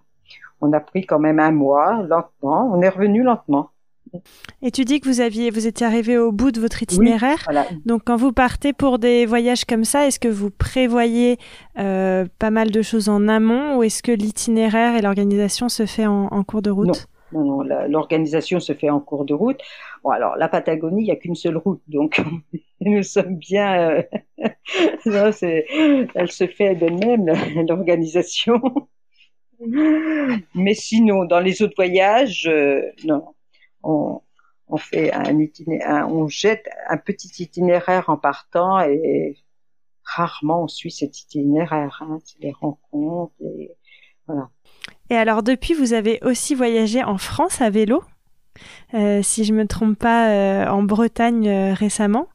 On 0.60 0.72
a 0.72 0.80
pris 0.80 1.04
quand 1.04 1.18
même 1.18 1.40
un 1.40 1.50
mois, 1.50 2.02
lentement. 2.02 2.70
On 2.72 2.80
est 2.82 2.88
revenu 2.88 3.22
lentement. 3.22 3.70
Et 4.60 4.70
tu 4.70 4.84
dis 4.84 5.00
que 5.00 5.08
vous 5.08 5.20
aviez, 5.20 5.50
vous 5.50 5.66
étiez 5.66 5.86
arrivé 5.86 6.18
au 6.18 6.32
bout 6.32 6.52
de 6.52 6.60
votre 6.60 6.82
itinéraire. 6.82 7.48
Donc, 7.86 8.02
quand 8.04 8.16
vous 8.16 8.32
partez 8.32 8.72
pour 8.72 8.98
des 8.98 9.26
voyages 9.26 9.64
comme 9.64 9.84
ça, 9.84 10.06
est-ce 10.06 10.20
que 10.20 10.28
vous 10.28 10.50
prévoyez 10.50 11.38
euh, 11.78 12.26
pas 12.38 12.50
mal 12.50 12.70
de 12.70 12.82
choses 12.82 13.08
en 13.08 13.26
amont 13.28 13.78
ou 13.78 13.82
est-ce 13.82 14.02
que 14.02 14.12
l'itinéraire 14.12 14.96
et 14.96 15.02
l'organisation 15.02 15.68
se 15.68 15.86
fait 15.86 16.06
en, 16.06 16.26
en 16.26 16.44
cours 16.44 16.62
de 16.62 16.70
route? 16.70 17.08
Non, 17.32 17.44
non, 17.44 17.64
non 17.64 17.88
l'organisation 17.88 18.60
se 18.60 18.74
fait 18.74 18.90
en 18.90 19.00
cours 19.00 19.24
de 19.24 19.34
route. 19.34 19.60
Bon, 20.02 20.10
alors 20.10 20.36
la 20.36 20.48
Patagonie, 20.48 21.02
il 21.02 21.04
n'y 21.04 21.10
a 21.12 21.16
qu'une 21.16 21.34
seule 21.36 21.56
route, 21.56 21.82
donc 21.86 22.20
nous 22.80 23.02
sommes 23.02 23.36
bien. 23.36 23.90
Euh, 23.90 24.02
elle 25.06 26.30
se 26.30 26.46
fait 26.46 26.74
d'elle-même 26.74 27.26
l'organisation. 27.68 28.60
Mais 30.54 30.74
sinon, 30.74 31.24
dans 31.24 31.38
les 31.38 31.62
autres 31.62 31.74
voyages, 31.76 32.48
euh, 32.48 32.82
non, 33.04 33.34
on, 33.84 34.20
on 34.66 34.76
fait 34.76 35.12
un 35.12 35.38
itinéraire, 35.38 36.08
on 36.08 36.26
jette 36.26 36.68
un 36.88 36.96
petit 36.96 37.30
itinéraire 37.38 38.10
en 38.10 38.16
partant 38.16 38.80
et 38.80 39.36
rarement 40.02 40.64
on 40.64 40.68
suit 40.68 40.90
cet 40.90 41.20
itinéraire. 41.20 42.02
Hein, 42.04 42.18
c'est 42.24 42.40
les 42.40 42.52
rencontres, 42.52 43.34
et 43.40 43.70
voilà. 44.26 44.50
Et 45.10 45.14
alors 45.14 45.44
depuis, 45.44 45.74
vous 45.74 45.92
avez 45.92 46.18
aussi 46.22 46.56
voyagé 46.56 47.04
en 47.04 47.18
France 47.18 47.60
à 47.60 47.70
vélo? 47.70 48.02
Si 49.22 49.44
je 49.44 49.52
me 49.52 49.66
trompe 49.66 49.98
pas, 49.98 50.30
euh, 50.30 50.66
en 50.66 50.82
Bretagne 50.82 51.48
euh, 51.48 51.74
récemment. 51.74 52.28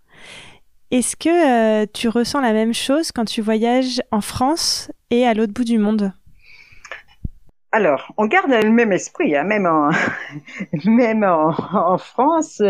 Est-ce 0.92 1.16
que 1.16 1.86
tu 1.86 2.08
ressens 2.08 2.42
la 2.42 2.54
même 2.54 2.74
chose 2.74 3.12
quand 3.12 3.26
tu 3.26 3.42
voyages 3.42 4.02
en 4.12 4.22
France 4.22 4.92
et 5.10 5.26
à 5.26 5.34
l'autre 5.34 5.54
bout 5.54 5.66
du 5.66 5.78
monde? 5.78 6.14
Alors, 7.74 8.14
on 8.18 8.26
garde 8.26 8.50
le 8.50 8.72
même 8.72 8.94
esprit, 8.94 9.36
hein, 9.36 9.44
même 9.44 9.66
en 11.24 11.98
France. 11.98 12.62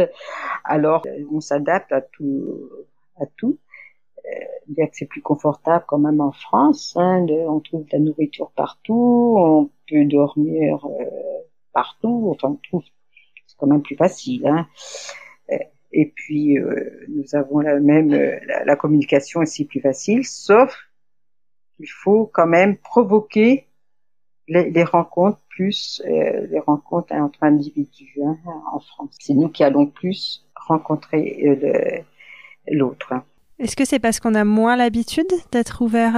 Alors, 0.64 1.06
on 1.32 1.39
s'adapte 1.39 1.91
à 1.91 2.02
tout, 2.02 2.70
à 3.22 3.26
tout. 3.38 3.60
Euh, 4.26 4.86
c'est 4.93 5.06
plus 5.06 5.22
confortable 5.22 5.86
quand 5.88 6.00
même 6.00 6.20
en 6.20 6.32
France. 6.32 6.95
Hein, 6.98 7.28
on 7.30 7.60
trouve 7.60 7.86
de 7.86 7.89
la 7.93 8.00
nourriture 8.00 8.52
partout, 8.56 9.36
on 9.38 9.70
peut 9.88 10.06
dormir 10.06 10.86
partout. 11.72 12.34
Enfin, 12.36 12.50
on 12.50 12.60
trouve 12.68 12.84
quand 13.58 13.68
même 13.68 13.82
plus 13.82 13.95
facile. 13.95 14.47
Hein. 14.47 14.68
Euh, 15.51 15.58
et 15.91 16.05
puis 16.16 16.58
euh, 16.58 17.05
nous 17.10 17.36
avons 17.36 17.60
la 17.60 17.80
même 17.80 18.14
euh, 18.14 18.39
la, 18.66 18.76
communication 18.76 19.41
aussi 19.41 19.66
plus 19.66 19.82
facile, 19.82 20.26
sauf 20.26 20.76
qu'il 21.76 21.89
faut 21.89 22.26
quand 22.26 22.47
même 22.47 22.78
provoquer 22.78 23.68
les, 24.47 24.84
rencontres 24.86 25.41
plus 25.49 26.01
les 26.05 26.60
rencontres 26.60 27.14
entre 27.14 27.43
individus 27.43 28.18
hein, 28.24 28.38
en 28.72 28.80
France. 28.80 29.18
C'est 29.20 29.34
nous 29.34 29.49
qui 29.49 29.64
allons 29.64 29.88
plus 29.88 30.47
rencontrer 30.55 31.99
l'autre. 32.70 33.12
Hein. 33.12 33.26
Est-ce 33.60 33.76
que 33.76 33.84
c'est 33.84 33.99
parce 33.99 34.22
qu'on 34.22 34.36
a 34.36 34.45
moins 34.45 34.78
l'habitude 34.78 35.28
d'être 35.51 35.82
ouvert 35.82 36.16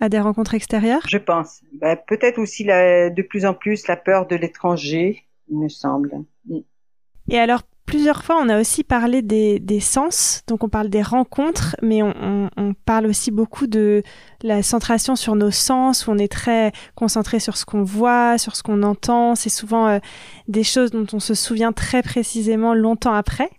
à 0.00 0.08
des 0.08 0.18
rencontres 0.18 0.54
extérieures? 0.54 1.02
Je 1.06 1.18
pense. 1.18 1.62
Ben, 1.74 1.98
peut-être 2.08 2.38
aussi 2.38 2.64
la, 2.64 3.10
de 3.10 3.22
plus 3.22 3.44
en 3.44 3.52
plus 3.52 3.86
la 3.86 3.96
peur 3.96 4.26
de 4.26 4.36
l'étranger 4.36 5.24
il 5.48 5.58
me 5.58 5.68
semble. 5.68 6.24
Et 7.28 7.38
alors, 7.38 7.62
plusieurs 7.86 8.22
fois, 8.22 8.38
on 8.42 8.48
a 8.48 8.60
aussi 8.60 8.84
parlé 8.84 9.22
des, 9.22 9.80
sens, 9.80 10.42
donc 10.46 10.64
on 10.64 10.68
parle 10.68 10.88
des 10.88 11.02
rencontres, 11.02 11.76
mais 11.82 12.02
on, 12.02 12.74
parle 12.84 13.06
aussi 13.06 13.30
beaucoup 13.30 13.66
de 13.66 14.02
la 14.42 14.62
centration 14.62 15.16
sur 15.16 15.36
nos 15.36 15.50
sens, 15.50 16.06
où 16.06 16.10
on 16.10 16.18
est 16.18 16.30
très 16.30 16.72
concentré 16.94 17.40
sur 17.40 17.56
ce 17.56 17.64
qu'on 17.64 17.82
voit, 17.82 18.36
sur 18.38 18.56
ce 18.56 18.62
qu'on 18.62 18.82
entend. 18.82 19.34
C'est 19.34 19.48
souvent 19.48 19.86
euh, 19.88 19.98
des 20.48 20.64
choses 20.64 20.90
dont 20.90 21.06
on 21.12 21.20
se 21.20 21.34
souvient 21.34 21.72
très 21.72 22.02
précisément 22.02 22.74
longtemps 22.74 23.14
après. 23.14 23.50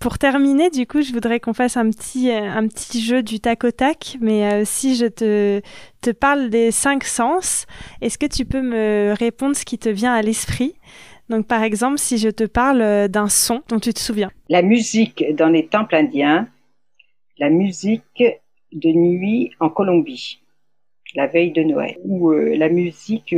Pour 0.00 0.16
terminer, 0.16 0.70
du 0.70 0.86
coup, 0.86 1.02
je 1.02 1.12
voudrais 1.12 1.40
qu'on 1.40 1.54
fasse 1.54 1.76
un 1.76 1.90
petit, 1.90 2.30
euh, 2.30 2.48
un 2.48 2.68
petit 2.68 3.00
jeu 3.00 3.24
du 3.24 3.40
tac 3.40 3.64
au 3.64 3.72
tac. 3.72 4.16
Mais 4.20 4.46
euh, 4.46 4.62
si 4.64 4.94
je 4.94 5.06
te, 5.06 5.60
te 6.00 6.10
parle 6.10 6.50
des 6.50 6.70
cinq 6.70 7.02
sens, 7.02 7.66
est-ce 8.00 8.16
que 8.16 8.26
tu 8.26 8.44
peux 8.44 8.62
me 8.62 9.12
répondre 9.18 9.56
ce 9.56 9.64
qui 9.64 9.76
te 9.76 9.88
vient 9.88 10.14
à 10.14 10.22
l'esprit? 10.22 10.74
Donc, 11.28 11.48
par 11.48 11.64
exemple, 11.64 11.98
si 11.98 12.16
je 12.16 12.28
te 12.28 12.44
parle 12.44 12.80
euh, 12.80 13.08
d'un 13.08 13.28
son 13.28 13.62
dont 13.68 13.80
tu 13.80 13.92
te 13.92 13.98
souviens. 13.98 14.30
La 14.48 14.62
musique 14.62 15.24
dans 15.34 15.48
les 15.48 15.66
temples 15.66 15.96
indiens, 15.96 16.48
la 17.38 17.50
musique 17.50 18.22
de 18.70 18.90
nuit 18.90 19.50
en 19.58 19.68
Colombie, 19.68 20.38
la 21.16 21.26
veille 21.26 21.50
de 21.50 21.62
Noël, 21.64 21.96
ou 22.04 22.30
la 22.30 22.68
musique 22.68 23.34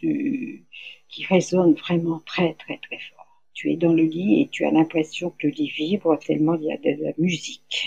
qui 0.00 1.26
résonne 1.28 1.74
vraiment 1.74 2.20
très, 2.24 2.54
très, 2.54 2.78
très 2.78 2.98
fort 2.98 3.13
tu 3.54 3.72
es 3.72 3.76
dans 3.76 3.92
le 3.92 4.02
lit 4.02 4.42
et 4.42 4.48
tu 4.48 4.64
as 4.64 4.70
l'impression 4.70 5.30
que 5.30 5.46
le 5.46 5.52
lit 5.52 5.70
vibre 5.70 6.18
tellement 6.18 6.54
il 6.54 6.64
y 6.64 6.72
a 6.72 6.76
de 6.76 7.04
la 7.04 7.12
musique. 7.18 7.86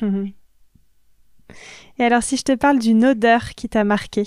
Et 1.98 2.04
alors, 2.04 2.22
si 2.22 2.36
je 2.36 2.42
te 2.42 2.54
parle 2.54 2.78
d'une 2.78 3.04
odeur 3.04 3.50
qui 3.50 3.68
t'a 3.68 3.84
marqué? 3.84 4.22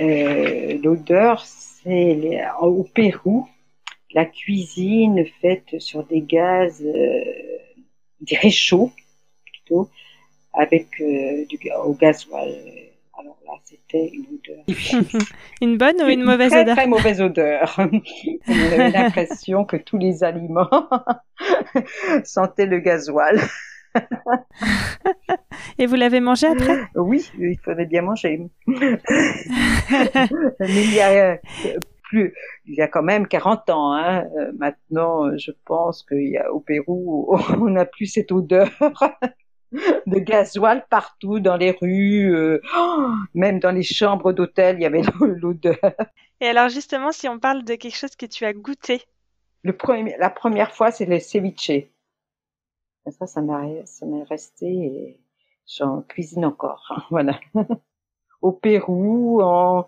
Euh, 0.00 0.78
L'odeur, 0.82 1.44
c'est 1.44 2.40
au 2.60 2.84
Pérou, 2.84 3.48
la 4.14 4.24
cuisine 4.24 5.24
faite 5.40 5.80
sur 5.80 6.04
des 6.04 6.20
gaz, 6.20 6.82
euh, 6.82 7.24
des 8.20 8.36
réchauds 8.36 8.92
plutôt, 9.44 9.90
avec 10.52 10.88
euh, 11.00 11.44
du, 11.46 11.58
au 11.84 11.94
gasoil 11.94 12.54
alors 13.22 13.38
là, 13.46 13.52
c'était 13.62 14.10
une 14.12 14.26
odeur. 14.34 14.64
une 15.60 15.78
bonne 15.78 16.02
ou 16.02 16.08
une 16.08 16.24
mauvaise 16.24 16.50
très, 16.50 16.62
odeur 16.62 16.76
Très 16.76 16.86
mauvaise 16.88 17.20
odeur. 17.20 17.74
On 17.78 18.72
avait 18.72 18.90
l'impression 18.90 19.64
que 19.64 19.76
tous 19.76 19.98
les 19.98 20.24
aliments 20.24 20.68
sentaient 22.24 22.66
le 22.66 22.80
gasoil. 22.80 23.40
Et 25.78 25.86
vous 25.86 25.94
l'avez 25.94 26.20
mangé 26.20 26.48
après? 26.48 26.80
Oui, 26.96 27.30
il 27.38 27.58
fallait 27.58 27.86
bien 27.86 28.02
manger. 28.02 28.40
Mais 28.66 28.98
il 30.60 30.94
y 30.94 31.00
a 31.00 31.38
plus, 32.02 32.34
il 32.66 32.74
y 32.74 32.80
a 32.80 32.88
quand 32.88 33.02
même 33.02 33.28
40 33.28 33.70
ans. 33.70 33.92
Hein. 33.92 34.24
Maintenant, 34.58 35.36
je 35.36 35.52
pense 35.64 36.02
qu'au 36.02 36.60
Pérou, 36.60 37.36
on 37.60 37.68
n'a 37.68 37.84
plus 37.84 38.06
cette 38.06 38.32
odeur 38.32 38.70
de 40.06 40.18
gasoil 40.18 40.86
partout 40.88 41.40
dans 41.40 41.56
les 41.56 41.70
rues, 41.72 42.34
euh, 42.34 42.60
même 43.34 43.58
dans 43.58 43.72
les 43.72 43.82
chambres 43.82 44.32
d'hôtel, 44.32 44.76
il 44.76 44.82
y 44.82 44.86
avait 44.86 45.02
l'odeur. 45.20 45.78
Et 46.40 46.48
alors 46.48 46.68
justement, 46.68 47.12
si 47.12 47.28
on 47.28 47.38
parle 47.38 47.64
de 47.64 47.74
quelque 47.74 47.96
chose 47.96 48.16
que 48.16 48.26
tu 48.26 48.44
as 48.44 48.52
goûté 48.52 49.02
le 49.62 49.76
premier, 49.76 50.16
La 50.18 50.30
première 50.30 50.74
fois, 50.74 50.90
c'est 50.90 51.06
le 51.06 51.20
ceviche. 51.20 51.70
Ça, 53.06 53.26
ça 53.26 53.40
m'est 53.40 54.22
resté 54.24 54.66
et 54.66 55.20
j'en 55.66 56.02
cuisine 56.02 56.44
encore. 56.44 56.84
Hein, 56.90 57.02
voilà. 57.10 57.40
Au 58.42 58.52
Pérou, 58.52 59.40
en 59.40 59.86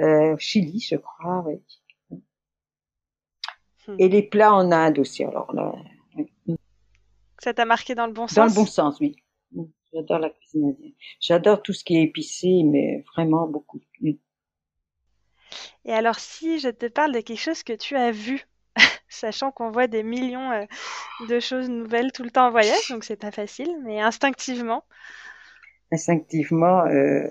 euh, 0.00 0.36
Chili, 0.38 0.80
je 0.80 0.96
crois, 0.96 1.44
oui. 1.46 1.62
Hmm. 3.86 3.96
Et 3.98 4.08
les 4.08 4.22
plats 4.22 4.54
en 4.54 4.72
Inde 4.72 4.98
aussi, 4.98 5.24
alors 5.24 5.52
là. 5.54 5.72
Ça 7.38 7.54
t'a 7.54 7.64
marqué 7.64 7.94
dans 7.94 8.06
le 8.06 8.12
bon 8.12 8.26
sens 8.26 8.34
Dans 8.34 8.46
le 8.46 8.54
bon 8.54 8.66
sens, 8.66 8.98
oui. 9.00 9.16
J'adore 9.92 10.18
la 10.18 10.30
cuisine 10.30 10.68
indienne. 10.68 10.92
J'adore 11.20 11.62
tout 11.62 11.72
ce 11.72 11.82
qui 11.82 11.96
est 11.96 12.02
épicé, 12.02 12.62
mais 12.64 13.04
vraiment 13.14 13.46
beaucoup. 13.46 13.80
Et 15.84 15.92
alors, 15.92 16.18
si 16.18 16.58
je 16.58 16.68
te 16.68 16.86
parle 16.86 17.12
de 17.12 17.20
quelque 17.20 17.40
chose 17.40 17.62
que 17.62 17.72
tu 17.72 17.96
as 17.96 18.10
vu, 18.10 18.46
sachant 19.08 19.50
qu'on 19.50 19.70
voit 19.70 19.86
des 19.86 20.02
millions 20.02 20.50
euh, 20.52 20.64
de 21.28 21.40
choses 21.40 21.70
nouvelles 21.70 22.12
tout 22.12 22.22
le 22.22 22.30
temps 22.30 22.48
en 22.48 22.50
voyage, 22.50 22.88
donc 22.90 23.04
c'est 23.04 23.16
pas 23.16 23.30
facile, 23.30 23.74
mais 23.84 24.00
instinctivement. 24.00 24.84
Instinctivement, 25.90 26.84
euh, 26.84 27.28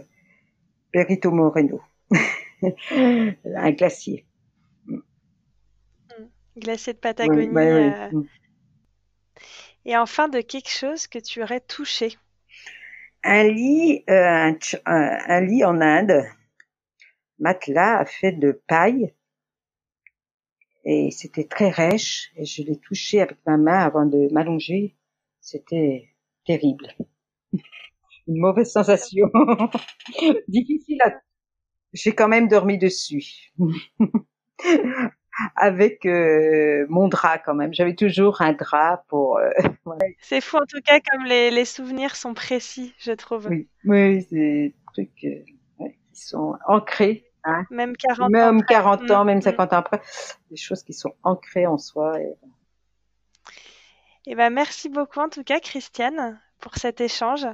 Perito 0.91 1.29
Moreno, 1.29 1.79
un 2.61 3.71
glacier. 3.71 4.25
Hmm. 4.87 4.99
Glacier 6.57 6.93
de 6.93 6.97
Patagonie. 6.97 7.55
Euh. 7.55 8.09
Et 9.87 9.97
enfin, 9.97 10.27
de 10.27 10.41
quelque 10.41 10.69
chose 10.69 11.07
que 11.07 11.17
tu 11.17 11.41
aurais 11.41 11.61
touché. 11.61 12.17
Un 13.23 13.43
lit, 13.43 14.03
un 14.07 15.41
lit 15.41 15.63
en 15.65 15.81
Inde 15.81 16.23
matelas 17.39 18.05
fait 18.05 18.33
de 18.33 18.51
paille 18.67 19.13
et 20.85 21.11
c'était 21.11 21.43
très 21.43 21.69
rêche 21.69 22.31
et 22.35 22.45
je 22.45 22.63
l'ai 22.63 22.77
touché 22.77 23.21
avec 23.21 23.37
ma 23.45 23.57
main 23.57 23.79
avant 23.79 24.05
de 24.05 24.31
m'allonger. 24.31 24.95
C'était 25.41 26.09
terrible. 26.45 26.87
Une 28.27 28.39
mauvaise 28.39 28.71
sensation. 28.71 29.29
Difficile 30.47 31.01
à... 31.03 31.13
J'ai 31.93 32.13
quand 32.13 32.27
même 32.27 32.47
dormi 32.47 32.77
dessus. 32.77 33.53
avec 35.55 36.05
euh, 36.05 36.85
mon 36.89 37.07
drap 37.07 37.39
quand 37.39 37.55
même. 37.55 37.73
J'avais 37.73 37.95
toujours 37.95 38.41
un 38.41 38.53
drap 38.53 39.03
pour. 39.07 39.37
Euh, 39.37 39.49
c'est 40.21 40.41
fou 40.41 40.57
en 40.57 40.65
tout 40.65 40.81
cas 40.83 40.99
comme 40.99 41.25
les, 41.25 41.51
les, 41.51 41.65
souvenirs 41.65 42.15
sont 42.15 42.33
précis, 42.33 42.93
je 42.99 43.11
trouve. 43.11 43.47
Oui, 43.49 43.67
oui 43.85 44.25
c'est 44.29 44.35
des 44.35 44.75
trucs 44.93 45.23
euh, 45.23 45.87
qui 46.13 46.21
sont 46.21 46.57
ancrés 46.67 47.27
Hein? 47.47 47.65
même 47.69 47.95
40 47.95 48.29
même 48.29 48.57
ans. 48.57 48.61
40 48.67 49.11
ans, 49.11 49.25
même 49.25 49.41
50 49.41 49.57
mm, 49.57 49.63
mm. 49.63 49.75
ans 49.75 49.79
après. 49.79 50.01
Des 50.51 50.57
choses 50.57 50.83
qui 50.83 50.93
sont 50.93 51.15
ancrées 51.23 51.65
en 51.65 51.77
soi. 51.77 52.19
Et... 52.19 52.33
Eh 54.25 54.35
ben, 54.35 54.49
merci 54.49 54.89
beaucoup 54.89 55.19
en 55.19 55.29
tout 55.29 55.43
cas, 55.43 55.59
Christiane, 55.59 56.41
pour 56.59 56.75
cet 56.75 56.99
échange. 56.99 57.47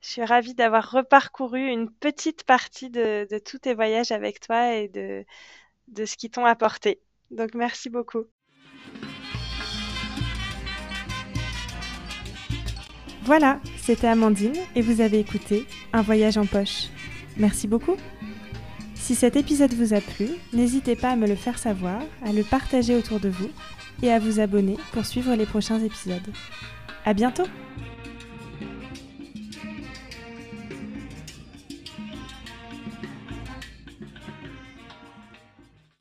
Je 0.00 0.08
suis 0.08 0.24
ravie 0.24 0.54
d'avoir 0.54 0.92
reparcouru 0.92 1.66
une 1.66 1.90
petite 1.90 2.44
partie 2.44 2.90
de, 2.90 3.26
de, 3.28 3.38
tous 3.38 3.58
tes 3.58 3.74
voyages 3.74 4.12
avec 4.12 4.38
toi 4.38 4.74
et 4.74 4.86
de, 4.86 5.24
de 5.88 6.04
ce 6.04 6.16
qu'ils 6.16 6.30
t'ont 6.30 6.44
apporté. 6.44 7.00
Donc 7.30 7.54
merci 7.54 7.90
beaucoup. 7.90 8.24
Voilà, 13.22 13.60
c'était 13.76 14.06
Amandine 14.06 14.56
et 14.74 14.80
vous 14.80 15.02
avez 15.02 15.18
écouté 15.18 15.66
Un 15.92 16.00
voyage 16.00 16.38
en 16.38 16.46
poche. 16.46 16.86
Merci 17.36 17.68
beaucoup. 17.68 17.96
Si 18.94 19.14
cet 19.14 19.36
épisode 19.36 19.74
vous 19.74 19.92
a 19.92 20.00
plu, 20.00 20.28
n'hésitez 20.52 20.96
pas 20.96 21.10
à 21.10 21.16
me 21.16 21.26
le 21.26 21.34
faire 21.34 21.58
savoir, 21.58 22.00
à 22.24 22.32
le 22.32 22.42
partager 22.42 22.94
autour 22.96 23.20
de 23.20 23.28
vous 23.28 23.50
et 24.02 24.10
à 24.10 24.18
vous 24.18 24.40
abonner 24.40 24.76
pour 24.92 25.04
suivre 25.04 25.34
les 25.34 25.46
prochains 25.46 25.80
épisodes. 25.80 26.32
À 27.04 27.14
bientôt! 27.14 27.46